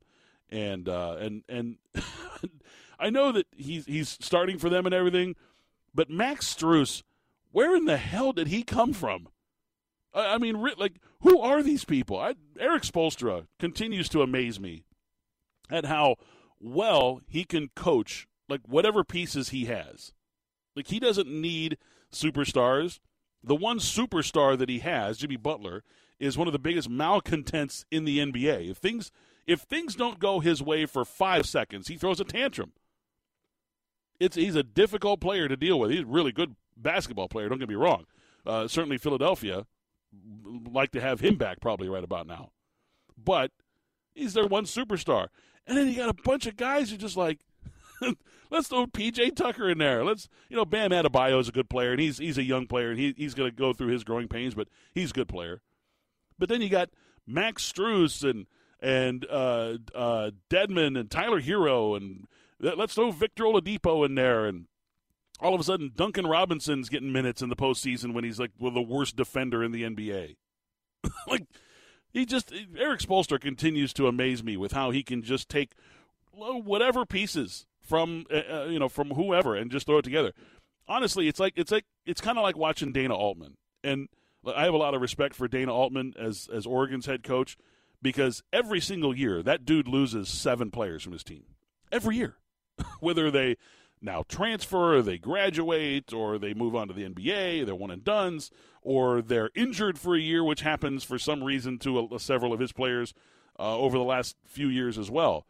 and 0.50 0.88
uh, 0.88 1.18
and 1.20 1.44
and 1.48 1.78
I 3.00 3.10
know 3.10 3.32
that 3.32 3.48
he's 3.56 3.86
he's 3.86 4.18
starting 4.22 4.58
for 4.58 4.70
them 4.70 4.86
and 4.86 4.94
everything, 4.94 5.36
but 5.94 6.10
Max 6.10 6.54
Strus 6.54 7.04
where 7.52 7.76
in 7.76 7.86
the 7.86 7.98
hell 7.98 8.32
did 8.32 8.48
he 8.48 8.64
come 8.64 8.94
from? 8.94 9.28
I, 10.14 10.36
I 10.36 10.38
mean, 10.38 10.62
like, 10.78 11.00
who 11.22 11.40
are 11.40 11.64
these 11.64 11.86
people? 11.86 12.20
I, 12.20 12.36
Erik 12.60 12.84
Spoelstra 12.84 13.48
continues 13.60 14.10
to 14.10 14.22
amaze 14.22 14.60
me 14.60 14.84
at 15.70 15.86
how 15.86 16.16
well 16.60 17.22
he 17.28 17.44
can 17.44 17.70
coach, 17.76 18.28
like, 18.48 18.62
whatever 18.68 19.04
pieces 19.04 19.50
he 19.50 19.66
has. 19.66 20.14
Like, 20.76 20.88
he 20.88 21.00
doesn't 21.00 21.30
need 21.30 21.78
superstars. 22.12 23.00
The 23.44 23.56
one 23.56 23.80
superstar 23.80 24.58
that 24.58 24.70
he 24.70 24.80
has, 24.80 25.18
Jimmy 25.18 25.38
Butler, 25.38 25.84
is 26.20 26.38
one 26.38 26.48
of 26.48 26.54
the 26.54 26.60
biggest 26.60 26.90
malcontents 26.90 27.86
in 27.90 28.06
the 28.06 28.20
NBA. 28.20 28.70
If 28.70 28.78
things 28.78 29.12
if 29.48 29.62
things 29.62 29.96
don't 29.96 30.20
go 30.20 30.42
his 30.42 30.62
way 30.62 30.86
for 30.86 31.04
five 31.04 31.48
seconds, 31.48 31.88
he 31.88 31.96
throws 31.96 32.20
a 32.20 32.24
tantrum. 32.24 32.74
It's 34.20 34.36
he's 34.36 34.56
a 34.56 34.64
difficult 34.64 35.22
player 35.22 35.48
to 35.48 35.56
deal 35.56 35.80
with. 35.80 35.92
He's 35.92 36.02
a 36.02 36.06
really 36.06 36.32
good 36.32 36.56
basketball 36.76 37.28
player. 37.28 37.50
Don't 37.50 37.60
get 37.60 37.70
me 37.70 37.76
wrong. 37.76 38.06
Uh, 38.46 38.68
certainly, 38.68 38.98
Philadelphia 38.98 39.66
like 40.72 40.92
to 40.92 41.02
have 41.02 41.20
him 41.20 41.36
back 41.36 41.62
probably 41.62 41.88
right 41.88 42.04
about 42.04 42.28
now. 42.28 42.52
But 43.18 43.52
he's 44.14 44.34
their 44.34 44.48
one 44.48 44.66
superstar, 44.66 45.28
and 45.68 45.78
then 45.78 45.88
you 45.88 45.96
got 45.96 46.10
a 46.10 46.22
bunch 46.24 46.46
of 46.46 46.58
guys 46.58 46.92
who 46.92 46.98
just 46.98 47.18
like. 47.18 47.40
let's 48.50 48.70
throw 48.70 48.88
PJ 48.88 49.36
Tucker 49.36 49.70
in 49.70 49.78
there. 49.78 50.06
Let's 50.06 50.30
you 50.48 50.56
know 50.56 50.64
Bam 50.64 50.92
Adebayo 50.92 51.38
is 51.42 51.50
a 51.50 51.52
good 51.52 51.70
player 51.70 51.92
and 51.92 52.00
he's 52.00 52.18
he's 52.18 52.38
a 52.38 52.44
young 52.44 52.66
player 52.66 52.92
and 52.92 52.98
he, 52.98 53.14
he's 53.18 53.34
going 53.34 53.50
to 53.50 53.56
go 53.56 53.74
through 53.74 53.90
his 53.90 54.06
growing 54.06 54.30
pains, 54.30 54.56
but 54.56 54.70
he's 54.94 55.12
a 55.12 55.14
good 55.14 55.28
player. 55.28 55.62
But 56.38 56.48
then 56.48 56.62
you 56.62 56.70
got 56.70 56.90
Max 57.28 57.70
Strus 57.70 58.28
and 58.28 58.48
and 58.82 59.26
uh, 59.30 59.78
uh, 59.94 60.32
Dedmon 60.50 60.98
and 60.98 61.12
Tyler 61.12 61.42
Herro 61.42 61.98
and 61.98 62.28
let's 62.60 62.94
throw 62.94 63.12
Victor 63.12 63.44
Oladipo 63.44 64.06
in 64.06 64.16
there 64.16 64.46
and 64.46 64.66
all 65.40 65.54
of 65.54 65.62
a 65.62 65.64
sudden 65.64 65.92
Duncan 65.96 66.28
Robinson's 66.28 66.90
getting 66.90 67.12
minutes 67.12 67.42
in 67.42 67.50
the 67.50 67.56
postseason 67.56 68.14
when 68.14 68.24
he's 68.24 68.40
like 68.40 68.52
well, 68.60 68.72
the 68.72 68.82
worst 68.82 69.16
defender 69.16 69.64
in 69.64 69.72
the 69.72 69.84
NBA. 69.84 70.36
like 71.28 71.46
he 72.12 72.26
just 72.26 72.54
Erik 72.78 73.00
Spoelstra 73.00 73.40
continues 73.40 73.94
to 73.94 74.08
amaze 74.08 74.44
me 74.44 74.58
with 74.58 74.74
how 74.74 74.92
he 74.92 75.04
can 75.04 75.22
just 75.22 75.50
take 75.50 75.74
whatever 76.32 77.06
pieces 77.06 77.66
from 77.82 78.26
uh, 78.32 78.54
uh, 78.54 78.66
you 78.66 78.80
know 78.80 78.90
from 78.90 79.12
whoever 79.12 79.56
and 79.56 79.72
just 79.72 79.86
throw 79.86 79.98
it 79.98 80.04
together. 80.04 80.34
Honestly, 80.88 81.28
it's 81.28 81.40
like 81.40 81.54
it's 81.56 81.72
like 81.72 81.86
it's 82.06 82.22
kind 82.22 82.38
of 82.38 82.44
like 82.44 82.58
watching 82.58 82.92
Dana 82.92 83.16
Altman, 83.16 83.58
and 83.84 84.10
I 84.46 84.64
have 84.64 84.74
a 84.74 84.78
lot 84.78 84.96
of 84.96 85.02
respect 85.02 85.36
for 85.36 85.48
Dana 85.48 85.74
Altman 85.74 86.14
as 86.18 86.50
as 86.54 86.66
Oregon's 86.66 87.06
head 87.06 87.24
coach, 87.24 87.58
because 88.02 88.44
every 88.52 88.80
single 88.80 89.16
year 89.16 89.44
that 89.44 89.66
dude 89.66 89.88
loses 89.88 90.30
seven 90.30 90.72
players 90.72 91.04
from 91.04 91.14
his 91.14 91.24
team. 91.24 91.44
Every 91.92 92.18
year. 92.18 92.36
Whether 93.00 93.32
they 93.32 93.58
now 94.02 94.24
transfer, 94.28 95.02
they 95.02 95.18
graduate, 95.18 96.14
or 96.14 96.38
they 96.38 96.54
move 96.54 96.76
on 96.76 96.88
to 96.88 96.94
the 96.94 97.08
NBA, 97.08 97.66
they're 97.66 97.76
one 97.76 97.92
and 97.92 98.04
duns, 98.04 98.50
or 98.82 99.22
they're 99.22 99.50
injured 99.56 99.98
for 99.98 100.16
a 100.16 100.20
year, 100.20 100.44
which 100.44 100.62
happens 100.62 101.04
for 101.04 101.20
some 101.20 101.44
reason 101.44 101.78
to 101.80 102.10
a, 102.14 102.20
several 102.20 102.54
of 102.54 102.60
his 102.60 102.72
players 102.72 103.14
uh, 103.60 103.78
over 103.78 103.98
the 103.98 104.04
last 104.04 104.38
few 104.46 104.68
years 104.68 104.98
as 104.98 105.12
well. 105.12 105.46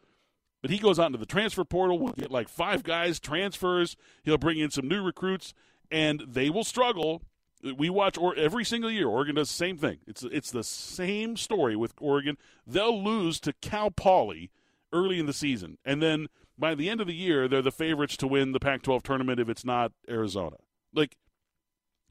But 0.62 0.70
he 0.70 0.78
goes 0.78 0.98
out 0.98 1.06
into 1.06 1.18
the 1.18 1.26
transfer 1.26 1.64
portal, 1.64 1.98
will 1.98 2.12
get 2.12 2.30
like 2.30 2.48
five 2.48 2.82
guys, 2.82 3.18
transfers, 3.18 3.96
he'll 4.22 4.38
bring 4.38 4.58
in 4.58 4.70
some 4.70 4.88
new 4.88 5.02
recruits, 5.02 5.54
and 5.90 6.22
they 6.28 6.50
will 6.50 6.64
struggle. 6.64 7.22
We 7.76 7.90
watch 7.90 8.18
or 8.18 8.34
every 8.36 8.64
single 8.64 8.90
year. 8.90 9.06
Oregon 9.06 9.36
does 9.36 9.48
the 9.48 9.54
same 9.54 9.76
thing. 9.76 9.98
It's 10.06 10.22
it's 10.22 10.50
the 10.50 10.64
same 10.64 11.36
story 11.36 11.76
with 11.76 11.92
Oregon. 12.00 12.38
They'll 12.66 13.02
lose 13.02 13.38
to 13.40 13.52
Cal 13.52 13.90
Poly 13.90 14.50
early 14.92 15.18
in 15.18 15.26
the 15.26 15.32
season, 15.34 15.76
and 15.84 16.02
then 16.02 16.28
by 16.60 16.74
the 16.74 16.88
end 16.88 17.00
of 17.00 17.06
the 17.06 17.14
year, 17.14 17.48
they're 17.48 17.62
the 17.62 17.72
favorites 17.72 18.16
to 18.18 18.26
win 18.26 18.52
the 18.52 18.60
Pac-12 18.60 19.02
tournament 19.02 19.40
if 19.40 19.48
it's 19.48 19.64
not 19.64 19.92
Arizona. 20.08 20.56
Like 20.94 21.16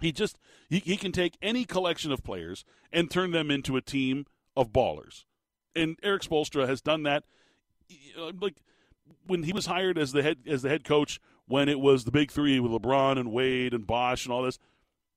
he 0.02 0.12
just 0.12 0.38
he, 0.70 0.80
he 0.80 0.98
can 0.98 1.12
take 1.12 1.38
any 1.42 1.66
collection 1.66 2.12
of 2.12 2.24
players 2.24 2.66
and 2.92 3.10
turn 3.10 3.32
them 3.32 3.52
into 3.52 3.78
a 3.78 3.82
team 3.82 4.26
of 4.56 4.74
ballers. 4.74 5.26
And 5.76 5.98
Erik 6.04 6.24
Spoelstra 6.24 6.68
has 6.68 6.82
done 6.82 7.04
that 7.04 7.24
uh, 8.18 8.32
like 8.40 8.58
when 9.26 9.44
he 9.44 9.54
was 9.54 9.68
hired 9.68 9.98
as 9.98 10.12
the 10.12 10.24
head 10.24 10.38
as 10.48 10.62
the 10.62 10.70
head 10.70 10.84
coach 10.84 11.20
when 11.48 11.68
it 11.70 11.80
was 11.80 12.04
the 12.04 12.12
big 12.12 12.32
3 12.32 12.60
with 12.60 12.72
LeBron 12.72 13.20
and 13.20 13.32
Wade 13.32 13.74
and 13.74 13.88
Bosh 13.88 14.26
and 14.26 14.34
all 14.34 14.44
this. 14.44 14.60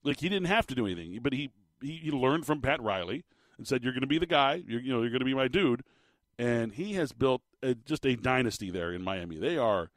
Like 0.02 0.20
he 0.20 0.28
didn't 0.28 0.46
have 0.48 0.66
to 0.68 0.74
do 0.74 0.86
anything, 0.86 1.18
but 1.22 1.32
he 1.32 1.50
he, 1.80 1.96
he 1.96 2.10
learned 2.10 2.46
from 2.46 2.60
Pat 2.60 2.82
Riley 2.82 3.24
and 3.56 3.66
said 3.66 3.82
you're 3.82 3.92
going 3.92 4.02
to 4.02 4.06
be 4.06 4.18
the 4.18 4.26
guy, 4.26 4.62
you're 4.66 4.80
you 4.80 4.92
know, 4.92 5.00
you're 5.00 5.10
going 5.10 5.20
to 5.20 5.26
be 5.26 5.34
my 5.34 5.48
dude. 5.48 5.82
And 6.38 6.72
he 6.72 6.94
has 6.94 7.12
built 7.12 7.42
a, 7.62 7.74
just 7.74 8.06
a 8.06 8.16
dynasty 8.16 8.70
there 8.70 8.92
in 8.92 9.02
Miami. 9.02 9.38
They 9.38 9.56
are 9.56 9.90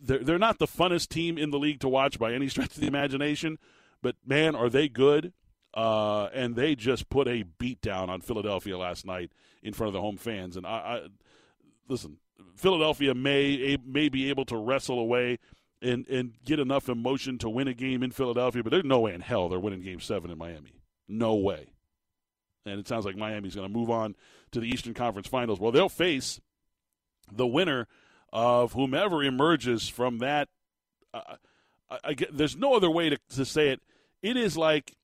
they're, 0.00 0.18
they're 0.18 0.38
not 0.38 0.58
the 0.58 0.66
funnest 0.66 1.08
team 1.08 1.38
in 1.38 1.50
the 1.50 1.58
league 1.58 1.80
to 1.80 1.88
watch 1.88 2.18
by 2.18 2.32
any 2.32 2.48
stretch 2.48 2.74
of 2.74 2.80
the 2.80 2.86
imagination, 2.86 3.58
but 4.02 4.16
man, 4.26 4.54
are 4.54 4.68
they 4.68 4.88
good. 4.88 5.32
Uh, 5.74 6.26
and 6.34 6.54
they 6.54 6.74
just 6.74 7.08
put 7.08 7.26
a 7.26 7.44
beat 7.44 7.80
down 7.80 8.10
on 8.10 8.20
Philadelphia 8.20 8.76
last 8.76 9.06
night 9.06 9.32
in 9.62 9.72
front 9.72 9.88
of 9.88 9.94
the 9.94 10.02
home 10.02 10.18
fans. 10.18 10.54
And 10.54 10.66
I, 10.66 10.70
I 10.70 11.00
listen, 11.88 12.18
Philadelphia 12.56 13.14
may 13.14 13.78
may 13.82 14.10
be 14.10 14.28
able 14.28 14.44
to 14.46 14.56
wrestle 14.56 14.98
away 14.98 15.38
and 15.80 16.06
and 16.08 16.34
get 16.44 16.60
enough 16.60 16.90
emotion 16.90 17.38
to 17.38 17.48
win 17.48 17.68
a 17.68 17.74
game 17.74 18.02
in 18.02 18.10
Philadelphia, 18.10 18.62
but 18.62 18.70
there's 18.70 18.84
no 18.84 19.00
way 19.00 19.14
in 19.14 19.22
hell 19.22 19.48
they're 19.48 19.58
winning 19.58 19.80
Game 19.80 20.00
Seven 20.00 20.30
in 20.30 20.36
Miami. 20.36 20.74
No 21.08 21.34
way. 21.34 21.71
And 22.64 22.78
it 22.78 22.86
sounds 22.86 23.04
like 23.04 23.16
Miami's 23.16 23.54
going 23.54 23.66
to 23.66 23.72
move 23.72 23.90
on 23.90 24.14
to 24.52 24.60
the 24.60 24.68
Eastern 24.68 24.94
Conference 24.94 25.26
Finals. 25.26 25.58
Well, 25.58 25.72
they'll 25.72 25.88
face 25.88 26.40
the 27.30 27.46
winner 27.46 27.88
of 28.32 28.72
whomever 28.72 29.22
emerges 29.22 29.88
from 29.88 30.18
that. 30.18 30.48
Uh, 31.12 31.36
I, 31.90 31.98
I 32.04 32.14
get, 32.14 32.36
there's 32.36 32.56
no 32.56 32.74
other 32.74 32.90
way 32.90 33.10
to, 33.10 33.18
to 33.30 33.44
say 33.44 33.70
it. 33.70 33.80
It 34.22 34.36
is 34.36 34.56
like 34.56 34.94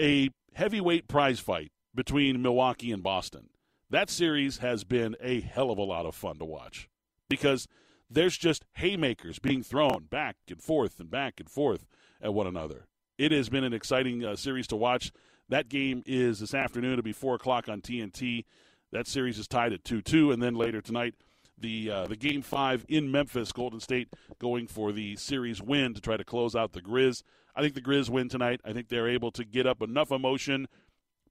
a 0.00 0.30
heavyweight 0.54 1.08
prize 1.08 1.40
fight 1.40 1.72
between 1.94 2.42
Milwaukee 2.42 2.92
and 2.92 3.02
Boston. 3.02 3.50
That 3.90 4.10
series 4.10 4.58
has 4.58 4.84
been 4.84 5.16
a 5.20 5.40
hell 5.40 5.70
of 5.70 5.78
a 5.78 5.82
lot 5.82 6.06
of 6.06 6.14
fun 6.14 6.38
to 6.38 6.44
watch 6.44 6.88
because 7.28 7.66
there's 8.10 8.36
just 8.36 8.64
haymakers 8.74 9.38
being 9.38 9.62
thrown 9.62 10.04
back 10.10 10.36
and 10.48 10.62
forth 10.62 11.00
and 11.00 11.10
back 11.10 11.40
and 11.40 11.50
forth 11.50 11.86
at 12.20 12.34
one 12.34 12.46
another. 12.46 12.86
It 13.18 13.32
has 13.32 13.48
been 13.48 13.64
an 13.64 13.72
exciting 13.72 14.24
uh, 14.24 14.36
series 14.36 14.66
to 14.68 14.76
watch. 14.76 15.12
That 15.48 15.68
game 15.68 16.02
is 16.06 16.40
this 16.40 16.54
afternoon. 16.54 16.92
It'll 16.92 17.02
be 17.02 17.12
4 17.12 17.36
o'clock 17.36 17.68
on 17.68 17.80
TNT. 17.80 18.44
That 18.92 19.06
series 19.06 19.38
is 19.38 19.48
tied 19.48 19.72
at 19.72 19.84
2 19.84 20.02
2. 20.02 20.32
And 20.32 20.42
then 20.42 20.54
later 20.54 20.80
tonight, 20.80 21.14
the 21.60 21.90
uh, 21.90 22.06
the 22.06 22.16
game 22.16 22.42
five 22.42 22.84
in 22.88 23.10
Memphis, 23.10 23.52
Golden 23.52 23.80
State 23.80 24.08
going 24.38 24.66
for 24.66 24.92
the 24.92 25.16
series 25.16 25.60
win 25.60 25.94
to 25.94 26.00
try 26.00 26.16
to 26.16 26.24
close 26.24 26.54
out 26.54 26.72
the 26.72 26.80
Grizz. 26.80 27.22
I 27.54 27.62
think 27.62 27.74
the 27.74 27.80
Grizz 27.80 28.08
win 28.08 28.28
tonight. 28.28 28.60
I 28.64 28.72
think 28.72 28.88
they're 28.88 29.08
able 29.08 29.32
to 29.32 29.44
get 29.44 29.66
up 29.66 29.82
enough 29.82 30.12
emotion, 30.12 30.68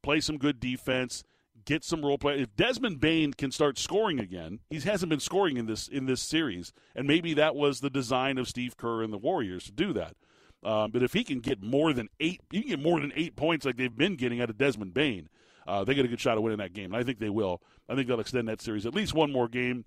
play 0.01 0.19
some 0.19 0.37
good 0.37 0.59
defense, 0.59 1.23
get 1.65 1.83
some 1.83 2.03
role 2.05 2.17
play. 2.17 2.41
If 2.41 2.55
Desmond 2.55 2.99
Bane 2.99 3.33
can 3.33 3.51
start 3.51 3.77
scoring 3.77 4.19
again, 4.19 4.59
he 4.69 4.79
hasn't 4.79 5.09
been 5.09 5.19
scoring 5.19 5.57
in 5.57 5.67
this 5.67 5.87
in 5.87 6.05
this 6.05 6.21
series, 6.21 6.73
and 6.95 7.07
maybe 7.07 7.33
that 7.35 7.55
was 7.55 7.79
the 7.79 7.89
design 7.89 8.37
of 8.37 8.47
Steve 8.47 8.77
Kerr 8.77 9.03
and 9.03 9.13
the 9.13 9.17
Warriors 9.17 9.65
to 9.65 9.71
do 9.71 9.93
that. 9.93 10.15
Um, 10.63 10.91
but 10.91 11.03
if 11.03 11.13
he 11.13 11.23
can 11.23 11.39
get 11.39 11.61
more 11.61 11.93
than 11.93 12.09
eight, 12.19 12.41
he 12.51 12.61
can 12.61 12.69
get 12.69 12.81
more 12.81 12.99
than 12.99 13.13
eight 13.15 13.35
points 13.35 13.65
like 13.65 13.77
they've 13.77 13.95
been 13.95 14.15
getting 14.15 14.41
out 14.41 14.49
of 14.49 14.57
Desmond 14.57 14.93
Bane. 14.93 15.29
Uh, 15.67 15.83
they 15.83 15.93
get 15.93 16.05
a 16.05 16.07
good 16.07 16.19
shot 16.19 16.37
of 16.37 16.43
winning 16.43 16.59
that 16.59 16.73
game. 16.73 16.93
And 16.93 16.95
I 16.95 17.03
think 17.03 17.19
they 17.19 17.29
will. 17.29 17.61
I 17.89 17.95
think 17.95 18.07
they'll 18.07 18.19
extend 18.19 18.47
that 18.47 18.61
series 18.61 18.85
at 18.85 18.95
least 18.95 19.13
one 19.13 19.31
more 19.31 19.47
game. 19.47 19.85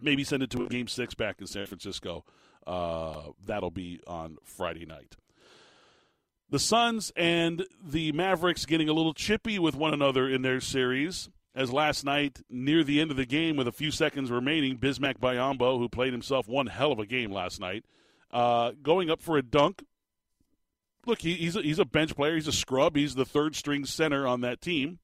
Maybe 0.00 0.24
send 0.24 0.42
it 0.42 0.50
to 0.50 0.64
a 0.64 0.68
game 0.68 0.88
six 0.88 1.14
back 1.14 1.40
in 1.40 1.46
San 1.46 1.66
Francisco. 1.66 2.24
Uh, 2.66 3.30
that'll 3.44 3.70
be 3.70 4.00
on 4.06 4.38
Friday 4.44 4.86
night. 4.86 5.16
The 6.48 6.58
Suns 6.58 7.12
and 7.16 7.66
the 7.82 8.12
Mavericks 8.12 8.66
getting 8.66 8.88
a 8.88 8.92
little 8.92 9.14
chippy 9.14 9.58
with 9.58 9.74
one 9.74 9.94
another 9.94 10.28
in 10.28 10.42
their 10.42 10.60
series. 10.60 11.28
As 11.54 11.72
last 11.72 12.04
night, 12.04 12.40
near 12.48 12.82
the 12.82 13.00
end 13.00 13.10
of 13.10 13.16
the 13.18 13.26
game, 13.26 13.56
with 13.56 13.68
a 13.68 13.72
few 13.72 13.90
seconds 13.90 14.30
remaining, 14.30 14.78
Bismack 14.78 15.18
Biyombo, 15.18 15.78
who 15.78 15.88
played 15.88 16.12
himself 16.12 16.48
one 16.48 16.66
hell 16.66 16.92
of 16.92 16.98
a 16.98 17.04
game 17.04 17.30
last 17.30 17.60
night, 17.60 17.84
uh, 18.32 18.72
going 18.82 19.10
up 19.10 19.20
for 19.20 19.36
a 19.36 19.42
dunk. 19.42 19.84
Look, 21.04 21.20
he, 21.20 21.34
he's 21.34 21.56
a, 21.56 21.62
he's 21.62 21.78
a 21.78 21.84
bench 21.84 22.14
player. 22.14 22.34
He's 22.34 22.48
a 22.48 22.52
scrub. 22.52 22.96
He's 22.96 23.14
the 23.14 23.24
third 23.24 23.56
string 23.56 23.84
center 23.84 24.26
on 24.26 24.40
that 24.42 24.60
team. 24.60 24.98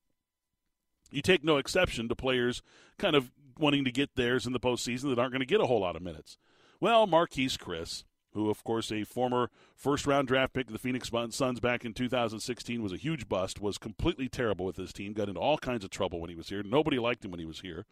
You 1.11 1.23
take 1.23 1.43
no 1.43 1.57
exception 1.57 2.09
to 2.09 2.15
players 2.15 2.63
kind 2.99 3.17
of 3.17 3.31
wanting 3.59 3.85
to 3.85 3.93
get 3.93 4.15
theirs 4.15 4.47
in 4.47 4.53
the 4.53 4.61
postseason 4.61 5.11
that 5.11 5.19
aren't 5.19 5.33
going 5.33 5.41
to 5.41 5.47
get 5.47 5.61
a 5.61 5.67
whole 5.67 5.81
lot 5.81 5.97
of 5.97 6.03
minutes. 6.03 6.39
Well, 6.81 7.07
Marquese 7.07 7.59
Chriss, 7.59 8.05
who, 8.33 8.51
of 8.51 8.63
course, 8.63 8.93
a 8.93 9.05
former 9.05 9.51
first 9.75 10.07
round 10.07 10.29
draft 10.29 10.53
pick 10.53 10.67
of 10.69 10.73
the 10.73 10.79
Phoenix 10.79 11.11
Suns 11.31 11.61
back 11.61 11.85
in 11.85 11.93
2016, 11.93 12.83
was 12.83 12.93
a 12.93 12.97
huge 12.97 13.29
bust, 13.29 13.61
was 13.61 13.79
completely 13.79 14.29
terrible 14.29 14.65
with 14.65 14.77
his 14.77 14.93
team, 14.93 15.13
got 15.13 15.29
into 15.29 15.41
all 15.41 15.59
kinds 15.59 15.85
of 15.85 15.91
trouble 15.91 16.21
when 16.21 16.31
he 16.31 16.37
was 16.37 16.49
here. 16.49 16.63
Nobody 16.63 16.99
liked 16.99 17.25
him 17.25 17.31
when 17.31 17.41
he 17.41 17.47
was 17.47 17.61
here. 17.61 17.87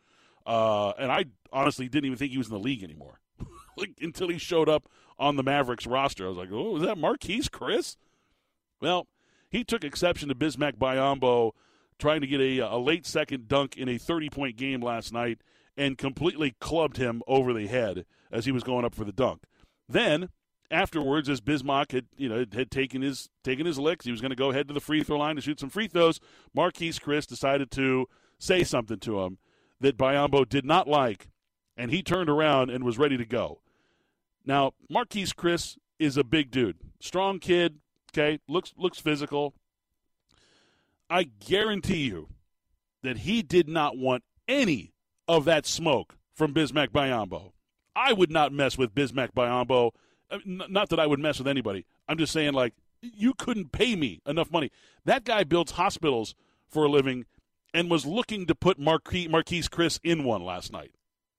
Uh, 0.46 0.90
and 0.90 1.10
I 1.10 1.24
honestly 1.52 1.88
didn't 1.88 2.06
even 2.06 2.18
think 2.18 2.30
he 2.30 2.38
was 2.38 2.46
in 2.46 2.52
the 2.52 2.60
league 2.60 2.84
anymore. 2.84 3.20
like 3.76 3.94
until 4.00 4.28
he 4.28 4.38
showed 4.38 4.68
up 4.68 4.88
on 5.18 5.36
the 5.36 5.42
Mavericks 5.42 5.86
roster. 5.86 6.26
I 6.26 6.28
was 6.28 6.38
like, 6.38 6.50
oh, 6.52 6.76
is 6.76 6.82
that 6.82 6.98
Marquese 6.98 7.48
Chriss? 7.48 7.96
Well, 8.80 9.06
he 9.50 9.64
took 9.64 9.84
exception 9.84 10.28
to 10.28 10.34
Bismack 10.34 10.76
Biyombo 10.76 11.52
trying 11.98 12.20
to 12.20 12.26
get 12.26 12.40
a, 12.40 12.58
a 12.58 12.76
late 12.76 13.06
second 13.06 13.48
dunk 13.48 13.76
in 13.76 13.88
a 13.88 13.98
30 13.98 14.30
point 14.30 14.56
game 14.56 14.80
last 14.80 15.12
night 15.12 15.38
and 15.76 15.98
completely 15.98 16.54
clubbed 16.60 16.96
him 16.96 17.22
over 17.26 17.52
the 17.52 17.66
head 17.66 18.04
as 18.30 18.44
he 18.44 18.52
was 18.52 18.62
going 18.62 18.84
up 18.84 18.94
for 18.94 19.04
the 19.04 19.12
dunk. 19.12 19.42
Then 19.88 20.30
afterwards, 20.70 21.28
as 21.28 21.40
Bismack 21.40 21.92
had 21.92 22.06
you 22.16 22.28
know 22.28 22.44
had 22.52 22.70
taken 22.70 23.02
his 23.02 23.28
taken 23.44 23.66
his 23.66 23.78
licks, 23.78 24.04
he 24.04 24.10
was 24.10 24.20
going 24.20 24.30
to 24.30 24.36
go 24.36 24.50
ahead 24.50 24.68
to 24.68 24.74
the 24.74 24.80
free 24.80 25.02
throw 25.02 25.18
line 25.18 25.36
to 25.36 25.42
shoot 25.42 25.60
some 25.60 25.70
free 25.70 25.88
throws. 25.88 26.20
Marquese 26.56 27.00
Chriss 27.00 27.26
decided 27.26 27.70
to 27.72 28.06
say 28.38 28.64
something 28.64 28.98
to 29.00 29.20
him 29.20 29.38
that 29.80 29.96
Biyombo 29.96 30.48
did 30.48 30.64
not 30.64 30.88
like, 30.88 31.28
and 31.76 31.90
he 31.90 32.02
turned 32.02 32.30
around 32.30 32.70
and 32.70 32.84
was 32.84 32.98
ready 32.98 33.16
to 33.16 33.26
go. 33.26 33.60
Now, 34.46 34.72
Marquese 34.90 35.34
Chriss 35.34 35.76
is 35.98 36.16
a 36.16 36.24
big 36.24 36.50
dude, 36.50 36.76
strong 37.00 37.38
kid. 37.40 37.80
Okay, 38.12 38.38
looks 38.48 38.72
looks 38.78 38.98
physical. 39.00 39.54
I 41.10 41.24
guarantee 41.24 42.04
you 42.04 42.28
that 43.02 43.18
he 43.18 43.42
did 43.42 43.68
not 43.68 43.98
want 43.98 44.24
any 44.48 44.92
of 45.28 45.44
that 45.44 45.66
smoke 45.66 46.16
from 46.32 46.54
Bismack 46.54 46.88
Biyombo. 46.88 47.52
I 47.94 48.12
would 48.12 48.30
not 48.30 48.52
mess 48.52 48.76
with 48.78 48.94
Bismack 48.94 49.32
Biyombo. 49.32 49.92
Uh, 50.30 50.38
not 50.44 50.88
that 50.90 51.00
I 51.00 51.06
would 51.06 51.20
mess 51.20 51.38
with 51.38 51.48
anybody. 51.48 51.86
I'm 52.08 52.18
just 52.18 52.32
saying, 52.32 52.52
like, 52.52 52.74
you 53.00 53.34
couldn't 53.34 53.72
pay 53.72 53.96
me 53.96 54.20
enough 54.26 54.50
money. 54.50 54.70
That 55.04 55.24
guy 55.24 55.44
builds 55.44 55.72
hospitals 55.72 56.34
for 56.68 56.84
a 56.84 56.88
living 56.88 57.26
and 57.72 57.90
was 57.90 58.06
looking 58.06 58.46
to 58.46 58.54
put 58.54 58.78
Marquis, 58.78 59.28
Marquese 59.28 59.68
Chriss 59.68 60.00
in 60.02 60.24
one 60.24 60.42
last 60.42 60.72
night. 60.72 60.92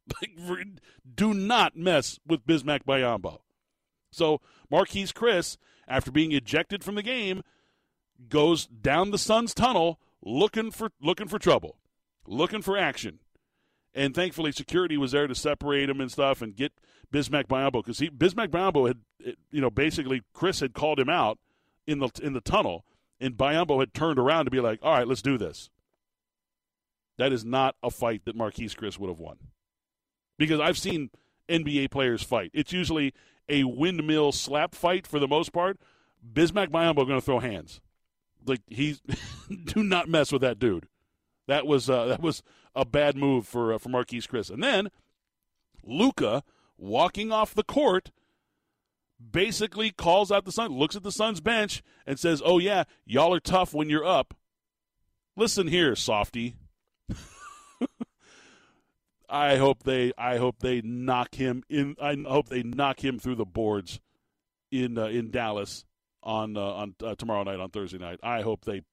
Do 1.16 1.34
not 1.34 1.76
mess 1.76 2.20
with 2.26 2.45
Bismack 2.45 2.84
Biyombo. 2.84 3.39
So 4.12 4.41
Marquese 4.72 5.14
Chriss, 5.14 5.58
after 5.88 6.12
being 6.12 6.32
ejected 6.32 6.84
from 6.84 6.95
the 6.95 7.03
game, 7.03 7.43
goes 8.30 8.68
down 8.68 9.12
the 9.12 9.18
Suns 9.18 9.53
tunnel 9.53 9.99
looking 10.24 10.72
for 10.72 10.91
looking 11.01 11.28
for 11.28 11.39
trouble, 11.39 11.78
looking 12.26 12.62
for 12.62 12.78
action 12.78 13.20
and 13.97 14.14
thankfully 14.14 14.51
security 14.51 14.95
was 14.95 15.12
there 15.12 15.28
to 15.28 15.36
separate 15.36 15.89
him 15.89 15.99
and 15.99 16.12
stuff 16.12 16.41
and 16.41 16.55
get 16.55 16.72
Bismack 17.12 17.47
Biyombo 17.47 17.84
because 17.84 17.99
he 17.99 18.10
Bismack 18.10 18.49
Biyombo 18.49 18.88
had 18.88 18.99
eh, 19.26 19.32
you 19.51 19.60
know 19.60 19.72
basically 19.72 20.22
Chriss 20.34 20.62
had 20.62 20.74
called 20.74 20.99
him 20.99 21.10
out 21.10 21.39
in 21.88 21.99
the 21.99 22.10
in 22.22 22.34
the 22.34 22.41
tunnel 22.41 22.86
and 23.20 23.36
Biyombo 23.36 23.80
had 23.80 23.93
turned 23.93 24.20
around 24.20 24.45
to 24.45 24.51
be 24.51 24.62
like, 24.62 24.80
all 24.84 24.93
right, 24.93 25.08
let's 25.08 25.24
do 25.24 25.38
this. 25.38 25.70
That 27.18 27.34
is 27.34 27.43
not 27.43 27.76
a 27.82 27.89
fight 27.89 28.26
that 28.26 28.38
Marquese 28.38 28.76
Chriss 28.76 28.99
would 28.99 29.10
have 29.10 29.20
won 29.20 29.38
because 30.38 30.59
I've 30.59 30.77
seen 30.77 31.09
NBA 31.49 31.91
players 31.91 32.23
fight. 32.23 32.51
It's 32.53 32.73
usually 32.73 33.13
a 33.49 33.63
windmill 33.63 34.31
slap 34.31 34.75
fight 34.75 35.07
for 35.07 35.19
the 35.19 35.27
most 35.27 35.51
part. 35.51 35.79
Bismack 36.33 36.69
Biyombo 36.69 36.95
going 37.07 37.19
to 37.19 37.21
throw 37.21 37.39
hands. 37.39 37.79
Like 38.45 38.61
he's 38.67 39.01
do 39.65 39.83
not 39.83 40.09
mess 40.09 40.31
with 40.31 40.41
that 40.41 40.59
dude. 40.59 40.88
That 41.47 41.65
was 41.65 41.89
uh, 41.89 42.05
that 42.05 42.21
was 42.21 42.43
a 42.75 42.85
bad 42.85 43.15
move 43.15 43.47
for 43.47 43.73
uh, 43.73 43.77
for 43.77 43.89
Marquese 43.89 44.27
Chriss. 44.27 44.51
And 44.51 44.63
then 44.63 44.89
Luka 45.83 46.43
walking 46.77 47.31
off 47.31 47.53
the 47.53 47.63
court 47.63 48.11
basically 49.31 49.91
calls 49.91 50.31
out 50.31 50.45
the 50.45 50.51
Sun, 50.51 50.71
looks 50.71 50.95
at 50.95 51.03
the 51.03 51.11
Suns 51.11 51.41
bench, 51.41 51.81
and 52.05 52.19
says, 52.19 52.41
"Oh 52.43 52.59
yeah, 52.59 52.83
y'all 53.05 53.33
are 53.33 53.39
tough 53.39 53.73
when 53.73 53.89
you're 53.89 54.05
up." 54.05 54.33
Listen 55.35 55.67
here, 55.67 55.95
softy. 55.95 56.55
I 59.30 59.57
hope 59.57 59.84
they 59.84 60.13
I 60.17 60.38
hope 60.38 60.59
they 60.59 60.82
knock 60.82 61.36
him 61.36 61.63
in. 61.69 61.95
I 62.01 62.15
hope 62.28 62.49
they 62.49 62.63
knock 62.63 63.03
him 63.03 63.19
through 63.19 63.36
the 63.36 63.45
boards 63.45 63.99
in 64.71 64.97
uh, 64.97 65.05
in 65.05 65.32
Dallas 65.32 65.86
on 66.23 66.55
uh, 66.55 66.61
on 66.61 66.95
uh, 67.03 67.15
tomorrow 67.15 67.43
night 67.43 67.59
on 67.59 67.69
Thursday 67.69 67.97
night. 67.97 68.19
I 68.23 68.41
hope 68.41 68.63
they 68.63 68.84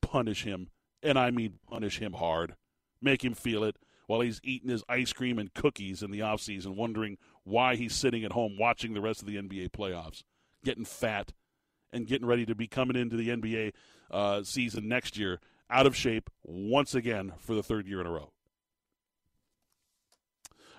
punish 0.00 0.44
him, 0.44 0.68
and 1.02 1.18
I 1.18 1.30
mean 1.30 1.58
punish 1.68 1.98
him 1.98 2.12
hard, 2.12 2.54
make 3.00 3.24
him 3.24 3.34
feel 3.34 3.64
it 3.64 3.76
while 4.06 4.20
he's 4.20 4.40
eating 4.44 4.70
his 4.70 4.84
ice 4.88 5.12
cream 5.12 5.38
and 5.38 5.54
cookies 5.54 6.02
in 6.02 6.10
the 6.10 6.22
off 6.22 6.40
season, 6.40 6.76
wondering 6.76 7.18
why 7.44 7.76
he's 7.76 7.94
sitting 7.94 8.24
at 8.24 8.32
home 8.32 8.56
watching 8.58 8.94
the 8.94 9.00
rest 9.00 9.20
of 9.20 9.26
the 9.26 9.36
NBA 9.36 9.70
playoffs, 9.70 10.22
getting 10.64 10.84
fat, 10.84 11.32
and 11.92 12.06
getting 12.06 12.26
ready 12.26 12.44
to 12.46 12.54
be 12.54 12.66
coming 12.66 12.96
into 12.96 13.16
the 13.16 13.30
NBA 13.30 13.72
uh, 14.10 14.42
season 14.42 14.88
next 14.88 15.16
year 15.16 15.40
out 15.70 15.86
of 15.86 15.96
shape 15.96 16.28
once 16.42 16.94
again 16.94 17.32
for 17.38 17.54
the 17.54 17.62
third 17.62 17.86
year 17.86 18.00
in 18.00 18.06
a 18.06 18.10
row. 18.10 18.32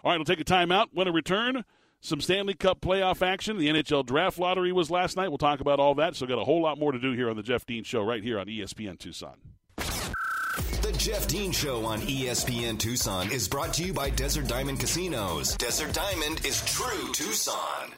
All 0.03 0.11
right, 0.11 0.17
we'll 0.17 0.25
take 0.25 0.41
a 0.41 0.43
timeout. 0.43 0.87
When 0.91 1.07
a 1.07 1.11
return, 1.13 1.63
some 2.01 2.19
Stanley 2.19 2.53
Cup 2.53 2.81
playoff 2.81 3.21
action. 3.21 3.57
The 3.57 3.69
NHL 3.69 4.05
draft 4.05 4.37
lottery 4.37 4.73
was 4.73 4.91
last 4.91 5.15
night. 5.15 5.29
We'll 5.29 5.37
talk 5.37 5.61
about 5.61 5.79
all 5.79 5.95
that. 5.95 6.15
So, 6.15 6.25
got 6.25 6.39
a 6.39 6.43
whole 6.43 6.61
lot 6.61 6.77
more 6.77 6.91
to 6.91 6.99
do 6.99 7.13
here 7.13 7.29
on 7.29 7.37
the 7.37 7.43
Jeff 7.43 7.65
Dean 7.65 7.83
Show 7.83 8.03
right 8.03 8.21
here 8.21 8.37
on 8.37 8.47
ESPN 8.47 8.99
Tucson. 8.99 9.37
The 9.77 10.93
Jeff 10.97 11.27
Dean 11.29 11.53
Show 11.53 11.85
on 11.85 12.01
ESPN 12.01 12.77
Tucson 12.77 13.31
is 13.31 13.47
brought 13.47 13.73
to 13.75 13.85
you 13.85 13.93
by 13.93 14.09
Desert 14.09 14.47
Diamond 14.47 14.81
Casinos. 14.81 15.55
Desert 15.55 15.93
Diamond 15.93 16.45
is 16.45 16.63
true 16.65 17.13
Tucson. 17.13 17.91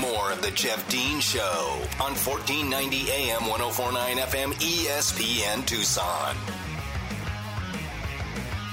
More 0.00 0.32
of 0.32 0.40
the 0.40 0.50
Jeff 0.54 0.88
Dean 0.88 1.20
Show 1.20 1.76
on 2.00 2.14
1490 2.16 3.10
AM 3.10 3.46
1049 3.46 4.16
FM 4.16 4.52
ESPN 4.54 5.66
Tucson. 5.66 6.36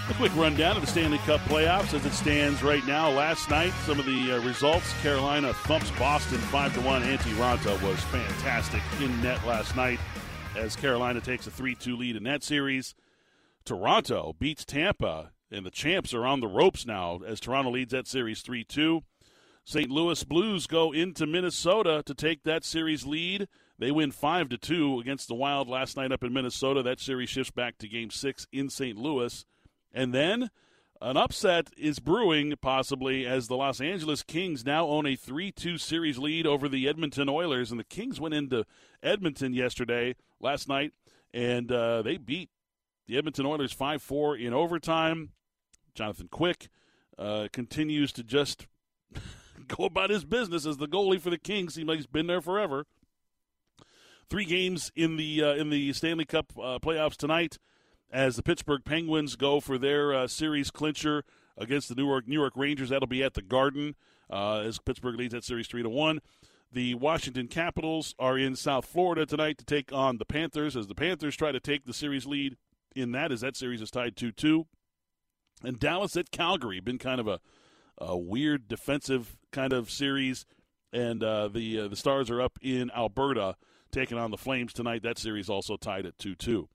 A 0.07 0.13
quick 0.13 0.35
rundown 0.35 0.75
of 0.75 0.81
the 0.81 0.87
Stanley 0.87 1.17
Cup 1.19 1.41
playoffs 1.41 1.95
as 1.95 2.05
it 2.05 2.13
stands 2.13 2.61
right 2.61 2.85
now. 2.85 3.09
Last 3.09 3.49
night, 3.49 3.73
some 3.85 3.99
of 3.99 4.05
the 4.05 4.33
uh, 4.33 4.41
results: 4.41 4.93
Carolina 5.01 5.51
thumps 5.51 5.89
Boston 5.97 6.37
five 6.37 6.75
to 6.75 6.81
one. 6.81 7.01
Antti 7.01 7.33
Raanta 7.33 7.81
was 7.81 7.99
fantastic 8.03 8.83
in 9.01 9.19
net 9.23 9.43
last 9.47 9.75
night 9.75 9.99
as 10.55 10.75
Carolina 10.75 11.19
takes 11.21 11.47
a 11.47 11.51
three-two 11.51 11.97
lead 11.97 12.15
in 12.15 12.23
that 12.23 12.43
series. 12.43 12.93
Toronto 13.65 14.35
beats 14.37 14.63
Tampa, 14.63 15.31
and 15.49 15.65
the 15.65 15.71
champs 15.71 16.13
are 16.13 16.27
on 16.27 16.39
the 16.39 16.47
ropes 16.47 16.85
now 16.85 17.21
as 17.25 17.39
Toronto 17.39 17.71
leads 17.71 17.91
that 17.91 18.07
series 18.07 18.41
three-two. 18.43 19.01
St. 19.63 19.89
Louis 19.89 20.23
Blues 20.23 20.67
go 20.67 20.91
into 20.91 21.25
Minnesota 21.25 22.03
to 22.05 22.13
take 22.13 22.43
that 22.43 22.63
series 22.63 23.07
lead. 23.07 23.47
They 23.79 23.89
win 23.89 24.11
five 24.11 24.49
to 24.49 24.57
two 24.59 24.99
against 24.99 25.27
the 25.27 25.33
Wild 25.33 25.67
last 25.67 25.97
night 25.97 26.11
up 26.11 26.23
in 26.23 26.31
Minnesota. 26.31 26.83
That 26.83 26.99
series 26.99 27.29
shifts 27.29 27.49
back 27.49 27.79
to 27.79 27.87
Game 27.87 28.11
Six 28.11 28.45
in 28.51 28.69
St. 28.69 28.99
Louis. 28.99 29.43
And 29.95 30.13
then 30.13 30.51
an 31.01 31.15
upset 31.15 31.69
is 31.77 31.99
brewing, 31.99 32.53
possibly, 32.61 33.25
as 33.25 33.47
the 33.47 33.55
Los 33.55 33.79
Angeles 33.79 34.23
Kings 34.23 34.65
now 34.65 34.85
own 34.85 35.05
a 35.05 35.15
3 35.15 35.51
2 35.51 35.77
series 35.77 36.17
lead 36.17 36.45
over 36.45 36.67
the 36.67 36.87
Edmonton 36.87 37.29
Oilers. 37.29 37.71
And 37.71 37.79
the 37.79 37.85
Kings 37.85 38.19
went 38.19 38.33
into 38.33 38.65
Edmonton 39.01 39.53
yesterday, 39.53 40.15
last 40.41 40.67
night, 40.67 40.91
and 41.33 41.71
uh, 41.71 42.01
they 42.01 42.17
beat 42.17 42.49
the 43.07 43.17
Edmonton 43.17 43.45
Oilers 43.45 43.71
5 43.71 44.01
4 44.01 44.35
in 44.35 44.53
overtime. 44.53 45.29
Jonathan 45.93 46.27
Quick 46.29 46.67
uh, 47.17 47.47
continues 47.53 48.11
to 48.11 48.23
just 48.23 48.67
go 49.69 49.85
about 49.85 50.09
his 50.09 50.25
business 50.25 50.65
as 50.65 50.75
the 50.75 50.89
goalie 50.89 51.21
for 51.21 51.29
the 51.29 51.37
Kings. 51.37 51.75
Seems 51.75 51.87
like 51.87 51.97
he's 51.97 52.07
been 52.07 52.27
there 52.27 52.41
forever. 52.41 52.85
Three 54.29 54.45
games 54.45 54.91
in 54.93 55.15
the 55.15 55.41
uh, 55.41 55.53
in 55.53 55.69
the 55.69 55.93
Stanley 55.93 56.25
Cup 56.25 56.51
uh, 56.57 56.79
playoffs 56.79 57.15
tonight 57.15 57.59
as 58.11 58.35
the 58.35 58.43
Pittsburgh 58.43 58.83
Penguins 58.85 59.35
go 59.35 59.59
for 59.59 59.77
their 59.77 60.13
uh, 60.13 60.27
series 60.27 60.71
clincher 60.71 61.23
against 61.57 61.89
the 61.89 61.95
New 61.95 62.07
York 62.07 62.27
New 62.27 62.39
York 62.39 62.53
Rangers. 62.55 62.89
That'll 62.89 63.07
be 63.07 63.23
at 63.23 63.33
the 63.33 63.41
Garden 63.41 63.95
uh, 64.29 64.59
as 64.59 64.79
Pittsburgh 64.79 65.15
leads 65.15 65.33
that 65.33 65.43
series 65.43 65.67
three 65.67 65.83
to 65.83 65.89
one. 65.89 66.21
The 66.71 66.95
Washington 66.95 67.47
Capitals 67.47 68.15
are 68.19 68.37
in 68.37 68.55
South 68.55 68.85
Florida 68.85 69.25
tonight 69.25 69.57
to 69.59 69.65
take 69.65 69.93
on 69.93 70.17
the 70.17 70.25
Panthers 70.25 70.75
as 70.75 70.87
the 70.87 70.95
Panthers 70.95 71.35
try 71.35 71.51
to 71.51 71.59
take 71.59 71.85
the 71.85 71.93
series 71.93 72.25
lead 72.25 72.57
in 72.95 73.11
that 73.11 73.31
as 73.31 73.41
that 73.41 73.55
series 73.55 73.81
is 73.81 73.91
tied 73.91 74.15
2 74.15 74.31
2. 74.31 74.65
And 75.63 75.79
Dallas 75.79 76.17
at 76.17 76.31
Calgary, 76.31 76.79
been 76.79 76.97
kind 76.97 77.19
of 77.19 77.27
a, 77.27 77.39
a 77.97 78.17
weird 78.17 78.67
defensive 78.67 79.37
kind 79.51 79.73
of 79.73 79.89
series. 79.89 80.45
And 80.91 81.23
uh, 81.23 81.47
the 81.47 81.81
uh, 81.81 81.87
the 81.87 81.95
Stars 81.95 82.29
are 82.29 82.41
up 82.41 82.57
in 82.61 82.91
Alberta 82.91 83.55
taking 83.91 84.17
on 84.17 84.31
the 84.31 84.37
Flames 84.37 84.73
tonight. 84.73 85.03
That 85.03 85.17
series 85.17 85.49
also 85.49 85.77
tied 85.77 86.05
at 86.05 86.17
2 86.17 86.35
2. 86.35 86.67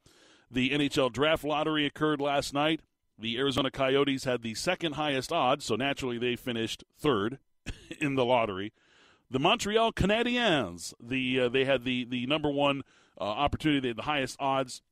The 0.51 0.71
NHL 0.71 1.13
draft 1.13 1.45
lottery 1.45 1.87
occurred 1.87 2.21
last 2.21 2.53
night. 2.53 2.81
The 3.19 3.39
Arizona 3.39 3.71
Coyotes 3.71 4.25
had 4.25 4.43
the 4.43 4.55
second 4.55 4.95
highest 4.95 5.31
odds, 5.31 5.65
so 5.65 5.77
naturally 5.77 6.19
they 6.19 6.37
finished 6.37 6.85
third 6.99 7.39
in 8.01 8.15
the 8.15 8.25
lottery. 8.25 8.73
The 9.31 9.39
Montreal 9.39 9.93
Canadiens, 9.93 10.93
the 11.01 11.41
uh, 11.41 11.49
they 11.49 11.65
had 11.65 11.85
the 11.85 12.05
the 12.05 12.27
number 12.27 12.51
one 12.51 12.83
uh, 13.21 13.25
opportunity, 13.25 13.81
they 13.81 13.89
had 13.89 13.99
the 13.99 14.03
highest 14.03 14.37
odds 14.41 14.83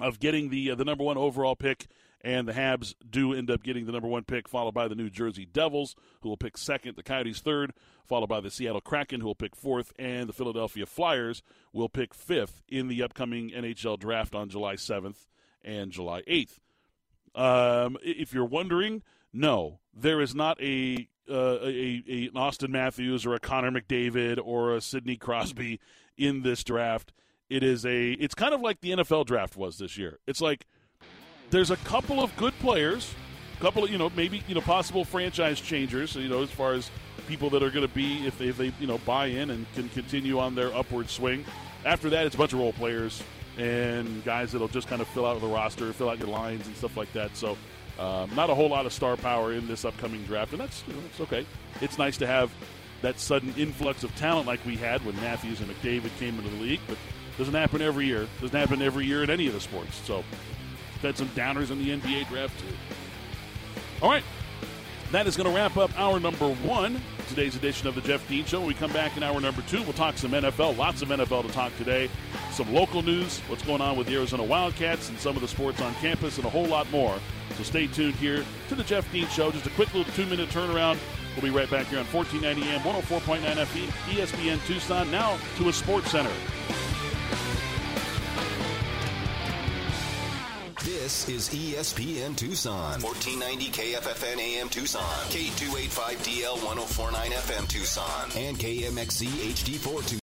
of 0.00 0.18
getting 0.18 0.50
the 0.50 0.70
uh, 0.70 0.74
the 0.74 0.84
number 0.84 1.04
one 1.04 1.16
overall 1.16 1.54
pick, 1.54 1.86
and 2.22 2.46
the 2.46 2.52
Habs 2.52 2.94
do 3.08 3.32
end 3.32 3.50
up 3.50 3.62
getting 3.62 3.86
the 3.86 3.92
number 3.92 4.08
one 4.08 4.24
pick, 4.24 4.48
followed 4.48 4.74
by 4.74 4.88
the 4.88 4.94
New 4.94 5.10
Jersey 5.10 5.44
Devils, 5.44 5.96
who 6.20 6.28
will 6.28 6.36
pick 6.36 6.56
second. 6.56 6.96
The 6.96 7.02
Coyotes 7.02 7.40
third, 7.40 7.72
followed 8.06 8.28
by 8.28 8.40
the 8.40 8.50
Seattle 8.50 8.80
Kraken, 8.80 9.20
who 9.20 9.26
will 9.26 9.34
pick 9.34 9.56
fourth, 9.56 9.92
and 9.98 10.28
the 10.28 10.32
Philadelphia 10.32 10.86
Flyers 10.86 11.42
will 11.72 11.88
pick 11.88 12.14
fifth 12.14 12.62
in 12.68 12.88
the 12.88 13.02
upcoming 13.02 13.50
NHL 13.50 13.98
draft 13.98 14.34
on 14.34 14.48
July 14.48 14.74
7th 14.74 15.26
and 15.64 15.90
July 15.90 16.22
8th. 16.22 16.58
Um, 17.34 17.96
if 18.02 18.32
you're 18.32 18.44
wondering, 18.44 19.02
no, 19.32 19.80
there 19.94 20.20
is 20.20 20.34
not 20.34 20.60
a, 20.60 21.08
uh, 21.28 21.58
a, 21.62 22.02
a 22.08 22.28
an 22.28 22.34
Auston 22.34 22.68
Matthews 22.68 23.26
or 23.26 23.34
a 23.34 23.40
Connor 23.40 23.70
McDavid 23.70 24.38
or 24.42 24.76
a 24.76 24.80
Sidney 24.80 25.16
Crosby 25.16 25.80
in 26.16 26.42
this 26.42 26.62
draft. 26.62 27.12
It 27.48 27.62
is 27.62 27.84
a. 27.84 28.12
It's 28.12 28.34
kind 28.34 28.54
of 28.54 28.60
like 28.60 28.80
the 28.80 28.92
NFL 28.92 29.26
draft 29.26 29.56
was 29.56 29.78
this 29.78 29.98
year. 29.98 30.18
It's 30.26 30.40
like 30.40 30.66
there's 31.52 31.70
a 31.70 31.76
couple 31.76 32.20
of 32.20 32.34
good 32.36 32.58
players, 32.58 33.14
a 33.58 33.60
couple 33.60 33.84
of 33.84 33.90
you 33.90 33.98
know 33.98 34.10
maybe 34.16 34.42
you 34.48 34.54
know 34.56 34.60
possible 34.60 35.04
franchise 35.04 35.60
changers. 35.60 36.16
You 36.16 36.28
know 36.28 36.42
as 36.42 36.50
far 36.50 36.72
as 36.72 36.90
people 37.28 37.50
that 37.50 37.62
are 37.62 37.70
going 37.70 37.86
to 37.86 37.94
be 37.94 38.26
if 38.26 38.36
they, 38.38 38.48
if 38.48 38.56
they 38.56 38.72
you 38.80 38.88
know 38.88 38.98
buy 38.98 39.26
in 39.26 39.50
and 39.50 39.66
can 39.74 39.88
continue 39.90 40.40
on 40.40 40.56
their 40.56 40.74
upward 40.74 41.08
swing. 41.08 41.44
After 41.84 42.10
that, 42.10 42.26
it's 42.26 42.34
a 42.34 42.38
bunch 42.38 42.52
of 42.52 42.58
role 42.58 42.72
players 42.72 43.22
and 43.58 44.24
guys 44.24 44.52
that'll 44.52 44.68
just 44.68 44.88
kind 44.88 45.02
of 45.02 45.08
fill 45.08 45.26
out 45.26 45.38
the 45.40 45.46
roster, 45.46 45.92
fill 45.92 46.08
out 46.08 46.18
your 46.18 46.28
lines 46.28 46.66
and 46.66 46.74
stuff 46.76 46.96
like 46.96 47.12
that. 47.12 47.36
So, 47.36 47.58
um, 47.98 48.34
not 48.34 48.48
a 48.48 48.54
whole 48.54 48.68
lot 48.68 48.86
of 48.86 48.92
star 48.92 49.16
power 49.16 49.52
in 49.52 49.68
this 49.68 49.84
upcoming 49.84 50.22
draft, 50.24 50.52
and 50.52 50.60
that's 50.60 50.82
you 50.86 50.94
know, 50.94 51.00
it's 51.10 51.20
okay. 51.20 51.46
It's 51.80 51.98
nice 51.98 52.16
to 52.18 52.26
have 52.26 52.50
that 53.02 53.20
sudden 53.20 53.52
influx 53.58 54.04
of 54.04 54.14
talent 54.16 54.46
like 54.46 54.64
we 54.64 54.76
had 54.76 55.04
when 55.04 55.14
Matthews 55.16 55.60
and 55.60 55.68
McDavid 55.68 56.16
came 56.18 56.38
into 56.38 56.48
the 56.48 56.62
league, 56.62 56.80
but 56.88 56.96
doesn't 57.36 57.54
happen 57.54 57.82
every 57.82 58.06
year. 58.06 58.26
Doesn't 58.40 58.58
happen 58.58 58.80
every 58.80 59.06
year 59.06 59.22
in 59.22 59.28
any 59.28 59.48
of 59.48 59.52
the 59.52 59.60
sports. 59.60 60.00
So, 60.06 60.24
had 61.02 61.16
some 61.16 61.28
downers 61.28 61.70
in 61.70 61.78
the 61.78 61.90
NBA 61.90 62.28
draft 62.28 62.58
too. 62.60 62.66
All 64.00 64.10
right, 64.10 64.24
that 65.12 65.26
is 65.26 65.36
going 65.36 65.48
to 65.48 65.54
wrap 65.54 65.76
up 65.76 65.96
hour 65.98 66.18
number 66.18 66.48
one, 66.48 67.00
today's 67.28 67.54
edition 67.54 67.86
of 67.86 67.94
the 67.94 68.00
Jeff 68.00 68.26
Dean 68.28 68.44
Show. 68.44 68.60
When 68.60 68.68
we 68.68 68.74
come 68.74 68.92
back 68.92 69.16
in 69.16 69.22
hour 69.22 69.40
number 69.40 69.62
two, 69.62 69.82
we'll 69.82 69.92
talk 69.92 70.16
some 70.16 70.30
NFL, 70.30 70.76
lots 70.76 71.02
of 71.02 71.08
NFL 71.08 71.46
to 71.46 71.52
talk 71.52 71.76
today, 71.76 72.08
some 72.50 72.72
local 72.72 73.02
news, 73.02 73.40
what's 73.40 73.62
going 73.62 73.80
on 73.80 73.96
with 73.96 74.06
the 74.06 74.14
Arizona 74.14 74.42
Wildcats, 74.42 75.08
and 75.08 75.18
some 75.18 75.36
of 75.36 75.42
the 75.42 75.48
sports 75.48 75.80
on 75.80 75.94
campus, 75.96 76.38
and 76.38 76.46
a 76.46 76.50
whole 76.50 76.66
lot 76.66 76.90
more. 76.90 77.16
So 77.56 77.62
stay 77.62 77.86
tuned 77.86 78.14
here 78.14 78.44
to 78.68 78.74
the 78.74 78.84
Jeff 78.84 79.10
Dean 79.12 79.28
Show. 79.28 79.50
Just 79.50 79.66
a 79.66 79.70
quick 79.70 79.92
little 79.94 80.10
two 80.14 80.26
minute 80.26 80.48
turnaround. 80.48 80.98
We'll 81.34 81.42
be 81.42 81.50
right 81.50 81.70
back 81.70 81.86
here 81.86 81.98
on 81.98 82.06
1490 82.06 82.70
AM, 82.70 82.80
104.9 82.80 83.40
FM, 83.40 83.86
ESPN 84.14 84.66
Tucson. 84.66 85.10
Now 85.10 85.38
to 85.56 85.68
a 85.68 85.72
sports 85.72 86.10
center. 86.10 86.32
This 91.12 91.28
is 91.28 91.48
ESPN 91.50 92.34
Tucson, 92.34 93.02
1490 93.02 93.70
KFFN 93.70 94.38
AM 94.38 94.70
Tucson, 94.70 95.02
K285DL 95.28 96.64
1049 96.64 97.30
FM 97.32 97.68
Tucson, 97.68 98.30
and 98.34 98.58
KMXC 98.58 99.26
HD4 99.28 100.08
Tucson. 100.08 100.18